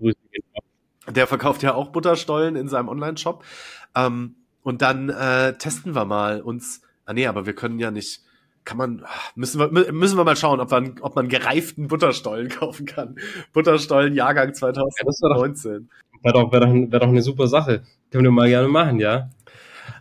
der 1.09 1.27
verkauft 1.27 1.63
ja 1.63 1.75
auch 1.75 1.89
Butterstollen 1.89 2.57
in 2.57 2.69
seinem 2.69 2.89
Online-Shop. 2.89 3.45
Ähm, 3.95 4.37
und 4.63 4.83
dann 4.83 5.09
äh, 5.09 5.57
testen 5.59 5.95
wir 5.95 6.05
mal 6.05 6.41
uns, 6.41 6.83
ah 7.05 7.13
nee, 7.13 7.27
aber 7.27 7.47
wir 7.47 7.55
können 7.55 7.79
ja 7.79 7.91
nicht, 7.91 8.23
kann 8.65 8.79
man, 8.79 9.05
müssen 9.35 9.59
wir, 9.61 9.93
müssen 9.93 10.17
wir 10.17 10.25
mal 10.25 10.37
schauen, 10.37 10.61
ob 10.61 10.71
man, 10.71 10.95
ob 11.01 11.17
man 11.17 11.29
gereiften 11.29 11.89
Butterstollen 11.89 12.49
kaufen 12.51 12.87
kann. 12.87 13.17
Butterstollen 13.53 14.15
Jahrgang 14.15 14.55
2019. 14.55 15.89
Ja, 15.91 16.23
wäre 16.23 16.35
doch, 16.35 16.53
wär 16.53 16.61
doch, 16.61 16.73
wär 16.73 17.01
doch 17.01 17.09
eine 17.09 17.23
super 17.23 17.49
Sache. 17.49 17.83
Können 18.11 18.25
wir 18.25 18.31
mal 18.31 18.49
gerne 18.49 18.69
machen, 18.69 19.01
ja. 19.01 19.31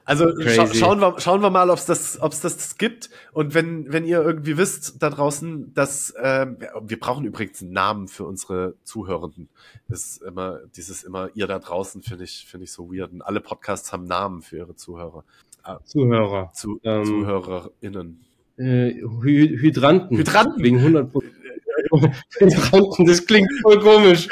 Also 0.04 0.28
scha 0.42 0.68
schauen, 0.74 1.00
wir, 1.00 1.20
schauen 1.20 1.42
wir 1.42 1.50
mal, 1.50 1.70
ob 1.70 1.78
es 1.78 1.86
das, 1.86 2.22
ob's 2.22 2.42
das 2.42 2.78
gibt. 2.78 3.10
Und 3.34 3.54
wenn, 3.54 3.92
wenn 3.94 4.04
ihr 4.04 4.22
irgendwie 4.22 4.58
wisst 4.58 5.02
da 5.02 5.10
draußen, 5.10 5.74
dass 5.74 6.12
äh, 6.12 6.48
wir 6.82 7.00
brauchen 7.00 7.24
übrigens 7.26 7.62
einen 7.62 7.72
Namen 7.72 8.08
für 8.08 8.26
unsere 8.26 8.76
Zuhörenden. 8.84 9.48
Das 9.88 10.06
ist 10.06 10.22
immer, 10.24 10.60
dieses 10.76 11.04
immer 11.04 11.30
ihr 11.36 11.48
da 11.48 11.60
draußen 11.60 12.02
finde 12.02 12.24
ich, 12.24 12.46
finde 12.46 12.66
ich 12.66 12.72
so 12.72 12.92
weird. 12.92 13.12
Und 13.12 13.22
alle 13.22 13.42
Podcasts 13.42 13.94
haben 13.94 14.06
Namen 14.06 14.42
für 14.42 14.58
ihre 14.58 14.76
Zuhörer. 14.76 15.24
Zuhörer. 15.86 16.52
Zu, 16.54 16.80
ähm, 16.84 17.06
ZuhörerInnen 17.06 18.26
äh, 18.62 18.94
Hydranten. 19.24 20.18
Hydranten. 20.18 20.64
Wegen 20.64 20.78
100 20.78 21.12
Hydranten, 22.40 23.06
das 23.06 23.26
klingt 23.26 23.50
voll 23.62 23.80
komisch. 23.80 24.28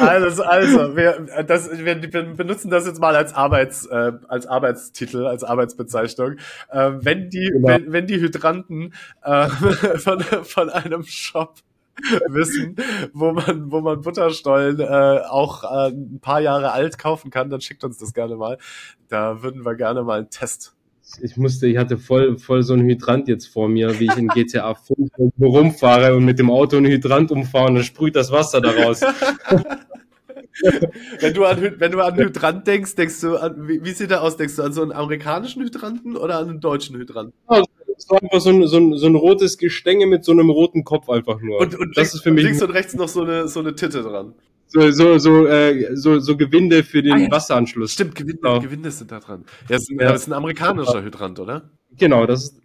Also, 0.00 0.42
also 0.42 0.96
wir, 0.96 1.44
das, 1.46 1.70
wir, 1.70 2.02
wir 2.02 2.22
benutzen 2.34 2.70
das 2.70 2.86
jetzt 2.86 3.00
mal 3.00 3.14
als 3.16 3.34
Arbeits, 3.34 3.86
äh, 3.86 4.12
als 4.28 4.46
Arbeitstitel, 4.46 5.26
als 5.26 5.44
Arbeitsbezeichnung. 5.44 6.36
Äh, 6.70 6.92
wenn 7.00 7.30
die, 7.30 7.50
genau. 7.50 7.68
wenn, 7.68 7.92
wenn 7.92 8.06
die 8.06 8.20
Hydranten 8.20 8.92
äh, 9.22 9.48
von, 9.98 10.20
von 10.20 10.70
einem 10.70 11.04
Shop 11.04 11.54
wissen, 12.28 12.76
wo 13.12 13.32
man, 13.32 13.70
wo 13.70 13.80
man 13.80 14.00
Butterstollen 14.00 14.80
äh, 14.80 15.20
auch 15.28 15.62
äh, 15.64 15.90
ein 15.90 16.18
paar 16.20 16.40
Jahre 16.40 16.72
alt 16.72 16.98
kaufen 16.98 17.30
kann, 17.30 17.50
dann 17.50 17.60
schickt 17.60 17.84
uns 17.84 17.98
das 17.98 18.12
gerne 18.12 18.36
mal. 18.36 18.58
Da 19.08 19.42
würden 19.42 19.64
wir 19.64 19.74
gerne 19.76 20.02
mal 20.02 20.18
einen 20.18 20.30
Test 20.30 20.73
ich 21.20 21.36
musste, 21.36 21.66
ich 21.66 21.76
hatte 21.76 21.98
voll, 21.98 22.38
voll 22.38 22.62
so 22.62 22.74
ein 22.74 22.82
Hydrant 22.82 23.28
jetzt 23.28 23.46
vor 23.46 23.68
mir, 23.68 23.98
wie 24.00 24.06
ich 24.06 24.16
in 24.16 24.28
GTA 24.28 24.74
5 24.74 25.10
rumfahre 25.40 26.16
und 26.16 26.24
mit 26.24 26.38
dem 26.38 26.50
Auto 26.50 26.76
einen 26.76 26.86
Hydrant 26.86 27.30
umfahre 27.30 27.68
und 27.68 27.74
dann 27.76 27.84
sprüht 27.84 28.16
das 28.16 28.32
Wasser 28.32 28.60
daraus. 28.60 29.02
wenn 31.20 31.34
du 31.34 31.44
an, 31.44 31.74
wenn 31.78 31.92
du 31.92 32.00
an 32.00 32.16
Hydrant 32.16 32.66
denkst, 32.66 32.94
denkst 32.94 33.20
du 33.20 33.36
an, 33.36 33.68
wie, 33.68 33.84
wie 33.84 33.90
sieht 33.90 34.10
der 34.10 34.22
aus? 34.22 34.36
Denkst 34.36 34.56
du 34.56 34.62
an 34.62 34.72
so 34.72 34.82
einen 34.82 34.92
amerikanischen 34.92 35.62
Hydranten 35.62 36.16
oder 36.16 36.38
an 36.38 36.48
einen 36.48 36.60
deutschen 36.60 36.96
Hydranten? 36.96 37.34
Ja, 37.50 37.62
so 37.98 38.16
einfach 38.16 38.40
so 38.40 38.50
ein, 38.50 38.66
so, 38.66 38.78
ein, 38.78 38.96
so 38.96 39.06
ein 39.06 39.14
rotes 39.14 39.58
Gestänge 39.58 40.06
mit 40.06 40.24
so 40.24 40.32
einem 40.32 40.50
roten 40.50 40.84
Kopf 40.84 41.10
einfach 41.10 41.40
nur. 41.40 41.60
Und, 41.60 41.74
und 41.74 41.96
das 41.96 41.96
links, 41.96 42.14
ist 42.14 42.22
für 42.22 42.30
mich 42.30 42.44
links 42.44 42.62
und 42.62 42.70
rechts 42.70 42.94
noch 42.94 43.08
so 43.08 43.22
eine, 43.22 43.46
so 43.46 43.60
eine 43.60 43.74
Titte 43.74 44.02
dran 44.02 44.34
so, 44.74 44.90
so, 44.90 45.18
so, 45.18 45.46
äh, 45.46 45.94
so, 45.94 46.18
so 46.18 46.36
Gewinde 46.36 46.82
für 46.82 47.00
den 47.00 47.12
ah, 47.12 47.16
ja. 47.16 47.30
Wasseranschluss. 47.30 47.92
Stimmt, 47.92 48.16
Gewinde, 48.16 48.40
genau. 48.42 48.60
Gewinde 48.60 48.90
sind 48.90 49.12
da 49.12 49.20
dran. 49.20 49.44
Ja, 49.68 49.76
das 49.76 49.82
ist, 49.82 49.90
ein, 49.90 49.98
das 49.98 50.22
ist 50.22 50.26
ein 50.26 50.32
amerikanischer 50.32 51.02
Hydrant, 51.02 51.38
oder? 51.38 51.70
Genau, 51.96 52.26
das 52.26 52.44
ist 52.44 52.62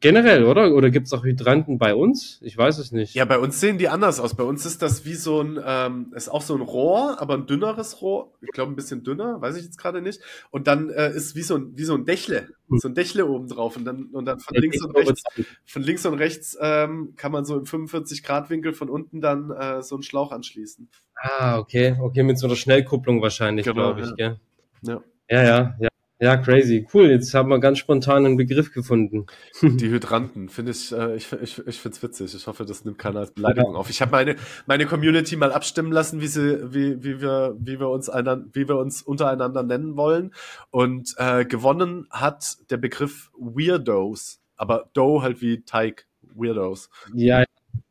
generell, 0.00 0.44
oder? 0.44 0.72
Oder 0.72 0.90
gibt's 0.90 1.12
auch 1.12 1.24
Hydranten 1.24 1.78
bei 1.78 1.94
uns? 1.94 2.38
Ich 2.42 2.56
weiß 2.56 2.78
es 2.78 2.92
nicht. 2.92 3.14
Ja, 3.14 3.24
bei 3.24 3.38
uns 3.38 3.60
sehen 3.60 3.78
die 3.78 3.88
anders 3.88 4.20
aus. 4.20 4.34
Bei 4.34 4.44
uns 4.44 4.64
ist 4.64 4.82
das 4.82 5.04
wie 5.04 5.14
so 5.14 5.40
ein, 5.40 5.58
ähm, 5.64 6.12
ist 6.14 6.28
auch 6.28 6.42
so 6.42 6.54
ein 6.54 6.60
Rohr, 6.60 7.20
aber 7.20 7.34
ein 7.34 7.46
dünneres 7.46 8.00
Rohr. 8.00 8.32
Ich 8.40 8.50
glaube, 8.50 8.72
ein 8.72 8.76
bisschen 8.76 9.02
dünner, 9.02 9.40
weiß 9.40 9.56
ich 9.56 9.64
jetzt 9.64 9.78
gerade 9.78 10.00
nicht. 10.00 10.20
Und 10.50 10.66
dann 10.66 10.90
äh, 10.90 11.10
ist 11.12 11.34
wie 11.34 11.42
so 11.42 11.56
ein, 11.56 11.76
wie 11.76 11.84
so 11.84 11.94
ein 11.94 12.04
Dächle, 12.04 12.48
so 12.68 12.88
ein 12.88 12.94
Dächle 12.94 13.26
oben 13.26 13.48
drauf. 13.48 13.76
Und 13.76 13.84
dann, 13.84 14.06
und 14.12 14.26
dann 14.26 14.38
von 14.38 14.54
Ja, 14.54 14.60
links 14.60 14.82
und 14.82 14.96
rechts, 14.96 15.22
von 15.66 15.82
links 15.82 16.06
und 16.06 16.14
rechts 16.14 16.56
ähm, 16.60 17.14
kann 17.16 17.32
man 17.32 17.44
so 17.44 17.58
im 17.58 17.66
45 17.66 18.22
Grad 18.22 18.50
Winkel 18.50 18.72
von 18.72 18.88
unten 18.88 19.20
dann 19.20 19.50
äh, 19.50 19.82
so 19.82 19.96
einen 19.96 20.02
Schlauch 20.02 20.32
anschließen. 20.32 20.88
Ah, 21.16 21.58
okay. 21.58 21.96
Okay, 22.00 22.22
mit 22.22 22.38
so 22.38 22.46
einer 22.46 22.56
Schnellkupplung 22.56 23.20
wahrscheinlich, 23.22 23.66
Genau, 23.66 23.94
glaube 23.94 24.00
ich, 24.02 24.06
ja. 24.06 24.14
gell? 24.14 24.40
Ja. 24.82 25.02
Ja, 25.30 25.42
ja, 25.42 25.76
ja. 25.80 25.87
Ja, 26.20 26.36
crazy. 26.36 26.84
Cool, 26.92 27.10
jetzt 27.10 27.32
haben 27.32 27.48
wir 27.48 27.60
ganz 27.60 27.78
spontan 27.78 28.26
einen 28.26 28.36
Begriff 28.36 28.72
gefunden. 28.72 29.26
Die 29.62 29.88
Hydranten, 29.88 30.48
finde 30.48 30.72
ich, 30.72 30.90
äh, 30.92 31.14
ich, 31.14 31.32
ich, 31.32 31.58
ich 31.64 31.78
finde 31.78 31.96
es 31.96 32.02
witzig. 32.02 32.34
Ich 32.34 32.46
hoffe, 32.48 32.64
das 32.64 32.84
nimmt 32.84 32.98
keiner 32.98 33.20
als 33.20 33.30
Beleidigung 33.30 33.76
auf. 33.76 33.88
Ich 33.88 34.00
habe 34.00 34.10
meine, 34.10 34.34
meine 34.66 34.86
Community 34.86 35.36
mal 35.36 35.52
abstimmen 35.52 35.92
lassen, 35.92 36.20
wie 36.20 36.26
sie, 36.26 36.74
wie, 36.74 37.04
wie 37.04 37.20
wir, 37.20 37.56
wie 37.60 37.78
wir 37.78 37.88
uns 37.88 38.08
einander, 38.08 38.46
wie 38.52 38.66
wir 38.68 38.78
uns 38.78 39.02
untereinander 39.02 39.62
nennen 39.62 39.96
wollen. 39.96 40.32
Und 40.70 41.14
äh, 41.18 41.44
gewonnen 41.44 42.08
hat 42.10 42.56
der 42.70 42.78
Begriff 42.78 43.30
Weirdos. 43.38 44.40
Aber 44.56 44.90
Dough 44.94 45.22
halt 45.22 45.40
wie 45.40 45.62
Teig. 45.62 46.06
Weirdos. 46.34 46.90
Ja, 47.14 47.44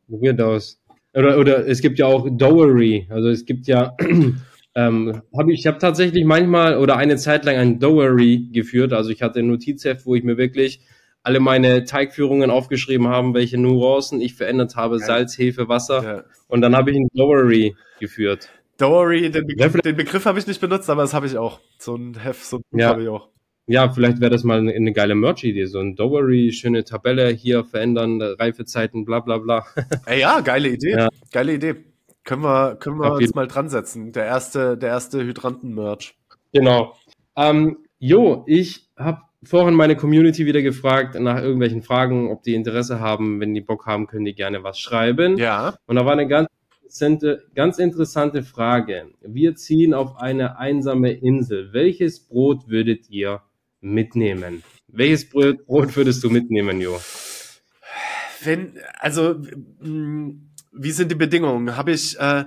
Weirdos. 0.06 0.78
Oder, 1.14 1.38
oder 1.38 1.66
es 1.66 1.80
gibt 1.80 1.98
ja 1.98 2.06
auch 2.06 2.28
Dowry. 2.30 3.06
Also 3.08 3.30
es 3.30 3.46
gibt 3.46 3.66
ja, 3.66 3.96
ähm, 4.78 5.22
hab 5.36 5.48
ich, 5.48 5.60
ich 5.60 5.66
habe 5.66 5.78
tatsächlich 5.78 6.24
manchmal 6.24 6.78
oder 6.78 6.96
eine 6.96 7.16
Zeit 7.16 7.44
lang 7.44 7.56
ein 7.56 7.80
Dowry 7.80 8.48
geführt. 8.52 8.92
Also 8.92 9.10
ich 9.10 9.22
hatte 9.22 9.40
ein 9.40 9.48
Notizheft, 9.48 10.06
wo 10.06 10.14
ich 10.14 10.22
mir 10.22 10.36
wirklich 10.36 10.80
alle 11.24 11.40
meine 11.40 11.84
Teigführungen 11.84 12.50
aufgeschrieben 12.50 13.08
habe, 13.08 13.34
welche 13.34 13.58
Nuancen 13.58 14.20
ich 14.20 14.34
verändert 14.34 14.76
habe, 14.76 14.98
Geil. 14.98 15.06
Salz, 15.06 15.36
Hefe, 15.36 15.68
Wasser. 15.68 16.02
Ja. 16.04 16.24
Und 16.46 16.60
dann 16.60 16.76
habe 16.76 16.92
ich 16.92 16.96
ein 16.96 17.08
Dowry 17.12 17.74
geführt. 17.98 18.48
Dowery, 18.76 19.28
den 19.30 19.46
Begriff, 19.46 19.74
Ja, 19.74 19.80
den 19.80 19.96
Begriff 19.96 20.24
habe 20.24 20.38
ich 20.38 20.46
nicht 20.46 20.60
benutzt, 20.60 20.88
aber 20.88 21.02
das 21.02 21.12
habe 21.12 21.26
ich 21.26 21.36
auch. 21.36 21.58
So 21.78 21.96
ein 21.96 22.16
Heft, 22.16 22.44
so 22.44 22.58
ein 22.58 22.78
Ja. 22.78 22.90
habe 22.90 23.02
ich 23.02 23.08
auch. 23.08 23.28
Ja, 23.66 23.90
vielleicht 23.90 24.20
wäre 24.20 24.30
das 24.30 24.44
mal 24.44 24.60
eine, 24.60 24.72
eine 24.72 24.92
geile 24.92 25.16
Merch-Idee. 25.16 25.66
So 25.66 25.80
ein 25.80 25.96
Dowry, 25.96 26.52
schöne 26.52 26.84
Tabelle 26.84 27.28
hier 27.30 27.64
verändern, 27.64 28.22
Reifezeiten, 28.22 29.04
bla 29.04 29.20
bla 29.20 29.38
bla. 29.38 29.66
Ja, 30.16 30.40
geile 30.40 30.68
Idee. 30.68 30.92
Ja. 30.92 31.08
Geile 31.32 31.54
Idee. 31.54 31.74
Können 32.28 32.42
wir, 32.42 32.76
können 32.76 32.98
wir 32.98 33.14
uns 33.14 33.34
mal 33.34 33.46
dran 33.46 33.70
setzen. 33.70 34.12
Der 34.12 34.26
erste, 34.26 34.76
der 34.76 34.90
erste 34.90 35.24
Hydranten-Merch. 35.24 36.14
Genau. 36.52 36.94
Ähm, 37.34 37.78
jo, 37.98 38.44
ich 38.46 38.90
habe 38.98 39.22
vorhin 39.42 39.72
meine 39.72 39.96
Community 39.96 40.44
wieder 40.44 40.60
gefragt 40.60 41.18
nach 41.18 41.40
irgendwelchen 41.40 41.80
Fragen, 41.80 42.30
ob 42.30 42.42
die 42.42 42.54
Interesse 42.54 43.00
haben. 43.00 43.40
Wenn 43.40 43.54
die 43.54 43.62
Bock 43.62 43.86
haben, 43.86 44.06
können 44.06 44.26
die 44.26 44.34
gerne 44.34 44.62
was 44.62 44.78
schreiben. 44.78 45.38
Ja. 45.38 45.78
Und 45.86 45.96
da 45.96 46.04
war 46.04 46.12
eine 46.12 46.28
ganz 46.28 46.50
interessante, 46.82 47.46
ganz 47.54 47.78
interessante 47.78 48.42
Frage. 48.42 49.06
Wir 49.22 49.54
ziehen 49.54 49.94
auf 49.94 50.18
eine 50.18 50.58
einsame 50.58 51.12
Insel. 51.12 51.72
Welches 51.72 52.20
Brot 52.20 52.68
würdet 52.68 53.08
ihr 53.08 53.40
mitnehmen? 53.80 54.62
Welches 54.88 55.30
Brot, 55.30 55.64
Brot 55.64 55.96
würdest 55.96 56.22
du 56.22 56.28
mitnehmen, 56.28 56.78
Jo? 56.82 57.00
Wenn, 58.42 58.74
also, 58.98 59.36
mh, 59.80 60.34
wie 60.72 60.92
sind 60.92 61.10
die 61.10 61.16
Bedingungen? 61.16 61.76
Habe 61.76 61.92
ich, 61.92 62.18
äh, 62.18 62.44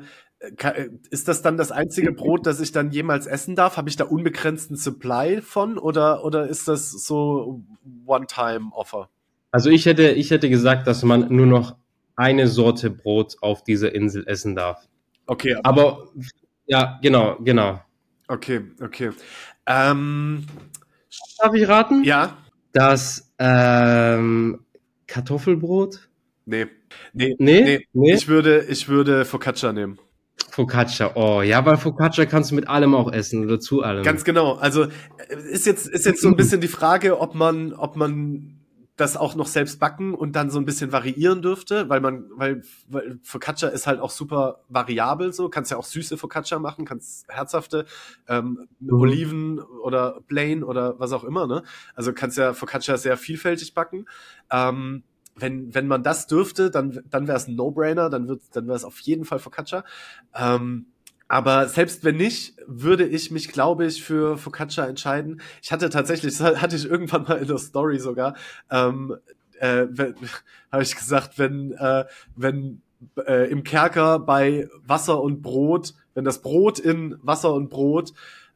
ist 1.10 1.28
das 1.28 1.42
dann 1.42 1.58
das 1.58 1.72
einzige 1.72 2.12
Brot, 2.12 2.48
das 2.48 2.60
ich 2.60 2.72
dann 2.72 2.92
jemals 2.92 3.28
essen 3.28 3.56
darf? 3.56 3.78
Habe 3.78 3.90
ich 3.90 3.96
da 3.96 4.06
unbegrenzten 4.06 4.76
Supply 4.76 5.42
von 5.42 5.78
oder, 5.78 6.26
oder 6.26 6.48
ist 6.48 6.68
das 6.68 6.92
so 6.92 7.64
One-Time-Offer? 8.06 9.10
Also 9.52 9.70
ich 9.70 9.86
hätte, 9.86 10.12
ich 10.12 10.32
hätte 10.32 10.50
gesagt, 10.50 10.88
dass 10.88 11.04
man 11.04 11.34
nur 11.34 11.46
noch 11.46 11.76
eine 12.16 12.48
Sorte 12.48 12.90
Brot 12.90 13.38
auf 13.42 13.64
dieser 13.64 13.94
Insel 13.94 14.28
essen 14.28 14.56
darf. 14.56 14.88
Okay, 15.28 15.56
Aber 15.64 16.10
ja, 16.66 17.00
genau, 17.02 17.38
genau. 17.40 17.82
okay, 18.28 18.62
okay. 18.82 19.12
Ähm, 19.66 20.46
Darf 21.40 21.54
ich 21.54 21.68
raten? 21.68 22.04
ja, 22.04 22.38
Das 22.72 23.32
ähm, 23.38 24.64
Kartoffelbrot? 25.08 26.10
Nee, 26.52 26.68
nee, 27.14 27.36
Nee? 27.40 27.64
nee. 27.64 27.88
Nee? 27.94 28.14
Ich 28.14 28.28
würde, 28.28 28.66
ich 28.68 28.88
würde 28.88 29.26
Focaccia 29.26 29.74
nehmen. 29.74 30.00
Focaccia. 30.50 31.12
Oh, 31.16 31.42
ja, 31.42 31.66
weil 31.66 31.78
Focaccia 31.78 32.26
kannst 32.26 32.52
du 32.52 32.56
mit 32.56 32.68
allem 32.68 32.94
auch 32.94 33.12
essen 33.12 33.46
oder 33.46 33.60
zu 33.60 33.84
allem. 33.84 34.04
Ganz 34.04 34.24
genau. 34.24 34.56
Also 34.56 34.84
äh, 34.84 34.90
ist 35.52 35.66
jetzt 35.66 35.88
ist 35.88 36.06
jetzt 36.06 36.22
so 36.22 36.28
ein 36.28 36.36
bisschen 36.36 36.62
die 36.62 36.68
Frage, 36.68 37.20
ob 37.20 37.36
man 37.36 37.74
ob 37.74 37.96
man 37.96 38.58
das 38.98 39.18
auch 39.18 39.36
noch 39.36 39.48
selbst 39.48 39.80
backen 39.80 40.14
und 40.14 40.36
dann 40.36 40.52
so 40.52 40.60
ein 40.60 40.66
bisschen 40.66 40.92
variieren 40.92 41.42
dürfte, 41.42 41.90
weil 41.90 42.02
man 42.02 42.26
weil, 42.36 42.62
weil 42.88 43.20
Focaccia 43.24 43.70
ist 43.70 43.88
halt 43.88 44.00
auch 44.00 44.12
super 44.12 44.64
variabel 44.68 45.34
so, 45.34 45.50
kannst 45.50 45.72
ja 45.72 45.78
auch 45.78 45.86
süße 45.86 46.18
Focaccia 46.18 46.60
machen, 46.60 46.86
kannst 46.86 47.28
herzhafte 47.30 47.86
ähm, 48.28 48.68
Mhm. 48.80 48.94
Oliven 48.94 49.60
oder 49.60 50.22
plain 50.28 50.64
oder 50.64 51.00
was 51.00 51.14
auch 51.14 51.24
immer, 51.24 51.48
ne? 51.48 51.64
Also 51.96 52.14
kannst 52.14 52.38
ja 52.38 52.54
Focaccia 52.54 52.98
sehr 52.98 53.18
vielfältig 53.18 53.74
backen. 53.74 54.06
Ähm, 54.52 55.04
wenn, 55.42 55.74
wenn 55.74 55.88
man 55.88 56.04
das 56.04 56.28
dürfte, 56.28 56.72
dann, 56.72 57.04
dann 57.10 57.28
wäre 57.28 57.38
es 57.38 57.48
ein 57.48 57.56
No-Brainer, 57.56 58.10
dann 58.10 58.28
wird, 58.28 58.42
dann 58.54 58.68
wäre 58.68 58.78
es 58.78 58.86
auf 58.86 59.00
jeden 59.00 59.26
Fall 59.26 59.40
Focaccia. 59.40 59.84
Ähm, 60.36 60.88
aber 61.28 61.70
selbst 61.70 62.04
wenn 62.04 62.18
nicht, 62.18 62.56
würde 62.68 63.06
ich 63.06 63.32
mich, 63.32 63.54
glaube 63.54 63.86
ich, 63.86 64.04
für 64.04 64.38
Focaccia 64.38 64.86
entscheiden. 64.86 65.42
Ich 65.62 65.72
hatte 65.72 65.90
tatsächlich, 65.90 66.38
das 66.38 66.62
hatte 66.62 66.76
ich 66.76 66.86
irgendwann 66.86 67.24
mal 67.24 67.38
in 67.38 67.48
der 67.48 67.58
Story 67.58 68.00
sogar, 68.00 68.36
ähm, 68.70 69.16
äh, 69.60 69.88
habe 70.72 70.84
ich 70.84 70.96
gesagt, 70.96 71.40
wenn, 71.40 71.72
äh, 71.72 72.06
wenn 72.36 72.82
äh, 73.26 73.50
im 73.50 73.64
Kerker 73.64 74.20
bei 74.20 74.68
Wasser 74.86 75.22
und 75.22 75.42
Brot, 75.42 75.94
wenn 76.14 76.26
das 76.26 76.42
Brot 76.42 76.80
in 76.80 77.18
Wasser 77.22 77.54
und 77.54 77.70
Brot 77.70 78.14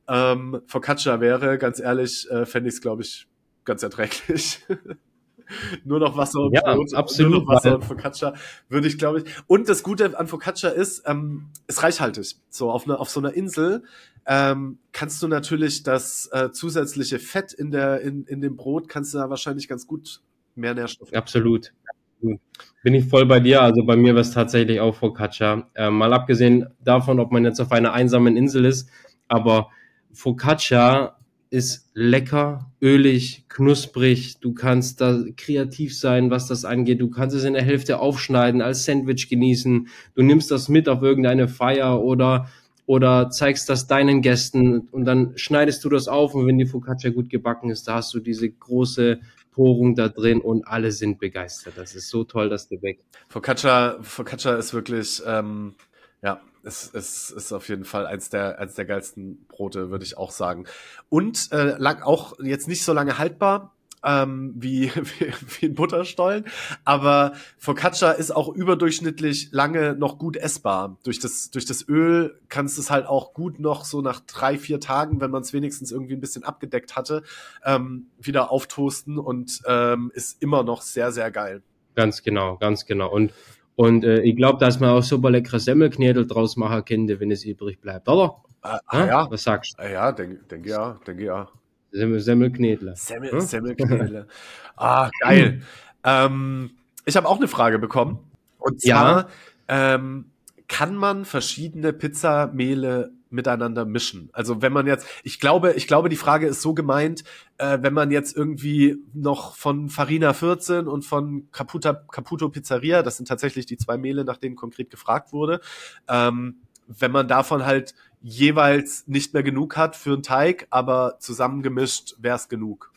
ähm, 0.07 0.61
Focaccia 0.67 1.19
wäre, 1.21 1.57
ganz 1.57 1.79
ehrlich, 1.79 2.29
äh, 2.29 2.45
fände 2.45 2.69
ich 2.69 2.75
es, 2.75 2.81
glaube 2.81 3.03
ich, 3.03 3.27
ganz 3.63 3.83
erträglich. 3.83 4.65
nur 5.83 5.99
noch 5.99 6.17
Wasser 6.17 6.41
und 6.41 6.53
Ja, 6.53 6.73
Brot, 6.73 6.93
absolut, 6.93 7.31
nur 7.31 7.41
noch 7.41 7.47
Wasser 7.47 7.69
weil- 7.69 7.75
und 7.75 7.85
Focaccia 7.85 8.33
würde 8.69 8.87
ich, 8.87 8.97
glaube 8.97 9.21
ich. 9.21 9.25
Und 9.47 9.69
das 9.69 9.83
Gute 9.83 10.17
an 10.17 10.27
Focaccia 10.27 10.69
ist, 10.69 11.03
ähm, 11.05 11.47
es 11.67 11.83
reichhaltig. 11.83 12.35
So 12.49 12.71
auf, 12.71 12.85
einer 12.85 12.99
auf 12.99 13.09
so 13.09 13.19
einer 13.19 13.33
Insel 13.33 13.83
ähm, 14.25 14.79
kannst 14.91 15.21
du 15.21 15.27
natürlich 15.27 15.83
das 15.83 16.29
äh, 16.31 16.51
zusätzliche 16.51 17.19
Fett 17.19 17.53
in 17.53 17.71
der 17.71 18.01
in, 18.01 18.25
in 18.25 18.41
dem 18.41 18.55
Brot 18.55 18.89
kannst 18.89 19.13
du 19.13 19.19
da 19.19 19.29
wahrscheinlich 19.29 19.67
ganz 19.67 19.85
gut 19.87 20.21
mehr 20.55 20.73
Nährstoffe. 20.73 21.13
Absolut. 21.13 21.73
Absolut. 22.15 22.39
Bin 22.83 22.93
ich 22.93 23.05
voll 23.05 23.25
bei 23.25 23.39
dir. 23.39 23.61
Also 23.61 23.83
bei 23.83 23.95
mir 23.95 24.13
wäre 24.13 24.21
es 24.21 24.31
tatsächlich 24.31 24.79
auch 24.79 24.95
Focaccia. 24.95 25.69
Äh, 25.75 25.89
mal 25.89 26.13
abgesehen 26.13 26.67
davon, 26.83 27.19
ob 27.19 27.31
man 27.31 27.43
jetzt 27.45 27.59
auf 27.59 27.71
einer 27.71 27.93
einsamen 27.93 28.37
Insel 28.37 28.65
ist, 28.65 28.89
aber 29.27 29.69
Focaccia 30.11 31.14
ist 31.49 31.89
lecker, 31.93 32.71
ölig, 32.81 33.45
knusprig. 33.49 34.39
Du 34.39 34.53
kannst 34.53 35.01
da 35.01 35.23
kreativ 35.37 35.97
sein, 35.97 36.29
was 36.29 36.47
das 36.47 36.65
angeht. 36.65 37.01
Du 37.01 37.09
kannst 37.09 37.35
es 37.35 37.43
in 37.43 37.53
der 37.53 37.63
Hälfte 37.63 37.99
aufschneiden, 37.99 38.61
als 38.61 38.85
Sandwich 38.85 39.29
genießen. 39.29 39.87
Du 40.15 40.23
nimmst 40.23 40.51
das 40.51 40.69
mit 40.69 40.89
auf 40.89 41.01
irgendeine 41.01 41.47
Feier 41.47 42.01
oder 42.01 42.49
oder 42.87 43.31
zeigst 43.31 43.67
das 43.69 43.87
deinen 43.87 44.21
Gästen 44.21 44.87
und 44.91 45.05
dann 45.05 45.35
schneidest 45.37 45.83
du 45.83 45.89
das 45.89 46.07
auf 46.07 46.35
und 46.35 46.45
wenn 46.45 46.59
die 46.59 46.67
Focaccia 46.67 47.09
gut 47.09 47.29
gebacken 47.29 47.71
ist, 47.71 47.87
da 47.87 47.95
hast 47.95 48.13
du 48.13 48.19
diese 48.19 48.47
große 48.47 49.19
Porung 49.51 49.95
da 49.95 50.09
drin 50.09 50.41
und 50.41 50.67
alle 50.67 50.91
sind 50.91 51.17
begeistert. 51.17 51.73
Das 51.77 51.95
ist 51.95 52.09
so 52.09 52.25
toll, 52.25 52.49
dass 52.49 52.67
du 52.67 52.81
weg. 52.81 52.99
Focaccia, 53.29 53.97
Focaccia 54.01 54.55
ist 54.55 54.73
wirklich, 54.73 55.21
ähm, 55.25 55.73
ja, 56.21 56.41
es 56.66 56.88
ist, 56.88 57.30
ist 57.30 57.53
auf 57.53 57.70
jeden 57.70 57.86
Fall 57.86 58.07
eins 58.07 58.30
der, 58.30 58.59
eins 58.59 58.74
der 58.74 58.86
geilsten 58.86 59.45
Brote, 59.47 59.91
würde 59.91 60.03
ich 60.03 60.18
auch 60.18 60.32
sagen. 60.32 60.66
Und 61.09 61.51
äh, 61.51 61.78
lang, 61.78 62.01
auch 62.01 62.39
jetzt 62.39 62.68
nicht 62.68 62.84
so 62.84 62.91
lange 62.91 63.18
haltbar 63.18 63.76
ähm, 64.03 64.53
wie, 64.55 64.91
wie, 64.95 65.34
wie 65.59 65.66
ein 65.68 65.76
Butterstollen, 65.76 66.45
aber 66.84 67.34
Focaccia 67.57 68.11
ist 68.11 68.32
auch 68.32 68.49
überdurchschnittlich 68.49 69.49
lange 69.51 69.95
noch 69.95 70.18
gut 70.18 70.38
essbar. 70.38 70.97
Durch 71.03 71.20
das, 71.20 71.51
durch 71.51 71.66
das 71.66 71.88
Öl 71.88 72.39
kannst 72.49 72.78
du 72.78 72.82
es 72.82 72.89
halt 72.89 73.05
auch 73.05 73.34
gut 73.34 73.59
noch 73.59 73.86
so 73.86 74.01
nach 74.01 74.20
drei, 74.22 74.57
vier 74.57 74.80
Tagen, 74.80 75.22
wenn 75.22 75.32
man 75.32 75.41
es 75.41 75.53
wenigstens 75.53 75.91
irgendwie 75.91 76.13
ein 76.13 76.22
bisschen 76.22 76.43
abgedeckt 76.43 76.95
hatte, 76.95 77.24
ähm, 77.63 78.07
wieder 78.20 78.51
auftoasten 78.51 79.18
und 79.18 79.61
ähm, 79.68 80.11
ist 80.13 80.41
immer 80.41 80.63
noch 80.63 80.82
sehr, 80.82 81.11
sehr 81.11 81.32
geil. 81.32 81.61
Ganz 81.95 82.24
genau, 82.24 82.57
ganz 82.57 82.86
genau. 82.86 83.09
Und, 83.09 83.32
und 83.76 84.03
äh, 84.03 84.21
ich 84.21 84.36
glaube, 84.36 84.59
dass 84.59 84.80
man 84.80 84.89
auch 84.91 85.03
super 85.03 85.30
leckere 85.30 85.59
Semmelknädel 85.59 86.26
draus 86.28 86.55
machen 86.57 86.84
könnte, 86.86 87.19
wenn 87.19 87.32
es 87.32 87.43
übrig 87.45 87.80
bleibt, 87.82 88.07
oder? 88.07 88.38
Ah, 88.61 88.80
Hä? 88.91 89.07
ja, 89.07 89.28
Was 89.30 89.43
sagst 89.43 89.76
Ah 89.78 89.88
Ja, 89.88 90.11
denke 90.11 90.38
denk 90.49 90.65
ja, 90.65 90.97
denke 91.05 91.26
ja. 91.26 91.47
du? 91.91 91.97
Semmel, 91.97 92.19
Semmelknädle. 92.19 92.93
Semmel, 92.95 93.32
Hm? 93.32 93.39
Semmelknödel. 93.41 94.28
Ah, 94.76 95.09
geil. 95.21 95.61
ähm, 96.03 96.71
ich 97.05 97.15
habe 97.15 97.28
auch 97.28 97.38
eine 97.38 97.47
Frage 97.47 97.80
bekommen. 97.80 98.19
Und 98.59 98.84
Ja. 98.84 98.95
zwar, 98.97 99.30
ähm, 99.67 100.26
kann 100.67 100.95
man 100.95 101.26
verschiedene 101.26 101.93
Pizzamehle 101.93 103.11
miteinander 103.30 103.86
mischen? 103.86 104.30
Also 104.34 104.61
wenn 104.61 104.73
man 104.73 104.88
jetzt, 104.88 105.07
ich 105.23 105.39
glaube, 105.39 105.73
ich 105.73 105.88
glaube, 105.88 106.09
die 106.09 106.15
Frage 106.15 106.47
ist 106.47 106.61
so 106.61 106.73
gemeint, 106.73 107.23
äh, 107.57 107.80
wenn 107.82 107.93
man 107.93 108.11
jetzt 108.11 108.36
irgendwie 108.36 108.97
noch 109.13 109.55
von 109.55 109.89
Farina 109.89 110.34
14 110.34 110.88
und 110.88 111.03
von 111.03 111.47
Caputa, 111.51 111.93
Caputo 111.93 112.49
Pizzeria, 112.49 113.03
das 113.03 113.17
sind 113.17 113.28
tatsächlich 113.28 113.65
die 113.65 113.78
zwei 113.78 113.97
Mehle, 113.97 114.26
nach 114.26 114.38
denen 114.38 114.55
konkret 114.55 114.89
gefragt 114.89 115.34
wurde, 115.34 115.61
ähm, 116.07 116.57
wenn 116.88 117.11
man 117.11 117.28
davon 117.28 117.65
halt 117.65 117.95
jeweils 118.21 119.07
nicht 119.07 119.34
mehr 119.34 119.43
genug 119.43 119.78
hat 119.78 119.95
für 119.95 120.13
einen 120.13 120.23
Teig, 120.23 120.67
aber 120.69 121.17
zusammengemischt 121.19 122.15
wäre 122.19 122.36
es 122.36 122.49
genug. 122.49 122.91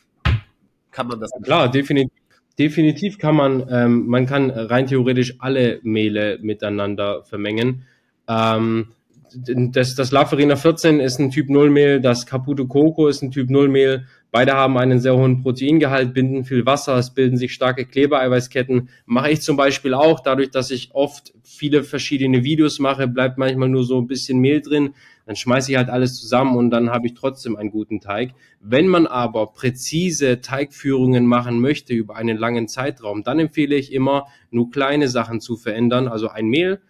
Kann 0.91 1.07
man 1.07 1.19
das? 1.19 1.31
Klar, 1.43 1.69
definitiv. 1.69 2.19
Definitiv 2.57 3.19
kann 3.19 3.35
man, 3.35 3.65
ähm, 3.69 4.07
man 4.07 4.25
kann 4.25 4.49
rein 4.49 4.85
theoretisch 4.85 5.35
alle 5.39 5.79
Mehle 5.83 6.39
miteinander 6.41 7.23
vermengen. 7.23 7.85
Ähm, 8.27 8.91
das, 9.35 9.95
das 9.95 10.11
La 10.11 10.25
Farina 10.25 10.55
14 10.55 10.99
ist 10.99 11.19
ein 11.19 11.31
Typ 11.31 11.49
0 11.49 11.69
Mehl, 11.69 12.01
das 12.01 12.25
Caputo 12.25 12.67
Coco 12.67 13.07
ist 13.07 13.21
ein 13.21 13.31
Typ 13.31 13.49
0 13.49 13.67
Mehl. 13.67 14.05
Beide 14.31 14.53
haben 14.53 14.77
einen 14.77 14.99
sehr 14.99 15.15
hohen 15.15 15.41
Proteingehalt, 15.41 16.13
binden 16.13 16.45
viel 16.45 16.65
Wasser, 16.65 16.95
es 16.97 17.13
bilden 17.13 17.37
sich 17.37 17.53
starke 17.53 17.85
Klebeeiweißketten. 17.85 18.89
Mache 19.05 19.31
ich 19.31 19.41
zum 19.41 19.57
Beispiel 19.57 19.95
auch, 19.95 20.19
dadurch, 20.19 20.51
dass 20.51 20.69
ich 20.69 20.91
oft 20.93 21.33
viele 21.43 21.83
verschiedene 21.83 22.43
Videos 22.43 22.77
mache, 22.77 23.07
bleibt 23.07 23.39
manchmal 23.39 23.69
nur 23.69 23.83
so 23.83 23.99
ein 23.99 24.05
bisschen 24.05 24.39
Mehl 24.39 24.61
drin. 24.61 24.93
Dann 25.25 25.35
schmeiße 25.35 25.71
ich 25.71 25.77
halt 25.77 25.89
alles 25.89 26.19
zusammen 26.19 26.57
und 26.57 26.69
dann 26.69 26.91
habe 26.91 27.07
ich 27.07 27.15
trotzdem 27.15 27.55
einen 27.55 27.71
guten 27.71 28.01
Teig. 28.01 28.33
Wenn 28.61 28.87
man 28.87 29.07
aber 29.07 29.47
präzise 29.47 30.41
Teigführungen 30.41 31.25
machen 31.25 31.59
möchte 31.59 31.93
über 31.93 32.15
einen 32.15 32.37
langen 32.37 32.67
Zeitraum, 32.67 33.23
dann 33.23 33.39
empfehle 33.39 33.75
ich 33.75 33.91
immer, 33.91 34.27
nur 34.51 34.69
kleine 34.69 35.07
Sachen 35.07 35.41
zu 35.41 35.55
verändern. 35.55 36.07
Also 36.07 36.29
ein 36.29 36.47
Mehl, 36.47 36.81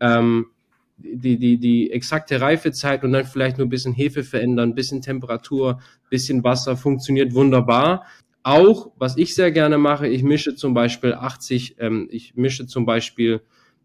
ähm, 0.00 0.46
die, 0.98 1.38
die, 1.38 1.58
die 1.58 1.90
exakte 1.90 2.40
Reifezeit 2.40 3.04
und 3.04 3.12
dann 3.12 3.24
vielleicht 3.24 3.58
nur 3.58 3.66
ein 3.66 3.70
bisschen 3.70 3.94
Hefe 3.94 4.24
verändern, 4.24 4.70
ein 4.70 4.74
bisschen 4.74 5.00
Temperatur, 5.00 5.80
bisschen 6.10 6.44
Wasser, 6.44 6.76
funktioniert 6.76 7.34
wunderbar. 7.34 8.06
Auch, 8.42 8.92
was 8.96 9.16
ich 9.16 9.34
sehr 9.34 9.52
gerne 9.52 9.78
mache, 9.78 10.08
ich 10.08 10.22
mische 10.22 10.54
zum 10.54 10.74
Beispiel 10.74 11.14
80, 11.14 11.76
ähm, 11.78 12.08
ich 12.10 12.34
mische 12.34 12.66
zum 12.66 12.86
Beispiel 12.86 13.40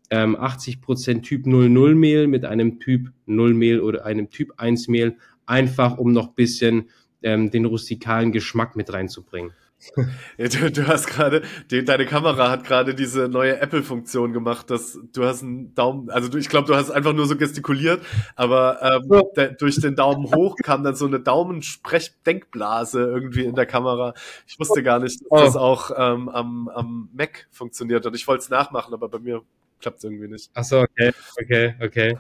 ähm, 0.10 0.36
80 0.36 0.82
Prozent 0.82 1.26
Typ 1.26 1.46
00 1.46 1.96
Mehl 1.96 2.28
mit 2.28 2.46
einem 2.46 2.80
Typ 2.80 3.12
0 3.26 3.54
Mehl 3.54 3.80
oder 3.82 4.06
einem 4.06 4.30
Typ 4.30 4.54
1 4.58 4.88
Mehl, 4.88 5.18
einfach 5.46 5.98
um 5.98 6.12
noch 6.12 6.34
bisschen 6.34 6.90
ähm, 7.22 7.52
den 7.52 7.66
rustikalen 7.66 8.32
Geschmack 8.32 8.76
mit 8.76 8.92
reinzubringen. 8.92 9.52
Ja, 10.38 10.48
du, 10.48 10.72
du, 10.72 10.88
hast 10.88 11.08
gerade, 11.08 11.44
deine 11.70 12.06
Kamera 12.06 12.50
hat 12.50 12.64
gerade 12.64 12.96
diese 12.96 13.28
neue 13.28 13.60
Apple-Funktion 13.60 14.34
gemacht, 14.34 14.70
dass 14.70 15.00
du 15.14 15.26
hast 15.26 15.44
einen 15.44 15.74
Daumen, 15.76 16.10
also 16.10 16.30
du, 16.30 16.38
ich 16.38 16.50
glaube, 16.50 16.68
du 16.68 16.76
hast 16.76 16.90
einfach 16.92 17.14
nur 17.14 17.28
so 17.28 17.36
gestikuliert, 17.36 18.04
aber 18.36 18.82
ähm, 18.82 19.10
ja. 19.12 19.22
de, 19.36 19.56
durch 19.58 19.80
den 19.80 19.96
Daumen 19.96 20.34
hoch 20.34 20.56
kam 20.64 20.84
dann 20.84 20.96
so 20.96 21.06
eine 21.06 21.20
Daumensprech-Denkblase 21.20 23.00
irgendwie 23.00 23.44
in 23.44 23.56
der 23.56 23.66
Kamera. 23.66 24.14
Ich 24.48 24.60
wusste 24.60 24.84
gar 24.84 25.00
nicht, 25.00 25.22
dass 25.22 25.28
oh. 25.30 25.38
das 25.38 25.56
auch 25.56 25.92
ähm, 25.96 26.30
am, 26.30 26.70
am 26.70 27.10
Mac 27.14 27.48
funktioniert 27.52 28.06
und 28.06 28.16
ich 28.16 28.28
wollte 28.28 28.44
es 28.44 28.50
nachmachen, 28.50 28.94
aber 28.94 29.10
bei 29.10 29.20
mir 29.20 29.42
klappt 29.80 29.98
es 29.98 30.04
irgendwie 30.06 30.28
nicht. 30.28 30.50
Ach 30.54 30.64
so, 30.64 30.80
okay, 30.80 31.12
okay, 31.40 31.76
okay. 31.82 32.18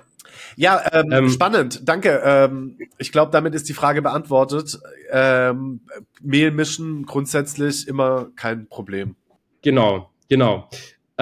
Ja, 0.55 0.81
ähm, 0.91 1.11
ähm, 1.11 1.29
spannend. 1.29 1.81
Danke. 1.87 2.21
Ähm, 2.23 2.77
ich 2.97 3.11
glaube, 3.11 3.31
damit 3.31 3.55
ist 3.55 3.69
die 3.69 3.73
Frage 3.73 4.01
beantwortet. 4.01 4.79
Ähm, 5.11 5.81
Mehl 6.21 6.51
mischen 6.51 7.05
grundsätzlich 7.05 7.87
immer 7.87 8.29
kein 8.35 8.67
Problem. 8.67 9.15
Genau, 9.61 10.11
genau. 10.29 10.69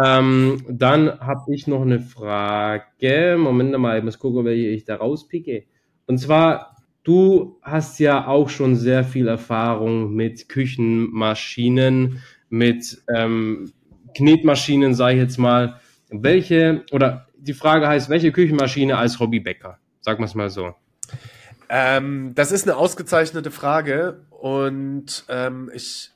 Ähm, 0.02 0.64
dann 0.70 1.20
habe 1.20 1.54
ich 1.54 1.68
noch 1.68 1.82
eine 1.82 2.00
Frage. 2.00 3.38
Moment 3.38 3.78
mal, 3.78 3.98
ich 3.98 4.04
muss 4.04 4.20
gucken, 4.20 4.46
welche 4.46 4.68
ich 4.68 4.86
da 4.86 4.96
rauspicke. 4.96 5.66
Und 6.08 6.18
zwar, 6.18 6.78
du 7.04 7.60
hast 7.62 8.00
ja 8.00 8.28
auch 8.28 8.50
schon 8.50 8.76
sehr 8.76 9.04
viel 9.04 9.28
Erfahrung 9.28 10.14
mit 10.14 10.50
Küchenmaschinen, 10.50 12.22
mit 12.50 13.02
ähm, 13.14 13.72
Knetmaschinen, 14.16 14.94
sage 14.94 15.16
ich 15.16 15.22
jetzt 15.22 15.38
mal. 15.38 15.80
Welche, 16.10 16.84
oder 16.92 17.28
die 17.42 17.54
Frage 17.54 17.88
heißt, 17.88 18.10
welche 18.10 18.32
Küchenmaschine 18.32 18.98
als 18.98 19.20
Hobbybäcker? 19.20 19.80
Sagen 20.00 20.20
wir 20.20 20.26
es 20.26 20.36
mal 20.36 20.50
so. 20.50 20.76
Ähm, 21.70 22.34
das 22.36 22.52
ist 22.52 22.68
eine 22.68 22.78
ausgezeichnete 22.78 23.52
Frage 23.52 24.26
und 24.30 25.26
ähm, 25.30 25.72
ich 25.74 26.12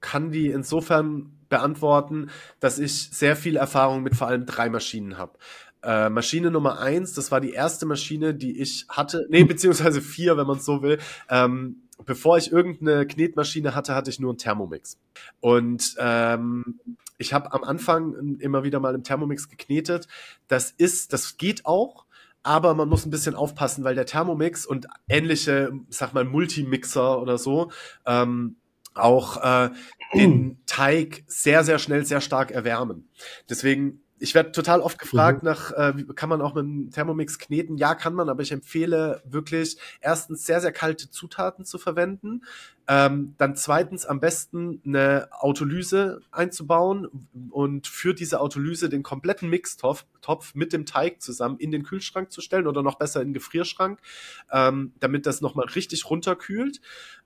kann 0.00 0.30
die 0.30 0.48
insofern 0.48 1.32
beantworten, 1.48 2.30
dass 2.60 2.78
ich 2.78 3.10
sehr 3.10 3.36
viel 3.36 3.56
Erfahrung 3.56 4.02
mit 4.02 4.14
vor 4.14 4.28
allem 4.28 4.46
drei 4.46 4.70
Maschinen 4.70 5.18
habe. 5.18 5.36
Äh, 5.82 6.10
Maschine 6.10 6.50
Nummer 6.50 6.78
eins, 6.78 7.12
das 7.14 7.30
war 7.30 7.40
die 7.40 7.52
erste 7.52 7.86
Maschine, 7.86 8.34
die 8.34 8.60
ich 8.60 8.86
hatte, 8.88 9.26
nee, 9.30 9.44
beziehungsweise 9.44 10.00
vier, 10.00 10.36
wenn 10.36 10.46
man 10.46 10.58
es 10.58 10.64
so 10.64 10.82
will. 10.82 10.98
Ähm, 11.28 11.82
bevor 12.06 12.38
ich 12.38 12.52
irgendeine 12.52 13.06
Knetmaschine 13.06 13.74
hatte, 13.74 13.94
hatte 13.94 14.10
ich 14.10 14.20
nur 14.20 14.30
einen 14.30 14.38
Thermomix. 14.38 14.98
Und 15.40 15.96
ähm, 15.98 16.80
ich 17.20 17.34
habe 17.34 17.52
am 17.52 17.62
Anfang 17.64 18.38
immer 18.38 18.64
wieder 18.64 18.80
mal 18.80 18.94
im 18.94 19.04
Thermomix 19.04 19.48
geknetet. 19.48 20.08
Das 20.48 20.70
ist, 20.70 21.12
das 21.12 21.36
geht 21.36 21.66
auch, 21.66 22.06
aber 22.42 22.74
man 22.74 22.88
muss 22.88 23.04
ein 23.04 23.10
bisschen 23.10 23.34
aufpassen, 23.34 23.84
weil 23.84 23.94
der 23.94 24.06
Thermomix 24.06 24.64
und 24.64 24.86
ähnliche, 25.06 25.70
sag 25.90 26.14
mal, 26.14 26.24
Multimixer 26.24 27.20
oder 27.20 27.36
so, 27.36 27.70
ähm, 28.06 28.56
auch 28.94 29.36
äh, 29.44 29.70
den 30.14 30.60
Teig 30.64 31.22
sehr, 31.26 31.62
sehr 31.62 31.78
schnell, 31.78 32.06
sehr 32.06 32.22
stark 32.22 32.50
erwärmen. 32.50 33.08
Deswegen 33.48 34.02
ich 34.20 34.34
werde 34.34 34.52
total 34.52 34.80
oft 34.80 34.98
gefragt 34.98 35.42
mhm. 35.42 35.48
nach, 35.48 35.72
äh, 35.72 36.04
kann 36.14 36.28
man 36.28 36.42
auch 36.42 36.54
mit 36.54 36.64
einem 36.64 36.90
Thermomix 36.90 37.38
kneten? 37.38 37.78
Ja, 37.78 37.94
kann 37.94 38.14
man, 38.14 38.28
aber 38.28 38.42
ich 38.42 38.52
empfehle 38.52 39.22
wirklich 39.24 39.78
erstens 40.00 40.44
sehr, 40.44 40.60
sehr 40.60 40.72
kalte 40.72 41.10
Zutaten 41.10 41.64
zu 41.64 41.78
verwenden. 41.78 42.42
Ähm, 42.86 43.34
dann 43.38 43.56
zweitens 43.56 44.04
am 44.04 44.20
besten 44.20 44.82
eine 44.84 45.28
Autolyse 45.30 46.20
einzubauen 46.30 47.28
und 47.50 47.86
für 47.86 48.14
diese 48.14 48.40
Autolyse 48.40 48.88
den 48.88 49.02
kompletten 49.02 49.48
Mixtopf 49.48 50.04
Topf 50.20 50.54
mit 50.54 50.72
dem 50.72 50.86
Teig 50.86 51.22
zusammen 51.22 51.58
in 51.58 51.70
den 51.70 51.82
Kühlschrank 51.82 52.30
zu 52.30 52.40
stellen 52.40 52.66
oder 52.66 52.82
noch 52.82 52.96
besser 52.96 53.22
in 53.22 53.28
den 53.28 53.34
Gefrierschrank, 53.34 54.00
ähm, 54.52 54.92
damit 55.00 55.26
das 55.26 55.40
nochmal 55.40 55.66
richtig 55.66 56.08
runterkühlt. 56.10 56.80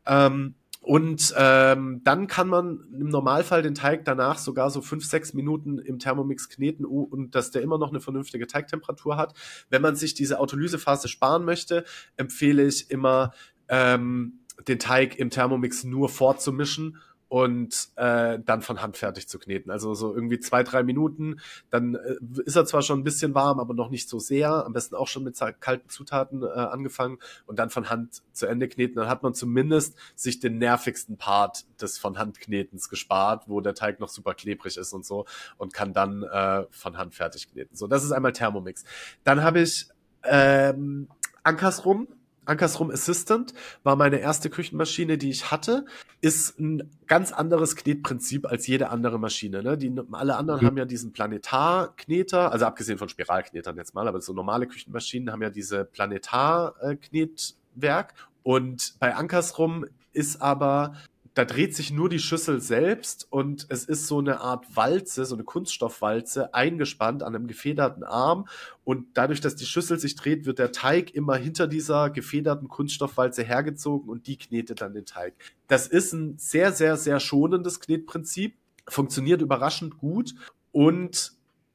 Ähm, 0.07 0.55
und 0.85 1.33
ähm, 1.39 2.03
dann 2.05 2.27
kann 2.27 2.47
man 2.47 2.85
im 2.93 3.09
Normalfall 3.09 3.63
den 3.63 3.75
Teig 3.75 4.05
danach 4.05 4.37
sogar 4.37 4.69
so 4.69 4.83
fünf, 4.83 5.07
sechs 5.07 5.33
Minuten 5.33 5.79
im 5.79 5.99
Thermomix 5.99 6.51
kneten 6.51 6.85
und 6.85 7.35
dass 7.35 7.51
der 7.51 7.63
immer 7.63 7.79
noch 7.79 7.89
eine 7.89 8.01
vernünftige 8.01 8.47
Teigtemperatur 8.47 9.17
hat. 9.17 9.33
Wenn 9.71 9.81
man 9.81 9.97
sich 9.97 10.13
diese 10.13 10.39
Autolysephase 10.39 11.09
sparen 11.09 11.47
möchte, 11.47 11.85
empfehle 12.19 12.67
ich 12.67 12.91
immer 12.91 13.33
ähm, 13.69 14.41
den 14.69 14.79
Teig 14.79 15.17
im 15.17 15.31
Thermomix 15.31 15.85
nur 15.85 16.11
vorzumischen 16.11 16.99
und 17.29 17.89
äh, 17.97 18.39
dann 18.45 18.63
von 18.63 18.81
Hand 18.83 18.97
fertig 18.97 19.29
zu 19.29 19.39
kneten. 19.39 19.71
Also 19.71 19.95
so 19.95 20.15
irgendwie 20.15 20.39
zwei, 20.41 20.63
drei 20.63 20.83
Minuten, 20.83 21.41
dann 21.71 21.95
äh, 21.95 22.17
ist 22.45 22.57
er 22.57 22.67
zwar 22.67 22.83
schon 22.83 23.01
ein 23.01 23.05
bisschen 23.05 23.35
warm, 23.35 23.59
aber 23.59 23.75
noch 23.75 23.91
nicht 23.91 24.09
so 24.09 24.19
sehr. 24.19 24.51
Am 24.65 24.73
besten 24.73 24.95
auch 24.95 25.09
schon 25.09 25.25
mit 25.25 25.39
kalten 25.61 25.89
Zutaten 25.89 26.43
äh, 26.43 26.47
angefangen 26.47 27.19
und 27.47 27.59
dann 27.59 27.71
von 27.71 27.91
Hand 27.91 28.23
zu 28.33 28.47
Ende 28.47 28.69
kneten. 28.69 28.97
Dann 28.97 29.09
hat 29.09 29.23
man 29.23 29.35
zumindest 29.35 29.97
sich 30.15 30.41
den 30.41 30.59
nervigsten 30.59 31.17
Part 31.17 31.65
des 31.81 31.99
von 31.99 32.19
Hand 32.19 32.41
Knetens 32.41 32.89
gespart, 32.89 33.45
wo 33.49 33.61
der 33.61 33.75
Teig 33.75 34.01
noch 34.01 34.09
super 34.09 34.35
klebrig 34.35 34.77
ist 34.77 34.93
und 34.93 35.05
so 35.05 35.27
und 35.57 35.75
kann 35.75 35.93
dann 35.93 36.23
äh, 36.23 36.65
von 36.71 36.99
Hand 36.99 37.15
fertig 37.15 37.51
kneten. 37.51 37.77
So, 37.77 37.87
das 37.87 38.05
ist 38.05 38.13
einmal 38.13 38.33
Thermomix. 38.33 38.85
Dann 39.25 39.43
habe 39.43 39.61
ich 39.61 39.89
ähm, 40.25 41.09
Ankers 41.43 41.85
rum 41.85 42.09
Ankersrum 42.47 42.91
Assistant 42.91 43.53
war 43.83 43.97
meine 43.97 44.19
erste 44.19 44.49
Küchenmaschine, 44.51 45.17
die 45.19 45.31
ich 45.31 45.51
hatte. 45.51 45.85
Ist 46.21 46.59
ein 46.59 46.91
ganz 47.07 47.33
anderes 47.33 47.77
Knetprinzip 47.77 48.47
als 48.47 48.67
jede 48.67 48.91
andere 48.91 49.19
Maschine. 49.19 49.63
Ne? 49.63 49.79
Die, 49.79 49.91
alle 50.13 50.37
anderen 50.37 50.61
mhm. 50.63 50.67
haben 50.67 50.77
ja 50.77 50.85
diesen 50.85 51.13
Planetar-Kneter, 51.13 52.53
also 52.53 52.67
abgesehen 52.67 52.99
von 52.99 53.09
Spiralknetern 53.09 53.77
jetzt 53.77 53.95
mal, 53.95 54.09
aber 54.09 54.21
so 54.21 54.33
normale 54.33 54.67
Küchenmaschinen 54.67 55.31
haben 55.33 55.43
ja 55.43 55.51
diese 55.51 55.85
Planetar-Knetwerk. 55.85 58.15
Und 58.43 58.97
bei 58.99 59.15
Ankersrum 59.15 59.85
ist 60.13 60.43
aber 60.43 60.95
da 61.35 61.45
dreht 61.45 61.75
sich 61.75 61.91
nur 61.91 62.09
die 62.09 62.21
Schüssel 62.21 62.61
selbst 62.61 63.27
und 63.29 63.67
es 63.69 63.85
ist 63.85 64.07
so 64.07 64.21
eine 64.21 64.41
Art 64.41 64.77
Walze, 64.77 65.25
so 65.25 65.35
eine 65.35 65.43
Kunststoffwalze, 65.43 66.55
eingespannt 66.55 67.25
an 67.25 67.35
einem 67.35 67.49
gefederten 67.49 68.05
Arm. 68.05 68.47
Und 68.85 69.07
dadurch, 69.15 69.41
dass 69.41 69.57
die 69.57 69.67
Schüssel 69.67 69.99
sich 69.99 70.15
dreht, 70.15 70.47
wird 70.47 70.61
der 70.61 70.71
Teig 70.71 71.13
immer 71.13 71.35
hinter 71.35 71.67
dieser 71.67 72.11
gefederten 72.11 72.69
Kunststoffwalze 72.69 73.43
hergezogen 73.43 74.09
und 74.09 74.29
die 74.29 74.37
knetet 74.37 74.81
dann 74.81 74.95
den 74.95 75.07
Teig. 75.07 75.35
Das 75.67 75.89
ist 75.89 76.13
ein 76.13 76.39
sehr, 76.39 76.71
sehr, 76.71 76.97
sehr 76.97 77.19
schonendes 77.19 77.81
Knetprinzip, 77.81 78.57
funktioniert 78.87 79.43
überraschend 79.43 79.99
gut 79.99 80.35
und 80.71 81.33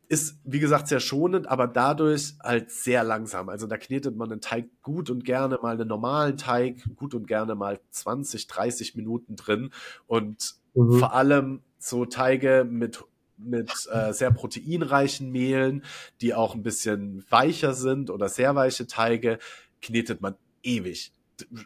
ist, 0.10 0.40
wie 0.44 0.60
gesagt, 0.60 0.88
sehr 0.88 1.00
schonend, 1.00 1.48
aber 1.48 1.68
dadurch 1.68 2.34
halt 2.44 2.72
sehr 2.72 3.04
langsam. 3.04 3.48
Also 3.48 3.68
da 3.68 3.78
knetet 3.78 4.18
man 4.18 4.32
einen 4.32 4.42
Teig 4.42 4.68
gut 4.82 5.12
und 5.12 5.24
gerne 5.24 5.60
mal 5.62 5.76
einen 5.76 5.88
normalen 5.88 6.36
Teig, 6.36 6.84
gut 6.96 7.14
und 7.14 7.28
gerne 7.28 7.54
mal 7.54 7.80
20, 7.92 8.48
30 8.48 8.96
Minuten 8.96 9.36
drin. 9.36 9.70
Und 10.08 10.56
mhm. 10.74 10.98
vor 10.98 11.14
allem 11.14 11.62
so 11.78 12.06
Teige 12.06 12.68
mit 12.70 13.04
mit 13.42 13.88
äh, 13.90 14.12
sehr 14.12 14.32
proteinreichen 14.32 15.32
Mehlen, 15.32 15.86
die 16.20 16.34
auch 16.34 16.56
ein 16.56 16.62
bisschen 16.62 17.24
weicher 17.30 17.74
sind 17.74 18.10
oder 18.10 18.28
sehr 18.28 18.54
weiche 18.54 18.86
Teige, 18.86 19.40
knetet 19.82 20.20
man 20.20 20.36
ewig. 20.62 21.14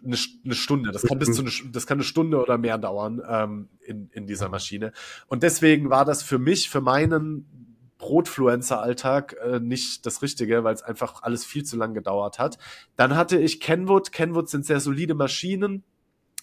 Eine, 0.06 0.18
eine 0.46 0.54
Stunde. 0.54 0.92
Das 0.92 1.02
kann 1.02 1.18
bis 1.18 1.32
zu 1.32 1.42
eine, 1.42 1.72
das 1.72 1.88
kann 1.88 1.96
eine 1.98 2.04
Stunde 2.04 2.40
oder 2.40 2.60
mehr 2.60 2.78
dauern 2.78 3.24
ähm, 3.28 3.70
in, 3.84 4.08
in 4.12 4.28
dieser 4.28 4.50
Maschine. 4.50 4.92
Und 5.26 5.42
deswegen 5.42 5.90
war 5.90 6.06
das 6.06 6.22
für 6.22 6.38
mich, 6.38 6.70
für 6.70 6.82
meinen 6.82 7.63
Brotfluencer-Alltag 8.14 9.36
äh, 9.44 9.60
nicht 9.60 10.06
das 10.06 10.22
Richtige, 10.22 10.64
weil 10.64 10.76
es 10.76 10.84
einfach 10.84 11.24
alles 11.24 11.46
viel 11.46 11.64
zu 11.64 11.78
lang 11.78 11.96
gedauert 11.96 12.38
hat. 12.38 12.60
Dann 12.96 13.16
hatte 13.16 13.40
ich 13.40 13.60
Kenwood. 13.60 14.12
Kenwood 14.12 14.50
sind 14.50 14.68
sehr 14.68 14.80
solide 14.80 15.16
Maschinen 15.16 15.84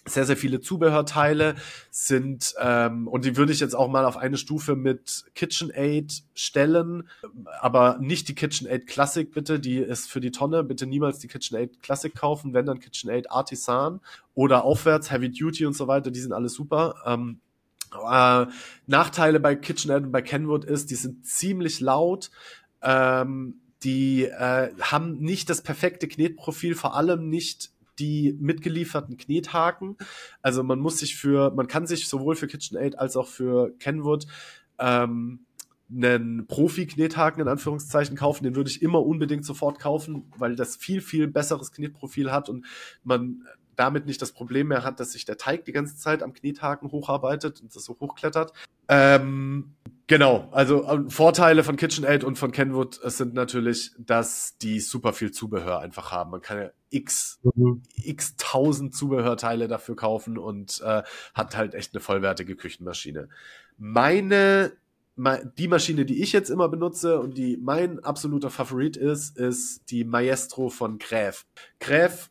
sehr, 0.03 0.25
sehr 0.25 0.35
viele 0.35 0.59
Zubehörteile 0.59 1.53
sind, 1.91 2.55
ähm, 2.59 3.07
und 3.07 3.23
die 3.23 3.37
würde 3.37 3.53
ich 3.53 3.59
jetzt 3.59 3.75
auch 3.75 3.87
mal 3.87 4.05
auf 4.05 4.17
eine 4.17 4.37
Stufe 4.37 4.75
mit 4.75 5.25
KitchenAid 5.35 6.23
stellen, 6.33 7.07
aber 7.59 7.99
nicht 7.99 8.27
die 8.27 8.33
KitchenAid 8.33 8.87
Classic 8.87 9.31
bitte, 9.31 9.59
die 9.59 9.77
ist 9.77 10.09
für 10.09 10.19
die 10.19 10.31
Tonne, 10.31 10.63
bitte 10.63 10.87
niemals 10.87 11.19
die 11.19 11.27
KitchenAid 11.27 11.83
Classic 11.83 12.15
kaufen, 12.15 12.55
wenn 12.55 12.65
dann 12.65 12.79
KitchenAid 12.79 13.29
Artisan 13.29 13.99
oder 14.33 14.63
aufwärts, 14.63 15.11
Heavy 15.11 15.29
Duty 15.29 15.67
und 15.67 15.73
so 15.73 15.87
weiter, 15.87 16.09
die 16.09 16.19
sind 16.19 16.33
alle 16.33 16.49
super. 16.49 16.95
Ähm, 17.05 17.39
äh, 17.93 18.45
Nachteile 18.87 19.39
bei 19.39 19.55
KitchenAid 19.55 20.03
und 20.03 20.11
bei 20.11 20.21
Kenwood 20.21 20.65
ist, 20.65 20.91
die 20.91 20.95
sind 20.95 21.25
ziemlich 21.25 21.79
laut, 21.79 22.31
ähm, 22.81 23.61
die 23.83 24.25
äh, 24.25 24.71
haben 24.79 25.19
nicht 25.19 25.49
das 25.49 25.61
perfekte 25.61 26.07
Knetprofil, 26.07 26.75
vor 26.75 26.95
allem 26.95 27.29
nicht 27.29 27.71
die 27.99 28.35
mitgelieferten 28.39 29.17
Knethaken. 29.17 29.97
Also 30.41 30.63
man 30.63 30.79
muss 30.79 30.99
sich 30.99 31.15
für, 31.15 31.51
man 31.51 31.67
kann 31.67 31.87
sich 31.87 32.07
sowohl 32.07 32.35
für 32.35 32.47
KitchenAid 32.47 32.97
als 32.97 33.15
auch 33.15 33.27
für 33.27 33.77
Kenwood 33.79 34.25
ähm, 34.79 35.45
einen 35.93 36.47
Profi-Knethaken 36.47 37.41
in 37.41 37.47
Anführungszeichen 37.47 38.15
kaufen, 38.15 38.45
den 38.45 38.55
würde 38.55 38.69
ich 38.69 38.81
immer 38.81 39.05
unbedingt 39.05 39.45
sofort 39.45 39.79
kaufen, 39.79 40.31
weil 40.37 40.55
das 40.55 40.75
viel, 40.77 41.01
viel 41.01 41.27
besseres 41.27 41.71
Knetprofil 41.73 42.31
hat 42.31 42.49
und 42.49 42.65
man 43.03 43.45
damit 43.75 44.05
nicht 44.05 44.21
das 44.21 44.31
Problem 44.31 44.67
mehr 44.67 44.83
hat, 44.83 44.99
dass 44.99 45.11
sich 45.11 45.25
der 45.25 45.37
Teig 45.37 45.65
die 45.65 45.71
ganze 45.71 45.97
Zeit 45.97 46.23
am 46.23 46.33
Knethaken 46.33 46.91
hocharbeitet 46.91 47.61
und 47.61 47.75
das 47.75 47.83
so 47.83 47.97
hochklettert. 47.99 48.53
Ähm, 48.87 49.75
genau, 50.07 50.49
also 50.51 50.83
äh, 50.83 51.09
Vorteile 51.09 51.63
von 51.63 51.77
KitchenAid 51.77 52.23
und 52.23 52.37
von 52.37 52.51
Kenwood 52.51 52.99
sind 53.03 53.33
natürlich, 53.33 53.91
dass 53.97 54.57
die 54.57 54.79
super 54.79 55.13
viel 55.13 55.31
Zubehör 55.31 55.79
einfach 55.79 56.11
haben. 56.11 56.31
Man 56.31 56.41
kann 56.41 56.57
ja 56.57 56.69
x, 56.89 57.39
mhm. 57.55 57.83
x 57.95 58.35
tausend 58.37 58.95
Zubehörteile 58.95 59.67
dafür 59.67 59.95
kaufen 59.95 60.37
und 60.37 60.81
äh, 60.81 61.03
hat 61.33 61.55
halt 61.55 61.73
echt 61.73 61.93
eine 61.93 62.01
vollwertige 62.01 62.55
Küchenmaschine. 62.55 63.29
Meine 63.77 64.73
die 65.57 65.67
Maschine, 65.67 66.05
die 66.05 66.21
ich 66.23 66.31
jetzt 66.31 66.49
immer 66.49 66.69
benutze 66.69 67.19
und 67.19 67.37
die 67.37 67.57
mein 67.57 67.99
absoluter 67.99 68.49
Favorit 68.49 68.97
ist, 68.97 69.37
ist 69.37 69.91
die 69.91 70.03
Maestro 70.03 70.69
von 70.69 70.97
Gräf. 70.99 71.45
Gräf 71.79 72.29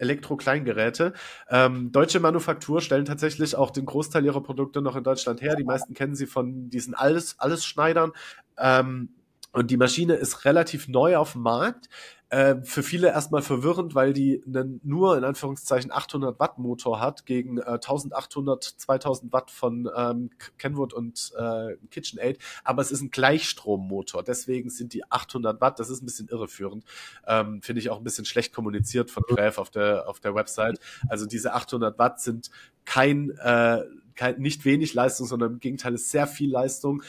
Elektro-Kleingeräte. 0.00 1.12
Ähm, 1.48 1.92
deutsche 1.92 2.20
Manufaktur 2.20 2.80
stellen 2.80 3.04
tatsächlich 3.04 3.56
auch 3.56 3.70
den 3.70 3.86
Großteil 3.86 4.24
ihrer 4.24 4.42
Produkte 4.42 4.82
noch 4.82 4.96
in 4.96 5.04
Deutschland 5.04 5.42
her. 5.42 5.56
Die 5.56 5.64
meisten 5.64 5.94
kennen 5.94 6.14
sie 6.14 6.26
von 6.26 6.70
diesen 6.70 6.94
alles, 6.94 7.36
alles 7.38 7.64
Schneidern. 7.64 8.12
Ähm, 8.58 9.10
und 9.52 9.70
die 9.70 9.78
Maschine 9.78 10.14
ist 10.14 10.44
relativ 10.44 10.86
neu 10.86 11.16
auf 11.16 11.32
dem 11.32 11.42
Markt. 11.42 11.88
Äh, 12.28 12.56
für 12.64 12.82
viele 12.82 13.08
erstmal 13.08 13.40
verwirrend, 13.40 13.94
weil 13.94 14.12
die 14.12 14.42
einen 14.44 14.80
nur 14.82 15.16
in 15.16 15.22
Anführungszeichen 15.22 15.92
800 15.92 16.40
Watt 16.40 16.58
Motor 16.58 17.00
hat 17.00 17.24
gegen 17.24 17.58
äh, 17.58 17.62
1800, 17.62 18.64
2000 18.64 19.32
Watt 19.32 19.52
von 19.52 19.88
ähm, 19.96 20.30
Kenwood 20.58 20.92
und 20.92 21.32
äh, 21.38 21.76
KitchenAid. 21.88 22.38
Aber 22.64 22.82
es 22.82 22.90
ist 22.90 23.00
ein 23.00 23.10
Gleichstrommotor. 23.10 24.24
Deswegen 24.24 24.70
sind 24.70 24.92
die 24.92 25.08
800 25.08 25.60
Watt. 25.60 25.78
Das 25.78 25.88
ist 25.88 26.02
ein 26.02 26.06
bisschen 26.06 26.26
irreführend. 26.28 26.84
Ähm, 27.28 27.62
Finde 27.62 27.80
ich 27.80 27.90
auch 27.90 27.98
ein 27.98 28.04
bisschen 28.04 28.24
schlecht 28.24 28.52
kommuniziert 28.52 29.12
von 29.12 29.22
Graf 29.28 29.58
auf 29.58 29.70
der, 29.70 30.08
auf 30.08 30.18
der 30.18 30.34
Website. 30.34 30.80
Also 31.08 31.26
diese 31.26 31.54
800 31.54 31.96
Watt 31.96 32.20
sind 32.20 32.50
kein, 32.84 33.30
äh, 33.38 33.84
kein, 34.16 34.40
nicht 34.40 34.64
wenig 34.64 34.94
Leistung, 34.94 35.28
sondern 35.28 35.52
im 35.52 35.60
Gegenteil 35.60 35.94
ist 35.94 36.10
sehr 36.10 36.26
viel 36.26 36.50
Leistung. 36.50 37.04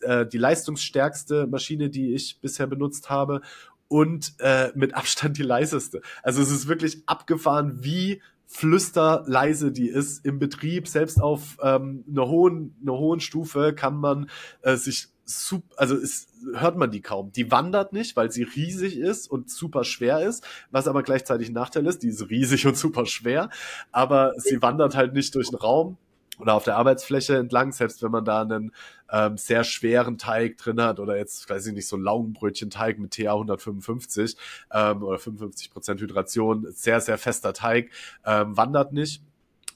Äh, 0.00 0.24
die 0.24 0.38
leistungsstärkste 0.38 1.46
Maschine, 1.48 1.90
die 1.90 2.14
ich 2.14 2.40
bisher 2.40 2.66
benutzt 2.66 3.10
habe 3.10 3.42
und 3.94 4.34
äh, 4.40 4.72
mit 4.74 4.94
Abstand 4.94 5.38
die 5.38 5.44
leiseste. 5.44 6.02
Also 6.24 6.42
es 6.42 6.50
ist 6.50 6.66
wirklich 6.66 7.04
abgefahren, 7.06 7.84
wie 7.84 8.20
flüsterleise 8.44 9.70
die 9.70 9.86
ist 9.86 10.26
im 10.26 10.40
Betrieb. 10.40 10.88
Selbst 10.88 11.22
auf 11.22 11.58
ähm, 11.62 12.02
einer 12.10 12.26
hohen, 12.26 12.74
einer 12.82 12.98
hohen 12.98 13.20
Stufe 13.20 13.72
kann 13.72 13.94
man 13.94 14.28
äh, 14.62 14.74
sich 14.74 15.10
super, 15.24 15.76
also 15.76 15.94
ist, 15.94 16.28
hört 16.56 16.76
man 16.76 16.90
die 16.90 17.02
kaum. 17.02 17.30
Die 17.30 17.52
wandert 17.52 17.92
nicht, 17.92 18.16
weil 18.16 18.32
sie 18.32 18.42
riesig 18.42 18.98
ist 18.98 19.30
und 19.30 19.48
super 19.48 19.84
schwer 19.84 20.26
ist, 20.26 20.44
was 20.72 20.88
aber 20.88 21.04
gleichzeitig 21.04 21.50
ein 21.50 21.54
Nachteil 21.54 21.86
ist. 21.86 22.02
Die 22.02 22.08
ist 22.08 22.28
riesig 22.30 22.66
und 22.66 22.76
super 22.76 23.06
schwer, 23.06 23.48
aber 23.92 24.32
sie 24.38 24.60
wandert 24.60 24.96
halt 24.96 25.14
nicht 25.14 25.36
durch 25.36 25.50
den 25.50 25.56
Raum 25.56 25.98
oder 26.38 26.54
auf 26.54 26.64
der 26.64 26.76
Arbeitsfläche 26.76 27.36
entlang, 27.36 27.72
selbst 27.72 28.02
wenn 28.02 28.10
man 28.10 28.24
da 28.24 28.40
einen 28.42 28.72
ähm, 29.10 29.36
sehr 29.36 29.64
schweren 29.64 30.16
Teig 30.18 30.58
drin 30.58 30.80
hat 30.80 31.00
oder 31.00 31.16
jetzt, 31.16 31.48
weiß 31.48 31.66
ich 31.66 31.72
nicht, 31.72 31.88
so 31.88 31.96
Laugenbrötchen-Teig 31.96 32.98
mit 32.98 33.14
TA 33.14 33.32
155 33.32 34.36
ähm, 34.72 35.02
oder 35.02 35.18
55 35.18 35.70
Prozent 35.70 36.00
Hydration, 36.00 36.66
sehr, 36.72 37.00
sehr 37.00 37.18
fester 37.18 37.52
Teig, 37.52 37.90
ähm, 38.24 38.56
wandert 38.56 38.92
nicht, 38.92 39.22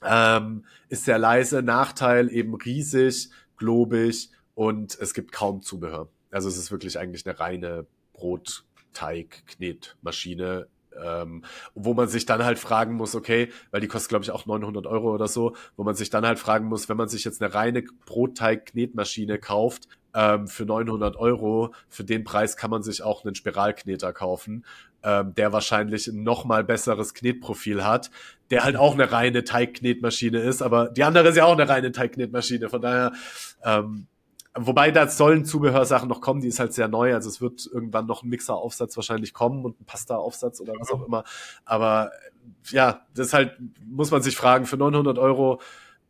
ähm, 0.05 0.65
ist 0.89 1.05
sehr 1.05 1.19
leise, 1.19 1.63
Nachteil 1.63 2.31
eben 2.31 2.55
riesig, 2.55 3.31
globig 3.57 4.31
und 4.55 4.97
es 5.01 5.15
gibt 5.15 5.33
kaum 5.33 5.63
Zubehör. 5.63 6.09
Also 6.31 6.49
es 6.49 6.57
ist 6.57 6.71
wirklich 6.71 6.99
eigentlich 6.99 7.27
eine 7.27 7.39
reine 7.39 7.87
Brotteig-Knetmaschine 8.15 10.69
ähm, 11.05 11.45
wo 11.75 11.95
man 11.95 12.09
sich 12.09 12.27
dann 12.27 12.45
halt 12.45 12.59
fragen 12.59 12.95
muss, 12.95 13.15
okay, 13.15 13.51
weil 13.71 13.81
die 13.81 13.89
kostet 13.89 14.11
glaube 14.11 14.25
ich 14.25 14.31
auch 14.31 14.47
900 14.47 14.87
Euro 14.87 15.13
oder 15.13 15.29
so, 15.29 15.55
wo 15.77 15.85
man 15.85 15.95
sich 15.95 16.11
dann 16.11 16.27
halt 16.27 16.39
fragen 16.39 16.67
muss, 16.67 16.89
wenn 16.89 16.97
man 16.97 17.09
sich 17.09 17.25
jetzt 17.25 17.43
eine 17.43 17.55
reine 17.55 17.83
Brotteig-Knetmaschine 18.07 19.39
kauft 19.39 19.89
ähm, 20.15 20.47
für 20.47 20.65
900 20.65 21.17
Euro, 21.17 21.73
für 21.89 22.05
den 22.05 22.25
Preis 22.25 22.57
kann 22.57 22.71
man 22.71 22.83
sich 22.83 23.03
auch 23.03 23.25
einen 23.25 23.35
Spiralkneter 23.35 24.13
kaufen, 24.13 24.65
ähm, 25.03 25.35
der 25.35 25.53
wahrscheinlich 25.53 26.09
ein 26.09 26.23
nochmal 26.23 26.65
besseres 26.65 27.15
Knetprofil 27.15 27.85
hat, 27.85 28.11
der 28.51 28.65
halt 28.65 28.77
auch 28.77 28.95
eine 28.95 29.13
reine 29.13 29.45
Teigknetmaschine 29.45 30.39
ist, 30.41 30.63
aber 30.63 30.89
die 30.89 31.05
andere 31.05 31.29
ist 31.29 31.37
ja 31.37 31.45
auch 31.45 31.53
eine 31.53 31.69
reine 31.69 31.93
Teigknetmaschine, 31.93 32.69
von 32.69 32.83
daher 32.83 33.13
ähm, 33.65 34.07
Wobei 34.67 34.91
da 34.91 35.09
sollen 35.09 35.45
Zubehörsachen 35.45 36.09
noch 36.09 36.21
kommen, 36.21 36.41
die 36.41 36.49
ist 36.49 36.61
halt 36.61 36.73
sehr 36.73 36.89
neu. 36.89 37.15
Also 37.15 37.29
es 37.29 37.41
wird 37.41 37.69
irgendwann 37.73 38.07
noch 38.07 38.23
ein 38.23 38.29
Mixer-Aufsatz 38.29 38.97
wahrscheinlich 38.97 39.33
kommen 39.33 39.65
und 39.65 39.81
ein 39.81 39.85
Pasta-Aufsatz 39.85 40.61
oder 40.61 40.75
was 40.79 40.91
auch 40.91 41.07
immer. 41.07 41.25
Aber 41.65 42.11
ja, 42.71 43.07
das 43.15 43.33
halt, 43.33 43.57
muss 43.87 44.11
man 44.11 44.23
sich 44.23 44.37
fragen, 44.37 44.67
für 44.67 44.77
900 44.77 45.19
Euro, 45.19 45.61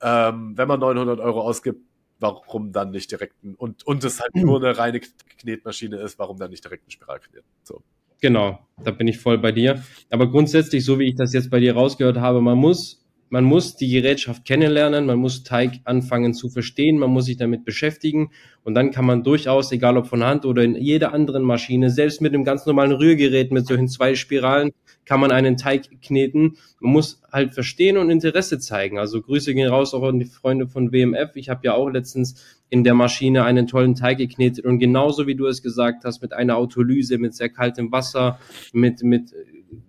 ähm, 0.03 0.57
wenn 0.57 0.69
man 0.69 0.81
900 0.81 1.21
Euro 1.21 1.41
ausgibt, 1.41 1.81
warum 2.21 2.73
dann 2.73 2.91
nicht 2.91 3.11
direkt 3.11 3.43
ein, 3.45 3.55
und, 3.55 3.87
und 3.87 4.03
es 4.05 4.21
halt 4.21 4.35
nur 4.35 4.57
eine 4.57 4.77
reine 4.77 5.01
Knetmaschine 5.39 5.97
ist, 5.99 6.19
warum 6.19 6.39
dann 6.39 6.51
nicht 6.51 6.65
direkt 6.65 6.87
ein 6.89 6.91
Spiralknet? 6.91 7.45
So. 7.63 7.83
Genau, 8.21 8.59
da 8.83 8.91
bin 8.91 9.07
ich 9.07 9.19
voll 9.19 9.39
bei 9.39 9.53
dir. 9.53 9.83
Aber 10.11 10.29
grundsätzlich, 10.29 10.85
so 10.85 10.99
wie 10.99 11.09
ich 11.09 11.15
das 11.15 11.33
jetzt 11.33 11.51
bei 11.51 11.61
dir 11.61 11.75
rausgehört 11.75 12.19
habe, 12.19 12.41
man 12.41 12.59
muss 12.59 13.08
man 13.31 13.45
muss 13.45 13.77
die 13.77 13.91
Gerätschaft 13.91 14.45
kennenlernen, 14.45 15.07
man 15.07 15.19
muss 15.19 15.43
Teig 15.43 15.81
anfangen 15.85 16.35
zu 16.35 16.49
verstehen, 16.49 16.99
man 16.99 17.11
muss 17.11 17.27
sich 17.27 17.37
damit 17.37 17.65
beschäftigen 17.65 18.31
und 18.65 18.75
dann 18.75 18.91
kann 18.91 19.05
man 19.05 19.23
durchaus, 19.23 19.73
egal 19.73 19.97
ob 19.97 20.07
von 20.07 20.25
Hand 20.25 20.45
oder 20.45 20.63
in 20.63 20.75
jeder 20.75 21.13
anderen 21.13 21.43
Maschine, 21.43 21.91
selbst 21.91 22.21
mit 22.21 22.35
einem 22.35 22.45
ganz 22.45 22.67
normalen 22.67 22.93
Rührgerät 22.93 23.53
mit 23.53 23.67
solchen 23.67 23.89
zwei 23.89 24.15
Spiralen, 24.15 24.73
kann 25.09 25.21
man 25.21 25.33
einen 25.33 25.57
Teig 25.57 26.03
kneten. 26.03 26.59
Man 26.81 26.93
muss 26.93 27.23
halt 27.33 27.55
verstehen 27.55 27.97
und 27.97 28.11
Interesse 28.11 28.59
zeigen. 28.59 28.99
Also 28.99 29.23
Grüße 29.23 29.55
gehen 29.55 29.71
raus 29.71 29.95
auch 29.95 30.03
an 30.03 30.19
die 30.19 30.27
Freunde 30.27 30.69
von 30.69 30.93
WMF. 30.93 31.31
Ich 31.35 31.49
habe 31.49 31.61
ja 31.65 31.73
auch 31.73 31.89
letztens 31.89 32.59
in 32.69 32.85
der 32.85 32.93
Maschine 32.93 33.45
einen 33.45 33.67
tollen 33.67 33.95
Teig 33.95 34.19
geknetet 34.19 34.67
und 34.67 34.79
genauso 34.79 35.27
wie 35.27 35.35
du 35.35 35.47
es 35.47 35.63
gesagt 35.63 36.05
hast, 36.05 36.21
mit 36.21 36.35
einer 36.35 36.57
Autolyse, 36.59 37.17
mit 37.17 37.35
sehr 37.35 37.49
kaltem 37.49 37.91
Wasser, 37.91 38.39
mit, 38.75 39.03
mit, 39.03 39.33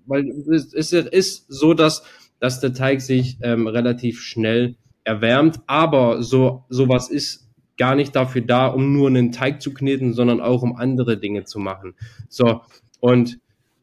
weil 0.05 0.29
es 0.29 0.93
ist 0.93 1.45
so, 1.49 1.73
dass 1.73 2.03
dass 2.39 2.59
der 2.59 2.73
Teig 2.73 3.01
sich 3.01 3.37
ähm, 3.41 3.67
relativ 3.67 4.21
schnell 4.21 4.75
erwärmt. 5.03 5.59
Aber 5.67 6.23
so 6.23 6.65
sowas 6.69 7.09
ist 7.09 7.47
gar 7.77 7.95
nicht 7.95 8.15
dafür 8.15 8.41
da, 8.41 8.67
um 8.67 8.93
nur 8.93 9.07
einen 9.07 9.31
Teig 9.31 9.61
zu 9.61 9.73
kneten, 9.73 10.13
sondern 10.13 10.41
auch 10.41 10.61
um 10.61 10.75
andere 10.75 11.17
Dinge 11.17 11.45
zu 11.45 11.59
machen. 11.59 11.95
So 12.27 12.61
und 12.99 13.39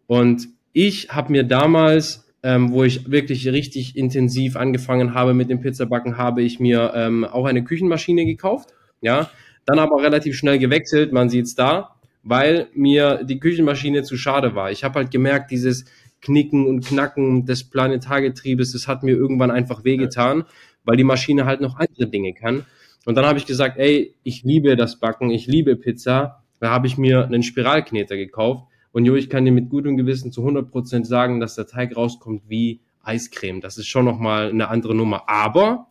und 0.06 0.48
ich 0.72 1.08
habe 1.08 1.32
mir 1.32 1.42
damals, 1.42 2.28
ähm, 2.42 2.70
wo 2.70 2.84
ich 2.84 3.10
wirklich 3.10 3.48
richtig 3.48 3.96
intensiv 3.96 4.56
angefangen 4.56 5.14
habe 5.14 5.34
mit 5.34 5.50
dem 5.50 5.60
Pizzabacken, 5.60 6.16
habe 6.16 6.42
ich 6.42 6.60
mir 6.60 6.92
ähm, 6.94 7.24
auch 7.24 7.46
eine 7.46 7.64
Küchenmaschine 7.64 8.24
gekauft. 8.24 8.70
Ja, 9.00 9.30
dann 9.64 9.78
aber 9.78 10.02
relativ 10.02 10.36
schnell 10.36 10.58
gewechselt. 10.58 11.12
Man 11.12 11.28
sieht's 11.28 11.54
da, 11.54 11.96
weil 12.22 12.68
mir 12.74 13.24
die 13.24 13.40
Küchenmaschine 13.40 14.02
zu 14.02 14.16
schade 14.16 14.54
war. 14.54 14.70
Ich 14.70 14.84
habe 14.84 15.00
halt 15.00 15.10
gemerkt, 15.10 15.50
dieses 15.50 15.86
Knicken 16.26 16.66
und 16.66 16.84
Knacken 16.84 17.46
des 17.46 17.64
Planetargetriebes, 17.64 18.72
das 18.72 18.88
hat 18.88 19.02
mir 19.04 19.14
irgendwann 19.14 19.52
einfach 19.52 19.84
wehgetan, 19.84 20.44
weil 20.84 20.96
die 20.96 21.04
Maschine 21.04 21.44
halt 21.44 21.60
noch 21.60 21.76
andere 21.76 22.08
Dinge 22.08 22.34
kann. 22.34 22.66
Und 23.04 23.14
dann 23.14 23.24
habe 23.24 23.38
ich 23.38 23.46
gesagt, 23.46 23.78
ey, 23.78 24.16
ich 24.24 24.42
liebe 24.42 24.74
das 24.74 24.98
Backen, 24.98 25.30
ich 25.30 25.46
liebe 25.46 25.76
Pizza. 25.76 26.42
Da 26.58 26.70
habe 26.70 26.86
ich 26.88 26.98
mir 26.98 27.24
einen 27.24 27.42
Spiralkneter 27.42 28.16
gekauft 28.16 28.66
Und 28.90 29.04
Jo, 29.04 29.14
ich 29.14 29.30
kann 29.30 29.44
dir 29.44 29.52
mit 29.52 29.68
gutem 29.68 29.96
Gewissen 29.96 30.32
zu 30.32 30.40
100 30.40 30.70
Prozent 30.70 31.06
sagen, 31.06 31.38
dass 31.38 31.54
der 31.54 31.66
Teig 31.66 31.96
rauskommt 31.96 32.42
wie 32.48 32.80
Eiscreme. 33.02 33.60
Das 33.60 33.78
ist 33.78 33.86
schon 33.86 34.04
nochmal 34.04 34.48
eine 34.48 34.68
andere 34.68 34.94
Nummer. 34.94 35.28
Aber 35.28 35.86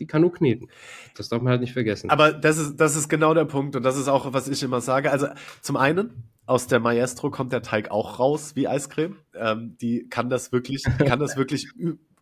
die 0.00 0.06
kann 0.06 0.22
nur 0.22 0.32
kneten. 0.32 0.68
Das 1.16 1.28
darf 1.28 1.42
man 1.42 1.50
halt 1.50 1.60
nicht 1.60 1.72
vergessen. 1.72 2.10
Aber 2.10 2.32
das 2.32 2.58
ist, 2.58 2.76
das 2.76 2.96
ist 2.96 3.08
genau 3.08 3.34
der 3.34 3.44
Punkt 3.44 3.76
und 3.76 3.82
das 3.82 3.98
ist 3.98 4.08
auch, 4.08 4.32
was 4.32 4.48
ich 4.48 4.62
immer 4.62 4.80
sage. 4.80 5.10
Also 5.10 5.26
zum 5.60 5.76
einen, 5.76 6.24
aus 6.46 6.66
der 6.66 6.80
Maestro 6.80 7.30
kommt 7.30 7.52
der 7.52 7.62
Teig 7.62 7.90
auch 7.90 8.18
raus 8.18 8.52
wie 8.54 8.68
Eiscreme. 8.68 9.16
Ähm, 9.34 9.76
die 9.80 10.08
kann 10.08 10.28
das 10.28 10.52
wirklich, 10.52 10.84
kann 10.98 11.18
das 11.18 11.36
wirklich 11.36 11.68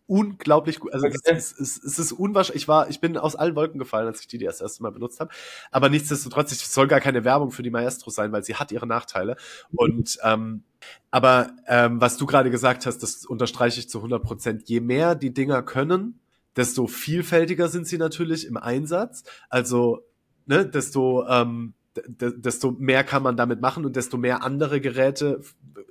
unglaublich 0.07 0.79
gut. 0.79 0.93
Also 0.93 1.07
okay. 1.07 1.17
es, 1.23 1.51
es, 1.57 1.81
es 1.81 1.99
ist 1.99 2.11
unwahrscheinlich. 2.11 2.63
Ich 2.63 2.67
war, 2.67 2.89
ich 2.89 2.99
bin 2.99 3.17
aus 3.17 3.35
allen 3.35 3.55
Wolken 3.55 3.79
gefallen, 3.79 4.07
als 4.07 4.21
ich 4.21 4.27
die, 4.27 4.37
die 4.37 4.45
das 4.45 4.61
erste 4.61 4.83
Mal 4.83 4.91
benutzt 4.91 5.19
habe. 5.19 5.31
Aber 5.71 5.89
nichtsdestotrotz, 5.89 6.51
es 6.51 6.73
soll 6.73 6.87
gar 6.87 6.99
keine 6.99 7.23
Werbung 7.23 7.51
für 7.51 7.63
die 7.63 7.69
Maestro 7.69 8.11
sein, 8.11 8.31
weil 8.31 8.43
sie 8.43 8.55
hat 8.55 8.71
ihre 8.71 8.87
Nachteile. 8.87 9.35
Und 9.75 10.17
ähm, 10.23 10.63
aber 11.11 11.51
ähm, 11.67 12.01
was 12.01 12.17
du 12.17 12.25
gerade 12.25 12.51
gesagt 12.51 12.85
hast, 12.85 12.99
das 12.99 13.25
unterstreiche 13.25 13.79
ich 13.79 13.89
zu 13.89 13.99
100 13.99 14.21
Prozent. 14.21 14.69
Je 14.69 14.81
mehr 14.81 15.15
die 15.15 15.33
Dinger 15.33 15.63
können, 15.63 16.19
desto 16.55 16.87
vielfältiger 16.87 17.69
sind 17.69 17.87
sie 17.87 17.97
natürlich 17.97 18.45
im 18.45 18.57
Einsatz. 18.57 19.23
Also, 19.49 20.05
ne, 20.45 20.65
desto 20.65 21.25
ähm, 21.27 21.73
desto 21.95 22.71
mehr 22.71 23.03
kann 23.03 23.23
man 23.23 23.37
damit 23.37 23.61
machen 23.61 23.85
und 23.85 23.95
desto 23.95 24.17
mehr 24.17 24.43
andere 24.43 24.81
Geräte 24.81 25.41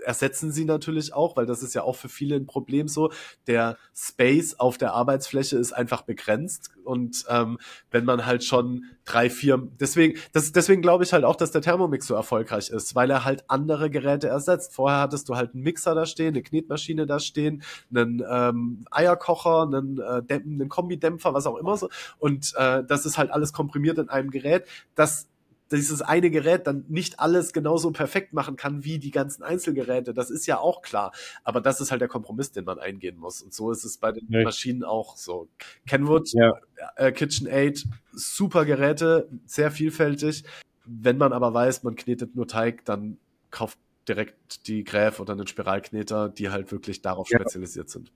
ersetzen 0.05 0.51
sie 0.51 0.65
natürlich 0.65 1.15
auch, 1.15 1.37
weil 1.37 1.47
das 1.47 1.63
ist 1.63 1.75
ja 1.75 1.83
auch 1.83 1.97
für 1.97 2.09
viele 2.09 2.37
ein 2.37 2.47
Problem 2.47 2.89
so. 2.89 3.13
Der 3.47 3.77
Space 3.95 4.59
auf 4.59 4.79
der 4.79 4.95
Arbeitsfläche 4.95 5.57
ist 5.57 5.73
einfach 5.73 6.03
begrenzt 6.03 6.71
und 6.85 7.25
ähm, 7.29 7.59
wenn 7.91 8.05
man 8.05 8.27
halt 8.27 8.43
schon 8.45 8.85
drei, 9.05 9.31
vier, 9.31 9.69
deswegen, 9.81 10.19
das, 10.33 10.53
deswegen 10.53 10.83
glaube 10.83 11.05
ich 11.05 11.13
halt 11.13 11.25
auch, 11.25 11.37
dass 11.37 11.53
der 11.53 11.63
Thermomix 11.63 12.07
so 12.07 12.15
erfolgreich 12.15 12.71
ist, 12.71 12.95
weil 12.95 13.11
er 13.11 13.25
halt 13.25 13.45
andere 13.49 13.91
Geräte 13.91 14.29
ersetzt. 14.29 14.75
Vorher 14.75 15.01
hattest 15.01 15.29
du 15.29 15.37
halt 15.37 15.55
einen 15.55 15.63
Mixer 15.63 15.95
da 15.95 16.07
stehen, 16.07 16.35
eine 16.35 16.43
Knetmaschine 16.43 17.07
da 17.07 17.21
stehen, 17.21 17.63
einen 17.95 18.23
ähm, 18.29 18.85
Eierkocher, 18.91 19.63
einen, 19.63 19.99
äh, 19.99 20.35
einen 20.35 20.69
Kombidämpfer, 20.69 21.33
was 21.35 21.47
auch 21.47 21.57
immer 21.57 21.77
so 21.77 21.89
und 22.19 22.53
äh, 22.57 22.83
das 22.85 23.07
ist 23.07 23.19
halt 23.19 23.31
alles 23.31 23.53
komprimiert 23.53 23.99
in 23.99 24.09
einem 24.09 24.31
Gerät. 24.31 24.67
Das 24.95 25.29
dieses 25.77 26.03
eine 26.03 26.31
Gerät 26.31 26.67
dann 26.67 26.85
nicht 26.89 27.21
alles 27.21 27.53
genauso 27.53 27.91
perfekt 27.91 28.33
machen 28.33 28.57
kann 28.57 28.85
wie 28.85 28.99
die 28.99 29.11
ganzen 29.11 29.43
Einzelgeräte. 29.43 30.15
Das 30.15 30.31
ist 30.31 30.47
ja 30.47 30.59
auch 30.59 30.83
klar. 30.83 31.13
Aber 31.45 31.61
das 31.61 31.81
ist 31.81 31.91
halt 31.91 32.01
der 32.01 32.09
Kompromiss, 32.09 32.53
den 32.53 32.65
man 32.65 32.79
eingehen 32.79 33.17
muss. 33.19 33.43
Und 33.43 33.53
so 33.53 33.71
ist 33.71 33.85
es 33.85 33.99
bei 33.99 34.13
den 34.13 34.27
ja. 34.31 34.43
Maschinen 34.43 34.85
auch 34.85 35.17
so. 35.17 35.49
Kenwood, 35.87 36.33
ja. 36.33 36.55
äh, 36.97 37.13
KitchenAid, 37.13 37.85
super 38.13 38.65
Geräte, 38.65 39.29
sehr 39.47 39.71
vielfältig. 39.71 40.45
Wenn 40.85 41.17
man 41.17 41.33
aber 41.33 41.55
weiß, 41.55 41.83
man 41.85 41.95
knetet 41.95 42.35
nur 42.35 42.49
Teig, 42.49 42.85
dann 42.85 43.19
kauft 43.51 43.79
direkt 44.09 44.67
die 44.67 44.85
Gräf 44.85 45.21
oder 45.21 45.33
einen 45.33 45.47
Spiralkneter, 45.47 46.29
die 46.29 46.51
halt 46.51 46.73
wirklich 46.73 47.03
darauf 47.03 47.31
ja. 47.31 47.39
spezialisiert 47.39 47.89
sind. 47.89 48.13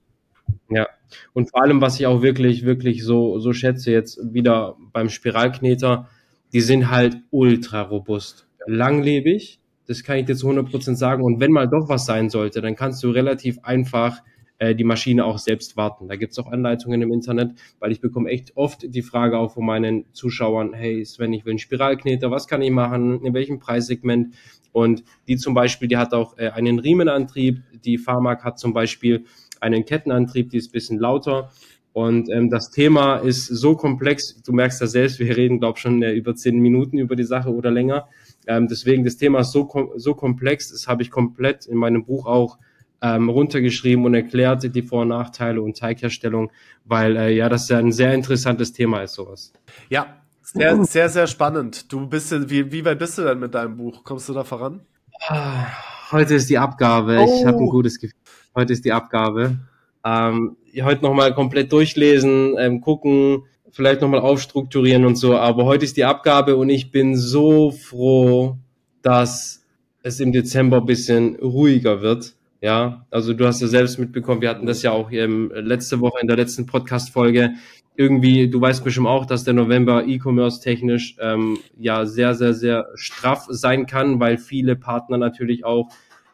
Ja, 0.69 0.87
und 1.33 1.49
vor 1.49 1.61
allem, 1.61 1.81
was 1.81 1.99
ich 1.99 2.07
auch 2.07 2.21
wirklich, 2.21 2.65
wirklich 2.65 3.03
so, 3.03 3.39
so 3.39 3.53
schätze, 3.53 3.91
jetzt 3.91 4.19
wieder 4.33 4.77
beim 4.91 5.09
Spiralkneter, 5.09 6.09
die 6.57 6.61
sind 6.61 6.89
halt 6.89 7.17
ultra 7.29 7.83
robust, 7.83 8.47
langlebig. 8.65 9.59
Das 9.85 10.03
kann 10.03 10.17
ich 10.17 10.25
dir 10.25 10.35
zu 10.35 10.49
100% 10.49 10.95
sagen. 10.95 11.23
Und 11.23 11.39
wenn 11.39 11.51
mal 11.51 11.67
doch 11.67 11.87
was 11.87 12.07
sein 12.07 12.31
sollte, 12.31 12.61
dann 12.61 12.75
kannst 12.75 13.03
du 13.03 13.11
relativ 13.11 13.59
einfach 13.61 14.23
äh, 14.57 14.73
die 14.73 14.83
Maschine 14.83 15.23
auch 15.25 15.37
selbst 15.37 15.77
warten. 15.77 16.07
Da 16.07 16.15
gibt's 16.15 16.39
auch 16.39 16.47
Anleitungen 16.47 17.03
im 17.03 17.13
Internet, 17.13 17.51
weil 17.77 17.91
ich 17.91 18.01
bekomme 18.01 18.31
echt 18.31 18.57
oft 18.57 18.91
die 18.91 19.03
Frage 19.03 19.37
auch 19.37 19.53
von 19.53 19.67
meinen 19.67 20.11
Zuschauern, 20.13 20.73
hey 20.73 21.05
Sven, 21.05 21.31
ich 21.31 21.45
will 21.45 21.51
einen 21.51 21.59
Spiralkneter, 21.59 22.31
was 22.31 22.47
kann 22.47 22.63
ich 22.63 22.71
machen, 22.71 23.23
in 23.23 23.35
welchem 23.35 23.59
Preissegment? 23.59 24.33
Und 24.71 25.03
die 25.27 25.37
zum 25.37 25.53
Beispiel, 25.53 25.87
die 25.87 25.97
hat 25.97 26.15
auch 26.15 26.39
äh, 26.39 26.49
einen 26.49 26.79
Riemenantrieb, 26.79 27.61
die 27.85 27.99
Pharmak 27.99 28.43
hat 28.43 28.57
zum 28.57 28.73
Beispiel 28.73 29.25
einen 29.61 29.85
Kettenantrieb, 29.85 30.49
die 30.49 30.57
ist 30.57 30.71
bisschen 30.71 30.97
lauter. 30.97 31.51
Und 31.97 32.29
ähm, 32.29 32.51
das 32.51 32.69
Thema 32.69 33.15
ist 33.15 33.47
so 33.47 33.75
komplex, 33.75 34.39
du 34.43 34.53
merkst 34.53 34.79
ja 34.81 34.85
selbst, 34.85 35.17
wir 35.17 35.35
reden, 35.35 35.59
glaube 35.59 35.79
schon 35.79 36.03
äh, 36.03 36.11
über 36.11 36.35
zehn 36.35 36.59
Minuten 36.59 36.99
über 36.99 37.15
die 37.15 37.23
Sache 37.23 37.51
oder 37.51 37.71
länger. 37.71 38.07
Ähm, 38.45 38.67
deswegen, 38.67 39.03
das 39.03 39.17
Thema 39.17 39.39
ist 39.39 39.51
so, 39.51 39.67
so 39.95 40.13
komplex, 40.13 40.69
das 40.69 40.87
habe 40.87 41.01
ich 41.01 41.09
komplett 41.09 41.65
in 41.65 41.75
meinem 41.75 42.05
Buch 42.05 42.27
auch 42.27 42.59
ähm, 43.01 43.29
runtergeschrieben 43.29 44.05
und 44.05 44.13
erklärt, 44.13 44.75
die 44.75 44.81
Vor- 44.83 45.01
und 45.01 45.07
Nachteile 45.07 45.59
und 45.59 45.75
Teigherstellung, 45.75 46.51
weil 46.85 47.17
äh, 47.17 47.35
ja, 47.35 47.49
das 47.49 47.67
ja 47.67 47.79
ein 47.79 47.91
sehr 47.91 48.13
interessantes 48.13 48.73
Thema 48.73 49.01
ist, 49.01 49.15
sowas. 49.15 49.51
Ja, 49.89 50.17
sehr, 50.43 50.85
sehr, 50.85 51.09
sehr 51.09 51.25
spannend. 51.25 51.91
Du 51.91 52.05
bist, 52.05 52.31
wie, 52.47 52.71
wie 52.71 52.85
weit 52.85 52.99
bist 52.99 53.17
du 53.17 53.23
denn 53.23 53.39
mit 53.39 53.55
deinem 53.55 53.75
Buch? 53.75 54.03
Kommst 54.03 54.29
du 54.29 54.33
da 54.33 54.43
voran? 54.43 54.81
Ah, 55.29 55.65
heute 56.11 56.35
ist 56.35 56.47
die 56.47 56.59
Abgabe. 56.59 57.17
Oh. 57.21 57.39
Ich 57.39 57.43
habe 57.47 57.57
ein 57.57 57.69
gutes 57.69 57.99
Gefühl. 57.99 58.19
Heute 58.53 58.73
ist 58.73 58.85
die 58.85 58.93
Abgabe. 58.93 59.57
Ähm, 60.05 60.57
heute 60.83 61.03
nochmal 61.03 61.33
komplett 61.33 61.71
durchlesen, 61.71 62.55
ähm, 62.57 62.81
gucken, 62.81 63.43
vielleicht 63.71 64.01
nochmal 64.01 64.21
aufstrukturieren 64.21 65.05
und 65.05 65.15
so. 65.15 65.37
Aber 65.37 65.65
heute 65.65 65.85
ist 65.85 65.97
die 65.97 66.05
Abgabe 66.05 66.55
und 66.55 66.69
ich 66.69 66.91
bin 66.91 67.15
so 67.15 67.71
froh, 67.71 68.57
dass 69.01 69.63
es 70.03 70.19
im 70.19 70.31
Dezember 70.31 70.81
bisschen 70.81 71.35
ruhiger 71.35 72.01
wird. 72.01 72.33
Ja, 72.59 73.05
also 73.11 73.33
du 73.33 73.45
hast 73.45 73.61
ja 73.61 73.67
selbst 73.67 73.99
mitbekommen, 73.99 74.41
wir 74.41 74.49
hatten 74.49 74.65
das 74.65 74.81
ja 74.81 74.91
auch 74.91 75.11
ähm, 75.11 75.51
letzte 75.53 75.99
Woche 75.99 76.19
in 76.21 76.27
der 76.27 76.37
letzten 76.37 76.65
Podcast-Folge. 76.65 77.51
Irgendwie, 77.95 78.49
du 78.49 78.59
weißt 78.59 78.83
bestimmt 78.83 79.07
auch, 79.07 79.25
dass 79.25 79.43
der 79.43 79.53
November 79.53 80.05
E-Commerce 80.05 80.61
technisch 80.61 81.15
ähm, 81.19 81.59
ja 81.77 82.05
sehr, 82.05 82.33
sehr, 82.33 82.53
sehr 82.53 82.87
straff 82.95 83.45
sein 83.49 83.85
kann, 83.85 84.19
weil 84.19 84.37
viele 84.37 84.75
Partner 84.75 85.17
natürlich 85.17 85.65
auch 85.65 85.89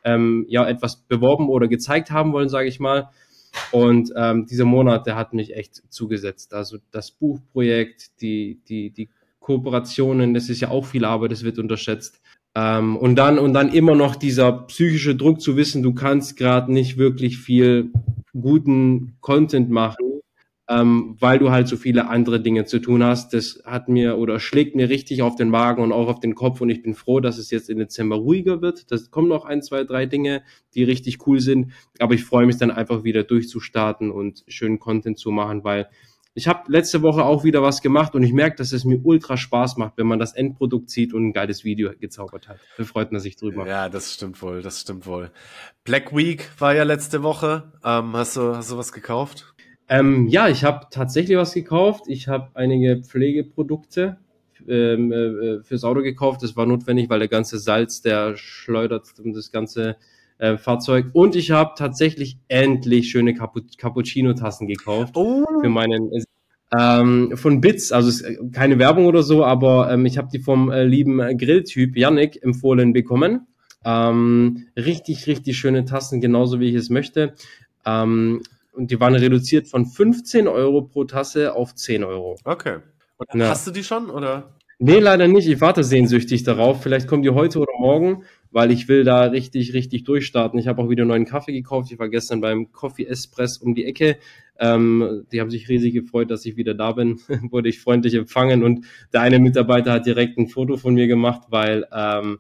ähm, 0.06 0.46
ja 0.48 0.68
etwas 0.68 0.96
beworben 0.96 1.50
oder 1.50 1.68
gezeigt 1.68 2.12
haben 2.12 2.32
wollen, 2.32 2.50
sage 2.50 2.70
ich 2.70 2.80
mal. 2.80 3.10
Und 3.72 4.12
ähm, 4.16 4.45
dieser 4.45 4.66
Monat, 4.66 5.06
der 5.06 5.16
hat 5.16 5.34
mich 5.34 5.56
echt 5.56 5.84
zugesetzt. 5.89 6.54
Also 6.54 6.78
das 6.91 7.12
Buchprojekt, 7.12 8.22
die, 8.22 8.60
die, 8.68 8.91
die 8.91 9.10
Kooperationen, 9.39 10.34
das 10.34 10.49
ist 10.49 10.62
ja 10.62 10.70
auch 10.70 10.86
viel 10.86 11.06
Arbeit, 11.06 11.32
das 11.32 11.43
wird 11.43 11.60
unterschätzt. 11.60 12.22
Ähm, 12.56 12.97
und 12.97 13.16
dann 13.16 13.39
und 13.39 13.54
dann 13.54 13.74
immer 13.74 13.95
noch 13.95 14.16
dieser 14.16 14.51
psychische 14.51 15.16
Druck 15.16 15.41
zu 15.41 15.58
wissen, 15.58 15.82
du 15.82 15.93
kannst 15.93 16.38
gerade 16.38 16.72
nicht 16.72 16.97
wirklich 16.97 17.39
viel 17.39 17.91
guten 18.39 19.18
Content 19.22 19.70
machen, 19.70 20.12
ähm, 20.70 21.18
weil 21.20 21.39
du 21.39 21.51
halt 21.51 21.68
so 21.68 21.76
viele 21.76 22.07
andere 22.07 22.41
Dinge 22.41 22.66
zu 22.66 22.80
tun 22.80 23.03
hast. 23.03 23.34
Das 23.34 23.61
hat 23.66 23.89
mir 23.89 24.18
oder 24.18 24.39
schlägt 24.39 24.76
mir 24.76 24.89
richtig 24.89 25.22
auf 25.22 25.36
den 25.36 25.49
Magen 25.49 25.82
und 25.82 25.91
auch 25.91 26.07
auf 26.07 26.20
den 26.20 26.36
Kopf 26.36 26.61
und 26.61 26.70
ich 26.70 26.82
bin 26.82 26.95
froh, 26.95 27.20
dass 27.20 27.38
es 27.38 27.51
jetzt 27.51 27.70
im 27.70 27.80
Dezember 27.80 28.16
ruhiger 28.16 28.61
wird. 28.61 28.91
Das 28.91 29.11
kommen 29.11 29.28
noch 29.28 29.45
ein, 29.45 29.61
zwei, 29.61 29.84
drei 29.84 30.05
Dinge, 30.05 30.43
die 30.74 30.84
richtig 30.84 31.28
cool 31.28 31.39
sind, 31.39 31.74
aber 31.99 32.14
ich 32.14 32.24
freue 32.24 32.45
mich 32.45 32.57
dann 32.57 32.72
einfach 32.72 33.03
wieder 33.03 33.24
durchzustarten 33.24 34.09
und 34.11 34.43
schönen 34.47 34.80
Content 34.80 35.18
zu 35.18 35.32
machen, 35.32 35.64
weil 35.64 35.89
ich 36.36 36.47
habe 36.47 36.72
letzte 36.72 37.03
Woche 37.03 37.24
auch 37.24 37.43
wieder 37.43 37.61
was 37.61 37.82
gemacht 37.82 38.16
und 38.16 38.24
ich 38.24 38.34
merke, 38.34 38.55
dass 38.55 38.72
es 38.72 38.86
mir 38.86 38.99
ultra 39.03 39.38
Spaß 39.38 39.78
macht, 39.78 39.97
wenn 39.97 40.07
man 40.07 40.18
das 40.18 40.34
Endprodukt 40.34 40.89
sieht 40.89 41.14
und 41.14 41.28
ein 41.28 41.34
geiles 41.34 41.64
Video 41.64 41.91
gezaubert 41.99 42.47
hat. 42.47 42.59
Da 42.78 42.84
freut 42.86 43.11
man 43.11 43.22
sich 43.22 43.36
drüber. 43.36 43.68
Ja, 43.68 43.88
das 43.88 44.14
stimmt 44.14 44.41
wohl, 44.41 44.64
das 44.64 44.82
stimmt 44.82 45.05
wohl. 45.05 45.30
Black 45.84 46.16
Week 46.16 46.49
war 46.57 46.74
ja 46.74 46.84
letzte 46.84 47.22
Woche. 47.22 47.72
Ähm, 47.84 48.14
hast 48.14 48.36
du 48.36 48.55
hast 48.55 48.72
du 48.72 48.78
was 48.78 48.91
gekauft? 48.91 49.53
Ähm, 49.89 50.27
ja, 50.27 50.47
ich 50.47 50.63
habe 50.63 50.88
tatsächlich 50.91 51.38
was 51.38 51.53
gekauft. 51.53 52.05
Ich 52.07 52.27
habe 52.27 52.49
einige 52.53 53.01
Pflegeprodukte 53.03 54.17
ähm, 54.67 55.11
äh, 55.11 55.63
fürs 55.63 55.84
Auto 55.84 56.01
gekauft. 56.01 56.43
Das 56.43 56.55
war 56.55 56.65
notwendig, 56.65 57.09
weil 57.09 57.19
der 57.19 57.27
ganze 57.27 57.59
Salz, 57.59 58.01
der 58.01 58.38
schleudert 58.38 59.07
um 59.23 59.34
das 59.34 59.51
ganze 59.51 59.97
äh, 60.38 60.57
Fahrzeug. 60.57 61.07
Und 61.13 61.36
ich 61.36 61.51
habe 61.51 61.73
tatsächlich 61.77 62.38
endlich 62.47 63.09
schöne 63.09 63.34
Capu 63.34 63.61
Cappuccino-Tassen 63.77 64.67
gekauft 64.67 65.15
oh. 65.15 65.45
für 65.61 65.69
meinen 65.69 66.09
ähm, 66.77 67.34
von 67.36 67.61
Bits, 67.61 67.91
also 67.91 68.25
keine 68.51 68.79
Werbung 68.79 69.05
oder 69.05 69.21
so, 69.21 69.45
aber 69.45 69.91
ähm, 69.91 70.05
ich 70.05 70.17
habe 70.17 70.29
die 70.34 70.39
vom 70.39 70.71
äh, 70.71 70.84
lieben 70.84 71.19
Grilltyp 71.38 71.95
Yannick 71.95 72.41
empfohlen 72.41 72.93
bekommen. 72.93 73.47
Ähm, 73.86 74.67
richtig, 74.75 75.27
richtig 75.27 75.57
schöne 75.57 75.86
Tassen, 75.86 76.21
genauso 76.21 76.59
wie 76.59 76.69
ich 76.69 76.75
es 76.75 76.89
möchte. 76.89 77.34
Ähm, 77.86 78.41
und 78.74 78.91
die 78.91 78.99
waren 78.99 79.15
reduziert 79.15 79.67
von 79.67 79.86
15 79.86 80.47
Euro 80.47 80.82
pro 80.82 81.05
Tasse 81.05 81.53
auf 81.55 81.76
10 81.76 82.03
Euro. 82.03 82.36
Okay. 82.43 82.80
Und 83.17 83.39
ja. 83.39 83.49
hast 83.49 83.67
du 83.67 83.71
die 83.71 83.84
schon 83.84 84.09
oder? 84.09 84.55
Nee, 84.80 84.99
leider 84.99 85.28
nicht. 85.28 85.47
Ich 85.47 85.61
warte 85.61 85.84
sehnsüchtig 85.84 86.43
darauf. 86.43 86.82
Vielleicht 86.82 87.07
kommen 87.07 87.24
die 87.24 87.30
heute 87.30 87.59
oder 87.59 87.71
morgen, 87.80 88.24
weil 88.51 88.71
ich 88.71 88.88
will 88.88 89.03
da 89.03 89.24
richtig, 89.26 89.74
richtig 89.74 90.03
durchstarten. 90.03 90.59
Ich 90.59 90.67
habe 90.67 90.82
auch 90.82 90.89
wieder 90.89 91.05
neuen 91.05 91.26
Kaffee 91.26 91.53
gekauft. 91.53 91.91
Ich 91.91 91.99
war 91.99 92.09
gestern 92.09 92.41
beim 92.41 92.71
Coffee 92.71 93.05
Espress 93.05 93.57
um 93.57 93.76
die 93.76 93.86
Ecke. 93.86 94.17
Ähm, 94.59 95.26
die 95.32 95.39
haben 95.39 95.51
sich 95.51 95.69
riesig 95.69 95.93
gefreut, 95.93 96.32
dass 96.32 96.45
ich 96.45 96.57
wieder 96.57 96.74
da 96.74 96.91
bin. 96.91 97.19
Wurde 97.49 97.69
ich 97.69 97.80
freundlich 97.80 98.15
empfangen 98.15 98.63
und 98.63 98.86
der 99.13 99.21
eine 99.21 99.39
Mitarbeiter 99.39 99.93
hat 99.93 100.05
direkt 100.05 100.38
ein 100.38 100.47
Foto 100.47 100.78
von 100.78 100.95
mir 100.95 101.07
gemacht, 101.07 101.43
weil 101.49 101.88
ähm, 101.93 102.39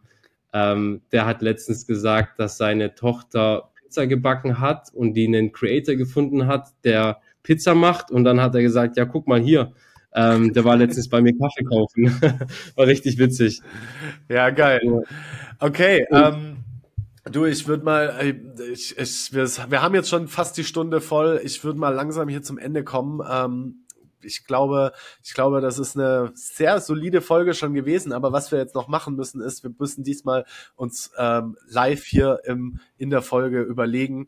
ähm, 0.53 1.01
der 1.11 1.25
hat 1.25 1.41
letztens 1.41 1.87
gesagt, 1.87 2.39
dass 2.39 2.57
seine 2.57 2.93
Tochter 2.93 3.71
Pizza 3.93 4.07
gebacken 4.07 4.59
hat 4.59 4.89
und 4.91 5.13
die 5.13 5.27
einen 5.27 5.51
Creator 5.51 5.95
gefunden 5.95 6.47
hat, 6.47 6.69
der 6.83 7.19
Pizza 7.43 7.75
macht. 7.75 8.09
Und 8.09 8.23
dann 8.23 8.41
hat 8.41 8.55
er 8.55 8.63
gesagt, 8.63 8.97
ja, 8.97 9.05
guck 9.05 9.27
mal 9.27 9.39
hier. 9.39 9.71
Ähm, 10.15 10.51
der 10.53 10.63
war 10.63 10.77
letztens 10.77 11.09
bei 11.09 11.21
mir 11.21 11.33
Kaffee 11.37 11.63
kaufen. 11.63 12.05
war 12.75 12.87
richtig 12.87 13.19
witzig. 13.19 13.61
Ja, 14.29 14.49
geil. 14.49 14.81
Okay, 15.59 16.05
ähm, 16.11 16.57
Du, 17.31 17.45
ich 17.45 17.69
würde 17.69 17.85
mal, 17.85 18.35
ich, 18.73 18.97
ich, 18.97 19.33
wir, 19.33 19.47
wir 19.69 19.81
haben 19.81 19.95
jetzt 19.95 20.09
schon 20.09 20.27
fast 20.27 20.57
die 20.57 20.65
Stunde 20.65 20.99
voll. 20.99 21.39
Ich 21.41 21.63
würde 21.63 21.79
mal 21.79 21.93
langsam 21.93 22.27
hier 22.27 22.41
zum 22.41 22.57
Ende 22.57 22.83
kommen. 22.83 23.21
Ähm, 23.31 23.82
ich 24.25 24.45
glaube, 24.45 24.91
ich 25.23 25.33
glaube, 25.33 25.61
das 25.61 25.79
ist 25.79 25.97
eine 25.97 26.31
sehr 26.35 26.79
solide 26.79 27.21
Folge 27.21 27.53
schon 27.53 27.73
gewesen. 27.73 28.13
Aber 28.13 28.31
was 28.31 28.51
wir 28.51 28.59
jetzt 28.59 28.75
noch 28.75 28.87
machen 28.87 29.15
müssen, 29.15 29.41
ist, 29.41 29.63
wir 29.63 29.71
müssen 29.77 30.03
diesmal 30.03 30.45
uns 30.75 31.11
ähm, 31.17 31.57
live 31.67 32.03
hier 32.03 32.39
im, 32.45 32.79
in 32.97 33.09
der 33.09 33.21
Folge 33.21 33.61
überlegen, 33.61 34.27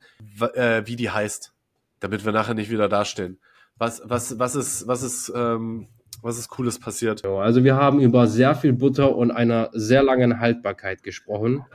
äh, 0.54 0.84
wie 0.86 0.96
die 0.96 1.10
heißt, 1.10 1.54
damit 2.00 2.26
wir 2.26 2.32
nachher 2.32 2.54
nicht 2.54 2.72
wieder 2.72 2.89
dastehen. 2.89 3.39
Was, 3.78 4.02
was, 4.06 4.39
was 4.39 4.56
ist, 4.56 4.88
was 4.88 5.04
ist, 5.04 5.32
ähm, 5.36 5.88
was 6.22 6.38
ist 6.38 6.50
Cooles 6.50 6.80
passiert? 6.80 7.26
Also 7.26 7.64
wir 7.64 7.76
haben 7.76 8.00
über 8.00 8.28
sehr 8.28 8.56
viel 8.56 8.74
Butter 8.74 9.16
und 9.16 9.32
einer 9.32 9.70
sehr 9.74 10.02
langen 10.02 10.39
Haltbarkeit 10.39 11.04
gesprochen. 11.04 11.66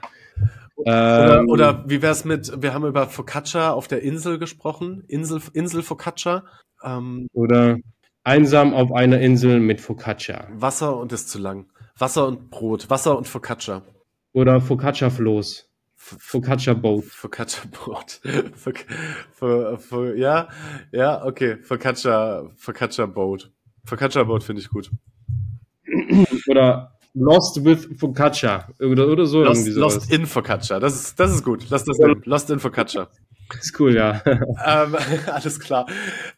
Oder, 0.77 1.41
ähm, 1.41 1.49
oder 1.49 1.85
wie 1.87 2.01
wär's 2.01 2.25
mit, 2.25 2.63
wir 2.63 2.73
haben 2.73 2.87
über 2.87 3.07
Focaccia 3.07 3.73
auf 3.73 3.87
der 3.87 4.03
Insel 4.03 4.39
gesprochen, 4.39 5.05
Insel, 5.09 5.41
Insel 5.53 5.83
Focaccia. 5.83 6.45
Ähm, 6.83 7.29
oder 7.33 7.79
einsam 8.25 8.75
auf 8.75 8.93
einer 8.93 9.21
Insel 9.21 9.61
mit 9.61 9.81
Focaccia. 9.81 10.49
Wasser 10.53 10.97
und 10.97 11.13
ist 11.13 11.29
zu 11.29 11.39
lang. 11.39 11.67
Wasser 11.99 12.27
und 12.27 12.51
Brot, 12.51 12.91
Wasser 12.91 13.17
und 13.17 13.27
Focaccia. 13.27 13.83
Oder 14.33 14.61
Focaccia 14.61 15.11
Floß. 15.11 15.67
Focaccia 15.97 16.75
Boat. 16.75 17.05
Focaccia 17.05 17.63
Boat. 17.85 18.21
ja, 20.17 20.49
ja, 20.93 21.25
okay. 21.25 21.59
Focaccia, 21.59 22.49
Focaccia 22.57 23.07
Boat. 23.07 23.51
Focaccia 23.85 24.23
Boat 24.25 24.43
finde 24.43 24.63
ich 24.63 24.71
gut. 24.71 24.91
Oder 26.49 26.97
Lost 27.15 27.65
with 27.65 27.89
Focaccia 27.99 28.69
oder, 28.79 29.09
oder 29.09 29.27
so. 29.27 29.43
Lost, 29.43 29.67
Lost 29.67 30.13
in 30.13 30.27
Focaccia. 30.27 30.79
Das 30.79 30.95
ist, 30.95 31.19
das 31.19 31.33
ist 31.33 31.45
gut. 31.45 31.67
Lass 31.69 31.85
das 31.85 31.99
nehmen. 31.99 32.23
Lost 32.25 32.51
in 32.51 32.61
Focaccia. 32.61 33.09
Ist 33.59 33.79
cool, 33.81 33.95
ja. 33.95 34.23
ähm, 34.27 34.97
alles 35.27 35.61
klar. 35.61 35.87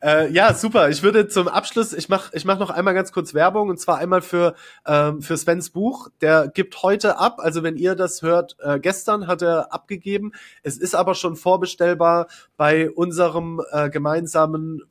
Äh, 0.02 0.30
ja, 0.32 0.54
super. 0.54 0.88
Ich 0.88 1.02
würde 1.02 1.28
zum 1.28 1.48
Abschluss, 1.48 1.92
ich 1.92 2.08
mache 2.08 2.30
ich 2.34 2.44
mach 2.44 2.58
noch 2.58 2.70
einmal 2.70 2.94
ganz 2.94 3.12
kurz 3.12 3.34
Werbung 3.34 3.68
und 3.68 3.78
zwar 3.78 3.98
einmal 3.98 4.22
für, 4.22 4.54
ähm, 4.86 5.20
für 5.22 5.36
Svens 5.36 5.70
Buch. 5.70 6.08
Der 6.20 6.48
gibt 6.48 6.82
heute 6.82 7.18
ab. 7.18 7.38
Also 7.38 7.62
wenn 7.62 7.76
ihr 7.76 7.94
das 7.94 8.22
hört, 8.22 8.56
äh, 8.60 8.78
gestern 8.80 9.26
hat 9.26 9.42
er 9.42 9.72
abgegeben. 9.72 10.32
Es 10.62 10.78
ist 10.78 10.94
aber 10.94 11.14
schon 11.14 11.36
vorbestellbar 11.36 12.28
bei 12.56 12.90
unserem 12.90 13.60
äh, 13.72 13.90
gemeinsamen 13.90 14.82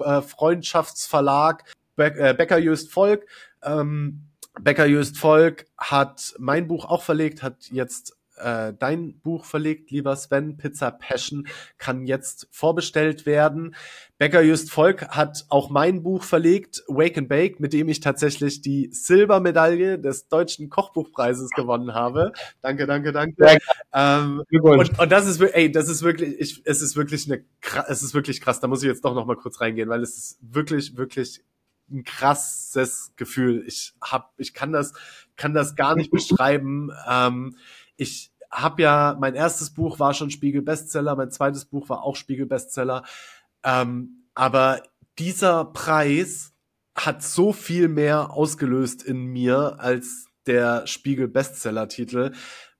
äh, 0.00 0.20
Freundschaftsverlag 0.22 1.64
Be 1.96 2.14
äh, 2.16 2.34
Becker 2.34 2.58
Just 2.58 2.92
Volk. 2.92 3.26
Ähm, 3.62 4.28
Becker 4.60 4.86
Just 4.86 5.18
Volk 5.18 5.66
hat 5.76 6.34
mein 6.38 6.66
Buch 6.66 6.84
auch 6.84 7.02
verlegt, 7.02 7.42
hat 7.42 7.68
jetzt 7.70 8.17
äh, 8.40 8.74
dein 8.78 9.20
Buch 9.20 9.44
verlegt, 9.44 9.90
lieber 9.90 10.14
Sven. 10.16 10.56
Pizza 10.56 10.90
Passion 10.90 11.46
kann 11.78 12.06
jetzt 12.06 12.48
vorbestellt 12.50 13.26
werden. 13.26 13.74
Becker 14.18 14.42
Just 14.42 14.72
Volk 14.72 15.08
hat 15.08 15.46
auch 15.48 15.70
mein 15.70 16.02
Buch 16.02 16.24
verlegt, 16.24 16.82
Wake 16.88 17.16
and 17.18 17.28
Bake, 17.28 17.60
mit 17.60 17.72
dem 17.72 17.88
ich 17.88 18.00
tatsächlich 18.00 18.60
die 18.60 18.90
Silbermedaille 18.92 19.98
des 19.98 20.28
deutschen 20.28 20.68
Kochbuchpreises 20.68 21.50
gewonnen 21.50 21.94
habe. 21.94 22.32
Danke, 22.60 22.86
danke, 22.86 23.12
danke. 23.12 23.58
Ähm, 23.92 24.42
und, 24.50 24.98
und 24.98 25.12
das 25.12 25.26
ist, 25.26 25.40
ey, 25.40 25.70
das 25.70 25.88
ist 25.88 26.02
wirklich, 26.02 26.34
ich, 26.40 26.62
es 26.64 26.82
ist 26.82 26.96
wirklich 26.96 27.30
eine, 27.30 27.44
es 27.86 28.02
ist 28.02 28.12
wirklich 28.14 28.40
krass. 28.40 28.58
Da 28.60 28.66
muss 28.66 28.82
ich 28.82 28.88
jetzt 28.88 29.04
doch 29.04 29.14
noch 29.14 29.26
mal 29.26 29.36
kurz 29.36 29.60
reingehen, 29.60 29.88
weil 29.88 30.02
es 30.02 30.16
ist 30.16 30.38
wirklich, 30.40 30.96
wirklich 30.96 31.44
ein 31.90 32.04
krasses 32.04 33.12
Gefühl. 33.16 33.64
Ich 33.66 33.94
hab, 34.00 34.32
ich 34.36 34.54
kann 34.54 34.72
das, 34.72 34.92
kann 35.36 35.54
das 35.54 35.76
gar 35.76 35.94
nicht 35.94 36.10
beschreiben. 36.10 36.90
Ähm, 37.08 37.56
ich 37.98 38.32
habe 38.50 38.82
ja, 38.82 39.16
mein 39.20 39.34
erstes 39.34 39.70
Buch 39.70 39.98
war 39.98 40.14
schon 40.14 40.30
Spiegel 40.30 40.62
Bestseller, 40.62 41.14
mein 41.16 41.30
zweites 41.30 41.66
Buch 41.66 41.88
war 41.90 42.02
auch 42.02 42.16
Spiegel 42.16 42.46
Bestseller. 42.46 43.04
Ähm, 43.62 44.24
aber 44.34 44.82
dieser 45.18 45.66
Preis 45.66 46.54
hat 46.94 47.22
so 47.22 47.52
viel 47.52 47.88
mehr 47.88 48.30
ausgelöst 48.30 49.02
in 49.02 49.24
mir 49.26 49.76
als 49.78 50.26
der 50.46 50.86
Spiegel 50.86 51.28
Bestseller 51.28 51.88
Titel. 51.88 52.32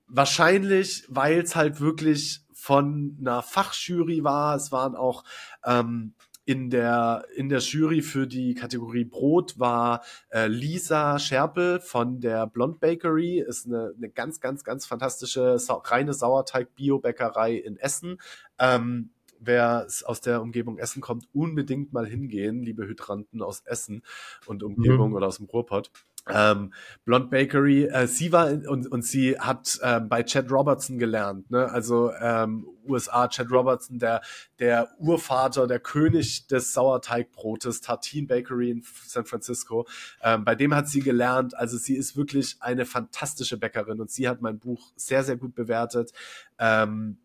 Wahrscheinlich, 0.06 1.04
weil 1.08 1.40
es 1.40 1.54
halt 1.54 1.80
wirklich 1.80 2.44
von 2.54 3.16
einer 3.20 3.42
Fachjury 3.42 4.24
war. 4.24 4.56
Es 4.56 4.72
waren 4.72 4.96
auch 4.96 5.24
ähm, 5.64 6.14
in 6.48 6.70
der, 6.70 7.26
in 7.36 7.50
der 7.50 7.58
Jury 7.58 8.00
für 8.00 8.26
die 8.26 8.54
Kategorie 8.54 9.04
Brot 9.04 9.58
war 9.58 10.02
äh, 10.30 10.46
Lisa 10.46 11.18
Scherpel 11.18 11.78
von 11.78 12.20
der 12.20 12.46
Blond 12.46 12.80
Bakery, 12.80 13.40
ist 13.46 13.66
eine, 13.66 13.92
eine 13.94 14.08
ganz, 14.08 14.40
ganz, 14.40 14.64
ganz 14.64 14.86
fantastische 14.86 15.58
Sa 15.58 15.74
reine 15.74 16.14
Sauerteig-Bio-Bäckerei 16.14 17.52
in 17.56 17.76
Essen. 17.76 18.18
Ähm, 18.58 19.10
wer 19.38 19.88
aus 20.06 20.22
der 20.22 20.40
Umgebung 20.40 20.78
Essen 20.78 21.02
kommt, 21.02 21.28
unbedingt 21.34 21.92
mal 21.92 22.06
hingehen, 22.06 22.62
liebe 22.62 22.86
Hydranten 22.88 23.42
aus 23.42 23.60
Essen 23.66 24.02
und 24.46 24.62
Umgebung 24.62 25.10
mhm. 25.10 25.16
oder 25.16 25.26
aus 25.26 25.36
dem 25.36 25.46
Ruhrpott 25.48 25.90
ähm, 26.32 26.72
Blond 27.04 27.30
Bakery. 27.30 27.84
Äh, 27.84 28.06
sie 28.06 28.32
war 28.32 28.50
in, 28.50 28.66
und, 28.66 28.86
und 28.86 29.04
sie 29.04 29.38
hat 29.38 29.78
ähm, 29.82 30.08
bei 30.08 30.22
Chad 30.22 30.50
Robertson 30.50 30.98
gelernt, 30.98 31.50
ne? 31.50 31.70
Also 31.70 32.12
ähm, 32.20 32.66
USA, 32.86 33.28
Chad 33.28 33.50
Robertson, 33.50 33.98
der 33.98 34.20
der 34.58 34.88
Urvater, 34.98 35.66
der 35.66 35.80
König 35.80 36.46
des 36.46 36.72
Sauerteigbrotes, 36.72 37.80
Tartine 37.80 38.26
Bakery 38.26 38.70
in 38.70 38.84
San 39.06 39.24
Francisco. 39.24 39.86
Ähm, 40.22 40.44
bei 40.44 40.54
dem 40.54 40.74
hat 40.74 40.88
sie 40.88 41.00
gelernt. 41.00 41.56
Also 41.56 41.76
sie 41.76 41.96
ist 41.96 42.16
wirklich 42.16 42.56
eine 42.60 42.86
fantastische 42.86 43.56
Bäckerin 43.56 44.00
und 44.00 44.10
sie 44.10 44.28
hat 44.28 44.40
mein 44.40 44.58
Buch 44.58 44.92
sehr 44.96 45.24
sehr 45.24 45.36
gut 45.36 45.54
bewertet. 45.54 46.12
Ähm, 46.58 47.18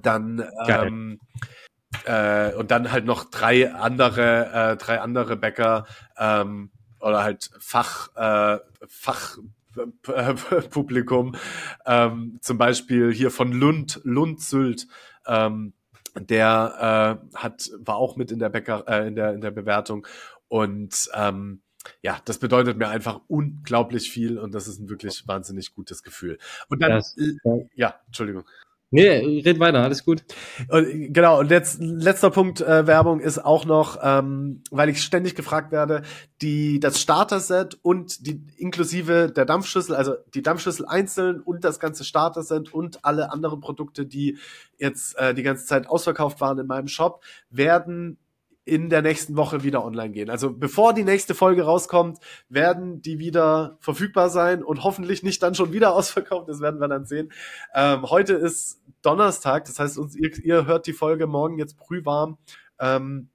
dann 0.00 0.48
ähm, 0.66 1.20
äh, 2.04 2.54
und 2.54 2.70
dann 2.70 2.90
halt 2.90 3.04
noch 3.04 3.24
drei 3.24 3.72
andere 3.72 4.72
äh, 4.72 4.76
drei 4.76 5.00
andere 5.00 5.36
Bäcker. 5.36 5.86
Ähm, 6.16 6.70
oder 7.02 7.22
halt 7.22 7.50
Fach, 7.58 8.14
äh, 8.16 8.58
Fach 8.88 9.38
Publikum, 10.70 11.34
ähm, 11.86 12.38
zum 12.40 12.58
Beispiel 12.58 13.12
hier 13.12 13.30
von 13.30 13.52
Lund, 13.52 14.00
Lund 14.04 14.40
Sylt, 14.40 14.86
ähm, 15.26 15.72
der 16.14 17.20
äh, 17.32 17.36
hat 17.36 17.70
war 17.78 17.96
auch 17.96 18.16
mit 18.16 18.30
in 18.30 18.38
der 18.38 18.50
Bäcker, 18.50 18.84
äh, 18.86 19.06
in 19.06 19.14
der 19.14 19.32
in 19.32 19.40
der 19.40 19.50
Bewertung 19.50 20.06
und 20.48 21.10
ähm, 21.14 21.62
ja, 22.02 22.20
das 22.24 22.38
bedeutet 22.38 22.76
mir 22.76 22.88
einfach 22.88 23.20
unglaublich 23.28 24.10
viel 24.10 24.38
und 24.38 24.54
das 24.54 24.68
ist 24.68 24.78
ein 24.78 24.88
wirklich 24.88 25.26
wahnsinnig 25.26 25.74
gutes 25.74 26.02
Gefühl. 26.02 26.38
Und 26.68 26.80
dann, 26.80 26.92
das, 26.92 27.16
ja, 27.74 27.96
Entschuldigung. 28.06 28.44
Nee, 28.94 29.40
red 29.40 29.58
weiter, 29.58 29.82
alles 29.82 30.04
gut. 30.04 30.22
Und, 30.68 31.14
genau, 31.14 31.40
und 31.40 31.48
letz, 31.48 31.78
letzter 31.80 32.30
Punkt 32.30 32.60
äh, 32.60 32.86
Werbung 32.86 33.20
ist 33.20 33.42
auch 33.42 33.64
noch, 33.64 33.98
ähm, 34.02 34.62
weil 34.70 34.90
ich 34.90 35.02
ständig 35.02 35.34
gefragt 35.34 35.72
werde, 35.72 36.02
die 36.42 36.78
das 36.78 37.00
Starter-Set 37.00 37.78
und 37.80 38.26
die 38.26 38.44
inklusive 38.58 39.32
der 39.34 39.46
Dampfschüssel, 39.46 39.96
also 39.96 40.16
die 40.34 40.42
Dampfschüssel 40.42 40.84
einzeln 40.84 41.40
und 41.40 41.64
das 41.64 41.80
ganze 41.80 42.04
Starter-Set 42.04 42.74
und 42.74 43.02
alle 43.02 43.32
anderen 43.32 43.60
Produkte, 43.60 44.04
die 44.04 44.36
jetzt 44.76 45.16
äh, 45.18 45.32
die 45.32 45.42
ganze 45.42 45.64
Zeit 45.64 45.86
ausverkauft 45.86 46.42
waren 46.42 46.58
in 46.58 46.66
meinem 46.66 46.88
Shop, 46.88 47.24
werden 47.48 48.18
in 48.64 48.90
der 48.90 49.02
nächsten 49.02 49.36
Woche 49.36 49.64
wieder 49.64 49.84
online 49.84 50.10
gehen. 50.10 50.30
Also 50.30 50.52
bevor 50.52 50.94
die 50.94 51.02
nächste 51.02 51.34
Folge 51.34 51.64
rauskommt, 51.64 52.18
werden 52.48 53.02
die 53.02 53.18
wieder 53.18 53.76
verfügbar 53.80 54.30
sein 54.30 54.62
und 54.62 54.84
hoffentlich 54.84 55.22
nicht 55.22 55.42
dann 55.42 55.54
schon 55.54 55.72
wieder 55.72 55.92
ausverkauft. 55.94 56.48
Das 56.48 56.60
werden 56.60 56.80
wir 56.80 56.88
dann 56.88 57.04
sehen. 57.04 57.32
Ähm, 57.74 58.08
heute 58.08 58.34
ist 58.34 58.80
Donnerstag, 59.02 59.64
das 59.64 59.78
heißt, 59.78 59.98
uns, 59.98 60.14
ihr, 60.14 60.30
ihr 60.44 60.66
hört 60.66 60.86
die 60.86 60.92
Folge 60.92 61.26
morgen 61.26 61.58
jetzt 61.58 61.76
prühwarm. 61.76 62.38
Ähm, 62.78 63.30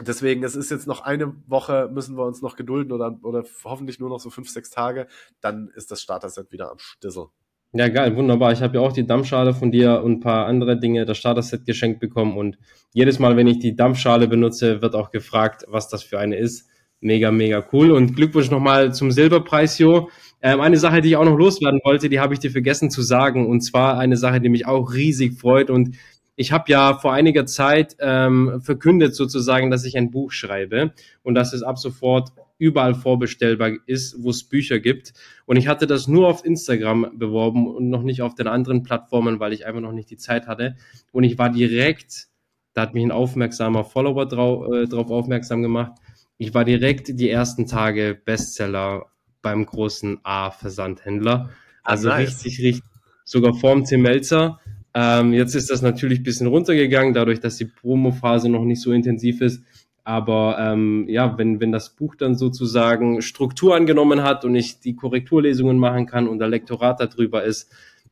deswegen, 0.00 0.44
es 0.44 0.54
ist 0.54 0.70
jetzt 0.70 0.86
noch 0.86 1.00
eine 1.00 1.34
Woche, 1.46 1.88
müssen 1.92 2.16
wir 2.16 2.26
uns 2.26 2.42
noch 2.42 2.56
gedulden 2.56 2.92
oder, 2.92 3.18
oder 3.22 3.44
hoffentlich 3.64 3.98
nur 3.98 4.10
noch 4.10 4.20
so 4.20 4.28
fünf, 4.28 4.50
sechs 4.50 4.68
Tage. 4.70 5.06
Dann 5.40 5.68
ist 5.68 5.90
das 5.90 6.02
Starter-Set 6.02 6.52
wieder 6.52 6.70
am 6.70 6.78
Stissel. 6.78 7.28
Ja, 7.72 7.88
geil, 7.88 8.16
wunderbar. 8.16 8.52
Ich 8.52 8.62
habe 8.62 8.76
ja 8.76 8.80
auch 8.80 8.92
die 8.92 9.06
Dampfschale 9.06 9.52
von 9.52 9.70
dir 9.70 10.02
und 10.02 10.12
ein 10.12 10.20
paar 10.20 10.46
andere 10.46 10.78
Dinge, 10.80 11.04
das 11.04 11.18
Starter-Set 11.18 11.66
geschenkt 11.66 12.00
bekommen 12.00 12.38
und 12.38 12.56
jedes 12.94 13.18
Mal, 13.18 13.36
wenn 13.36 13.46
ich 13.46 13.58
die 13.58 13.76
Dampfschale 13.76 14.26
benutze, 14.26 14.80
wird 14.80 14.94
auch 14.94 15.10
gefragt, 15.10 15.64
was 15.68 15.88
das 15.88 16.02
für 16.02 16.18
eine 16.18 16.36
ist. 16.36 16.66
Mega, 17.00 17.30
mega 17.30 17.62
cool 17.72 17.90
und 17.90 18.16
Glückwunsch 18.16 18.50
nochmal 18.50 18.94
zum 18.94 19.10
Silberpreis, 19.10 19.78
Jo. 19.78 20.08
Ähm, 20.40 20.60
eine 20.62 20.78
Sache, 20.78 21.02
die 21.02 21.10
ich 21.10 21.16
auch 21.16 21.26
noch 21.26 21.36
loswerden 21.36 21.80
wollte, 21.84 22.08
die 22.08 22.20
habe 22.20 22.32
ich 22.32 22.40
dir 22.40 22.50
vergessen 22.50 22.90
zu 22.90 23.02
sagen 23.02 23.46
und 23.46 23.60
zwar 23.60 23.98
eine 23.98 24.16
Sache, 24.16 24.40
die 24.40 24.48
mich 24.48 24.66
auch 24.66 24.94
riesig 24.94 25.38
freut 25.38 25.68
und 25.68 25.96
ich 26.36 26.52
habe 26.52 26.64
ja 26.68 26.94
vor 26.94 27.12
einiger 27.12 27.44
Zeit 27.44 27.96
ähm, 28.00 28.62
verkündet 28.62 29.14
sozusagen, 29.14 29.70
dass 29.70 29.84
ich 29.84 29.96
ein 29.96 30.10
Buch 30.10 30.32
schreibe 30.32 30.92
und 31.22 31.34
dass 31.34 31.52
es 31.52 31.62
ab 31.62 31.78
sofort 31.78 32.30
überall 32.58 32.94
vorbestellbar 32.94 33.72
ist, 33.86 34.22
wo 34.22 34.30
es 34.30 34.44
Bücher 34.44 34.80
gibt. 34.80 35.14
Und 35.46 35.56
ich 35.56 35.68
hatte 35.68 35.86
das 35.86 36.08
nur 36.08 36.28
auf 36.28 36.44
Instagram 36.44 37.18
beworben 37.18 37.66
und 37.66 37.88
noch 37.88 38.02
nicht 38.02 38.22
auf 38.22 38.34
den 38.34 38.48
anderen 38.48 38.82
Plattformen, 38.82 39.40
weil 39.40 39.52
ich 39.52 39.64
einfach 39.64 39.80
noch 39.80 39.92
nicht 39.92 40.10
die 40.10 40.16
Zeit 40.16 40.46
hatte. 40.46 40.76
Und 41.12 41.24
ich 41.24 41.38
war 41.38 41.50
direkt, 41.50 42.28
da 42.74 42.82
hat 42.82 42.94
mich 42.94 43.04
ein 43.04 43.12
aufmerksamer 43.12 43.84
Follower 43.84 44.26
drauf, 44.26 44.72
äh, 44.72 44.86
drauf 44.86 45.10
aufmerksam 45.10 45.62
gemacht. 45.62 45.92
Ich 46.36 46.52
war 46.54 46.64
direkt 46.64 47.18
die 47.18 47.30
ersten 47.30 47.66
Tage 47.66 48.18
Bestseller 48.24 49.06
beim 49.42 49.64
großen 49.64 50.18
A-Versandhändler. 50.24 51.50
Also 51.82 52.08
nice. 52.08 52.44
richtig, 52.44 52.60
richtig, 52.60 52.82
sogar 53.24 53.54
vorm 53.54 53.84
Tim 53.84 54.02
Melzer 54.02 54.60
Ähm, 54.94 55.32
jetzt 55.32 55.54
ist 55.54 55.70
das 55.70 55.82
natürlich 55.82 56.20
ein 56.20 56.24
bisschen 56.24 56.46
runtergegangen, 56.46 57.14
dadurch, 57.14 57.40
dass 57.40 57.56
die 57.56 57.66
Promo-Phase 57.66 58.48
noch 58.48 58.64
nicht 58.64 58.80
so 58.80 58.92
intensiv 58.92 59.42
ist. 59.42 59.62
Aber 60.08 60.56
ähm, 60.58 61.04
ja, 61.06 61.36
wenn, 61.36 61.60
wenn 61.60 61.70
das 61.70 61.90
Buch 61.90 62.14
dann 62.14 62.34
sozusagen 62.34 63.20
Struktur 63.20 63.76
angenommen 63.76 64.22
hat 64.22 64.42
und 64.46 64.54
ich 64.54 64.80
die 64.80 64.96
Korrekturlesungen 64.96 65.78
machen 65.78 66.06
kann 66.06 66.28
und 66.28 66.38
der 66.38 66.48
Lektorat 66.48 66.98
darüber 66.98 67.44
ist, 67.44 67.70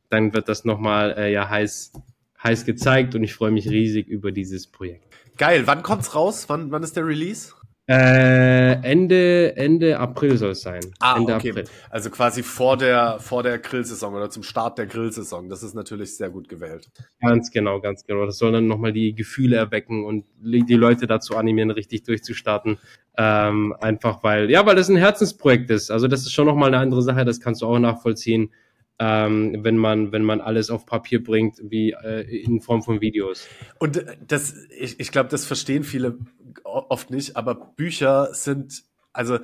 dann 0.09 0.31
wird 0.31 0.47
das 0.47 0.63
nochmal 0.63 1.15
äh, 1.17 1.33
ja 1.33 1.49
heiß, 1.49 1.93
heiß 2.43 2.65
gezeigt 2.65 3.15
und 3.15 3.23
ich 3.23 3.33
freue 3.33 3.49
mich 3.49 3.67
riesig 3.67 4.07
über 4.09 4.31
dieses 4.31 4.67
Projekt. 4.67 5.05
Geil, 5.39 5.63
wann 5.65 5.81
kommt's 5.81 6.13
raus? 6.13 6.45
Wann, 6.49 6.69
wann 6.69 6.83
ist 6.83 6.95
der 6.95 7.07
Release? 7.07 7.55
Äh, 7.89 8.81
Ende, 8.81 9.55
Ende 9.55 9.97
April 9.97 10.37
soll 10.37 10.51
es 10.51 10.61
sein. 10.61 10.81
Ah, 10.99 11.15
Ende 11.17 11.35
okay. 11.35 11.51
April. 11.51 11.63
Also 11.89 12.09
quasi 12.09 12.43
vor 12.43 12.75
der, 12.75 13.17
vor 13.19 13.43
der 13.43 13.59
Grillsaison 13.59 14.13
oder 14.13 14.29
zum 14.29 14.43
Start 14.43 14.77
der 14.77 14.87
Grillsaison. 14.87 15.47
Das 15.47 15.63
ist 15.63 15.73
natürlich 15.73 16.17
sehr 16.17 16.29
gut 16.29 16.49
gewählt. 16.49 16.89
Ganz 17.21 17.49
genau, 17.49 17.79
ganz 17.79 18.03
genau. 18.03 18.25
Das 18.25 18.39
soll 18.39 18.51
dann 18.51 18.67
nochmal 18.67 18.91
die 18.91 19.15
Gefühle 19.15 19.55
erwecken 19.55 20.03
und 20.03 20.25
die 20.41 20.75
Leute 20.75 21.07
dazu 21.07 21.37
animieren, 21.37 21.71
richtig 21.71 22.03
durchzustarten. 22.03 22.77
Ähm, 23.17 23.73
einfach 23.79 24.21
weil, 24.21 24.51
ja, 24.51 24.65
weil 24.65 24.75
das 24.75 24.89
ein 24.89 24.97
Herzensprojekt 24.97 25.69
ist. 25.69 25.89
Also 25.89 26.09
das 26.09 26.21
ist 26.21 26.33
schon 26.33 26.45
nochmal 26.45 26.67
eine 26.67 26.79
andere 26.79 27.01
Sache, 27.01 27.23
das 27.23 27.39
kannst 27.39 27.61
du 27.61 27.67
auch 27.67 27.79
nachvollziehen, 27.79 28.51
ähm, 28.99 29.57
wenn 29.63 29.77
man, 29.77 30.11
wenn 30.11 30.23
man 30.23 30.41
alles 30.41 30.69
auf 30.69 30.85
Papier 30.85 31.23
bringt, 31.23 31.59
wie 31.61 31.91
äh, 31.91 32.21
in 32.21 32.61
Form 32.61 32.81
von 32.81 33.01
Videos. 33.01 33.47
Und 33.79 34.03
das, 34.27 34.55
ich, 34.75 34.99
ich 34.99 35.11
glaube, 35.11 35.29
das 35.29 35.45
verstehen 35.45 35.83
viele 35.83 36.17
oft 36.63 37.11
nicht, 37.11 37.35
aber 37.35 37.55
Bücher 37.55 38.33
sind, 38.33 38.83
also 39.13 39.39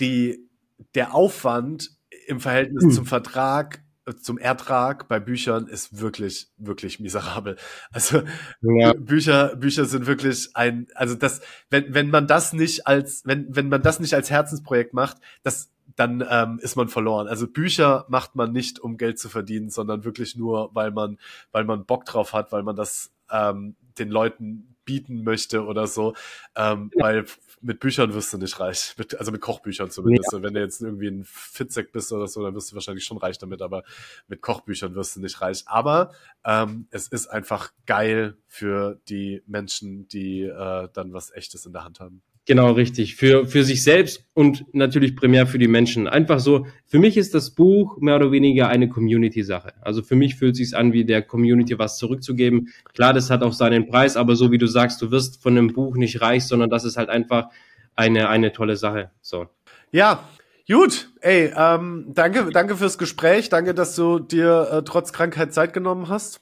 die, 0.00 0.48
der 0.94 1.14
Aufwand 1.14 1.90
im 2.26 2.40
Verhältnis 2.40 2.84
Hm. 2.84 2.90
zum 2.92 3.06
Vertrag, 3.06 3.82
zum 4.20 4.38
Ertrag 4.38 5.08
bei 5.08 5.20
Büchern 5.20 5.68
ist 5.68 6.00
wirklich, 6.00 6.48
wirklich 6.56 6.98
miserabel. 6.98 7.56
Also 7.92 8.22
Ja. 8.60 8.92
Bücher, 8.94 9.56
Bücher 9.56 9.84
sind 9.84 10.06
wirklich 10.06 10.50
ein, 10.54 10.86
also 10.94 11.14
das, 11.14 11.40
wenn, 11.70 11.94
wenn 11.94 12.10
man 12.10 12.26
das 12.26 12.52
nicht 12.52 12.86
als, 12.86 13.22
wenn, 13.24 13.46
wenn 13.54 13.68
man 13.68 13.82
das 13.82 14.00
nicht 14.00 14.14
als 14.14 14.30
Herzensprojekt 14.30 14.92
macht, 14.92 15.18
das, 15.42 15.70
dann 15.96 16.24
ähm, 16.28 16.58
ist 16.62 16.76
man 16.76 16.88
verloren. 16.88 17.28
Also 17.28 17.46
Bücher 17.46 18.06
macht 18.08 18.34
man 18.34 18.52
nicht, 18.52 18.78
um 18.80 18.96
Geld 18.96 19.18
zu 19.18 19.28
verdienen, 19.28 19.70
sondern 19.70 20.04
wirklich 20.04 20.36
nur, 20.36 20.74
weil 20.74 20.90
man, 20.90 21.18
weil 21.50 21.64
man 21.64 21.84
Bock 21.84 22.04
drauf 22.04 22.32
hat, 22.32 22.52
weil 22.52 22.62
man 22.62 22.76
das 22.76 23.12
ähm, 23.30 23.76
den 23.98 24.10
Leuten 24.10 24.72
bieten 24.84 25.22
möchte 25.24 25.64
oder 25.64 25.86
so. 25.86 26.14
Ähm, 26.56 26.90
Weil 26.96 27.24
mit 27.60 27.80
Büchern 27.80 28.14
wirst 28.14 28.32
du 28.32 28.38
nicht 28.38 28.58
reich. 28.58 28.94
Mit, 28.98 29.18
also 29.18 29.30
mit 29.30 29.40
Kochbüchern 29.40 29.90
zumindest. 29.90 30.34
Und 30.34 30.42
Wenn 30.42 30.54
du 30.54 30.60
jetzt 30.60 30.82
irgendwie 30.82 31.08
ein 31.08 31.24
Fitzek 31.24 31.92
bist 31.92 32.12
oder 32.12 32.26
so, 32.26 32.42
dann 32.42 32.54
wirst 32.54 32.72
du 32.72 32.74
wahrscheinlich 32.74 33.04
schon 33.04 33.18
reich 33.18 33.38
damit, 33.38 33.62
aber 33.62 33.84
mit 34.28 34.40
Kochbüchern 34.40 34.94
wirst 34.94 35.16
du 35.16 35.20
nicht 35.20 35.40
reich. 35.40 35.62
Aber 35.66 36.12
ähm, 36.44 36.86
es 36.90 37.08
ist 37.08 37.28
einfach 37.28 37.72
geil 37.86 38.36
für 38.48 39.00
die 39.08 39.42
Menschen, 39.46 40.08
die 40.08 40.42
äh, 40.42 40.88
dann 40.92 41.12
was 41.12 41.30
Echtes 41.30 41.66
in 41.66 41.72
der 41.72 41.84
Hand 41.84 42.00
haben. 42.00 42.22
Genau, 42.44 42.72
richtig. 42.72 43.14
Für, 43.14 43.46
für 43.46 43.62
sich 43.62 43.84
selbst 43.84 44.24
und 44.34 44.64
natürlich 44.72 45.14
primär 45.14 45.46
für 45.46 45.58
die 45.58 45.68
Menschen. 45.68 46.08
Einfach 46.08 46.40
so, 46.40 46.66
für 46.86 46.98
mich 46.98 47.16
ist 47.16 47.34
das 47.34 47.50
Buch 47.50 47.98
mehr 48.00 48.16
oder 48.16 48.32
weniger 48.32 48.68
eine 48.68 48.88
Community-Sache. 48.88 49.74
Also 49.80 50.02
für 50.02 50.16
mich 50.16 50.34
fühlt 50.34 50.56
sich 50.56 50.76
an, 50.76 50.92
wie 50.92 51.04
der 51.04 51.22
Community 51.22 51.78
was 51.78 51.98
zurückzugeben. 51.98 52.68
Klar, 52.94 53.12
das 53.12 53.30
hat 53.30 53.44
auch 53.44 53.52
seinen 53.52 53.86
Preis, 53.86 54.16
aber 54.16 54.34
so 54.34 54.50
wie 54.50 54.58
du 54.58 54.66
sagst, 54.66 55.00
du 55.02 55.12
wirst 55.12 55.40
von 55.40 55.56
einem 55.56 55.72
Buch 55.72 55.96
nicht 55.96 56.20
reich, 56.20 56.44
sondern 56.44 56.68
das 56.68 56.84
ist 56.84 56.96
halt 56.96 57.10
einfach 57.10 57.48
eine, 57.94 58.28
eine 58.28 58.52
tolle 58.52 58.76
Sache. 58.76 59.12
So. 59.20 59.46
Ja, 59.92 60.28
gut. 60.68 61.10
Ey, 61.20 61.52
ähm, 61.56 62.06
danke, 62.08 62.50
danke 62.50 62.76
fürs 62.76 62.98
Gespräch. 62.98 63.50
Danke, 63.50 63.72
dass 63.72 63.94
du 63.94 64.18
dir 64.18 64.68
äh, 64.72 64.82
trotz 64.82 65.12
Krankheit 65.12 65.54
Zeit 65.54 65.72
genommen 65.72 66.08
hast. 66.08 66.40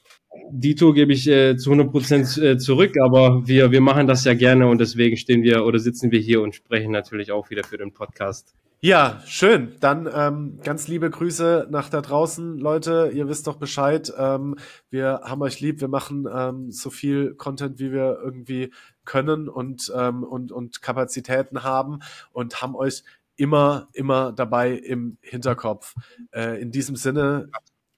Dito 0.49 0.93
gebe 0.93 1.13
ich 1.13 1.27
äh, 1.27 1.57
zu 1.57 1.71
100 1.71 1.91
Prozent 1.91 2.37
äh, 2.37 2.57
zurück, 2.57 2.95
aber 3.01 3.45
wir, 3.47 3.71
wir 3.71 3.81
machen 3.81 4.07
das 4.07 4.23
ja 4.23 4.33
gerne 4.33 4.67
und 4.67 4.79
deswegen 4.79 5.17
stehen 5.17 5.43
wir 5.43 5.65
oder 5.65 5.79
sitzen 5.79 6.11
wir 6.11 6.19
hier 6.19 6.41
und 6.41 6.55
sprechen 6.55 6.91
natürlich 6.91 7.31
auch 7.31 7.49
wieder 7.49 7.63
für 7.63 7.77
den 7.77 7.93
Podcast. 7.93 8.55
Ja, 8.83 9.21
schön. 9.27 9.75
Dann 9.79 10.09
ähm, 10.11 10.59
ganz 10.63 10.87
liebe 10.87 11.07
Grüße 11.11 11.67
nach 11.69 11.89
da 11.89 12.01
draußen, 12.01 12.57
Leute. 12.57 13.11
Ihr 13.13 13.29
wisst 13.29 13.45
doch 13.45 13.57
Bescheid. 13.57 14.11
Ähm, 14.17 14.55
wir 14.89 15.21
haben 15.23 15.43
euch 15.43 15.59
lieb. 15.59 15.81
Wir 15.81 15.87
machen 15.87 16.27
ähm, 16.33 16.71
so 16.71 16.89
viel 16.89 17.35
Content, 17.35 17.77
wie 17.77 17.91
wir 17.91 18.17
irgendwie 18.23 18.73
können 19.05 19.49
und, 19.49 19.93
ähm, 19.95 20.23
und, 20.23 20.51
und 20.51 20.81
Kapazitäten 20.81 21.61
haben 21.61 21.99
und 22.31 22.63
haben 22.63 22.75
euch 22.75 23.03
immer, 23.35 23.87
immer 23.93 24.31
dabei 24.31 24.71
im 24.71 25.17
Hinterkopf. 25.21 25.93
Äh, 26.31 26.59
in 26.59 26.71
diesem 26.71 26.95
Sinne 26.95 27.49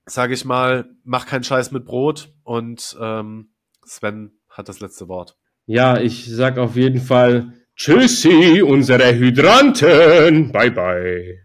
sage 0.05 0.33
ich 0.33 0.45
mal, 0.45 0.89
mach 1.03 1.25
keinen 1.25 1.43
Scheiß 1.43 1.71
mit 1.71 1.85
Brot 1.85 2.33
und 2.43 2.97
ähm, 2.99 3.53
Sven 3.85 4.39
hat 4.49 4.69
das 4.69 4.79
letzte 4.79 5.07
Wort. 5.07 5.37
Ja, 5.65 5.97
ich 5.99 6.29
sag 6.29 6.57
auf 6.57 6.75
jeden 6.75 7.01
Fall 7.01 7.53
Tschüssi, 7.75 8.61
unsere 8.61 9.15
Hydranten. 9.15 10.51
Bye 10.51 10.71
bye. 10.71 11.41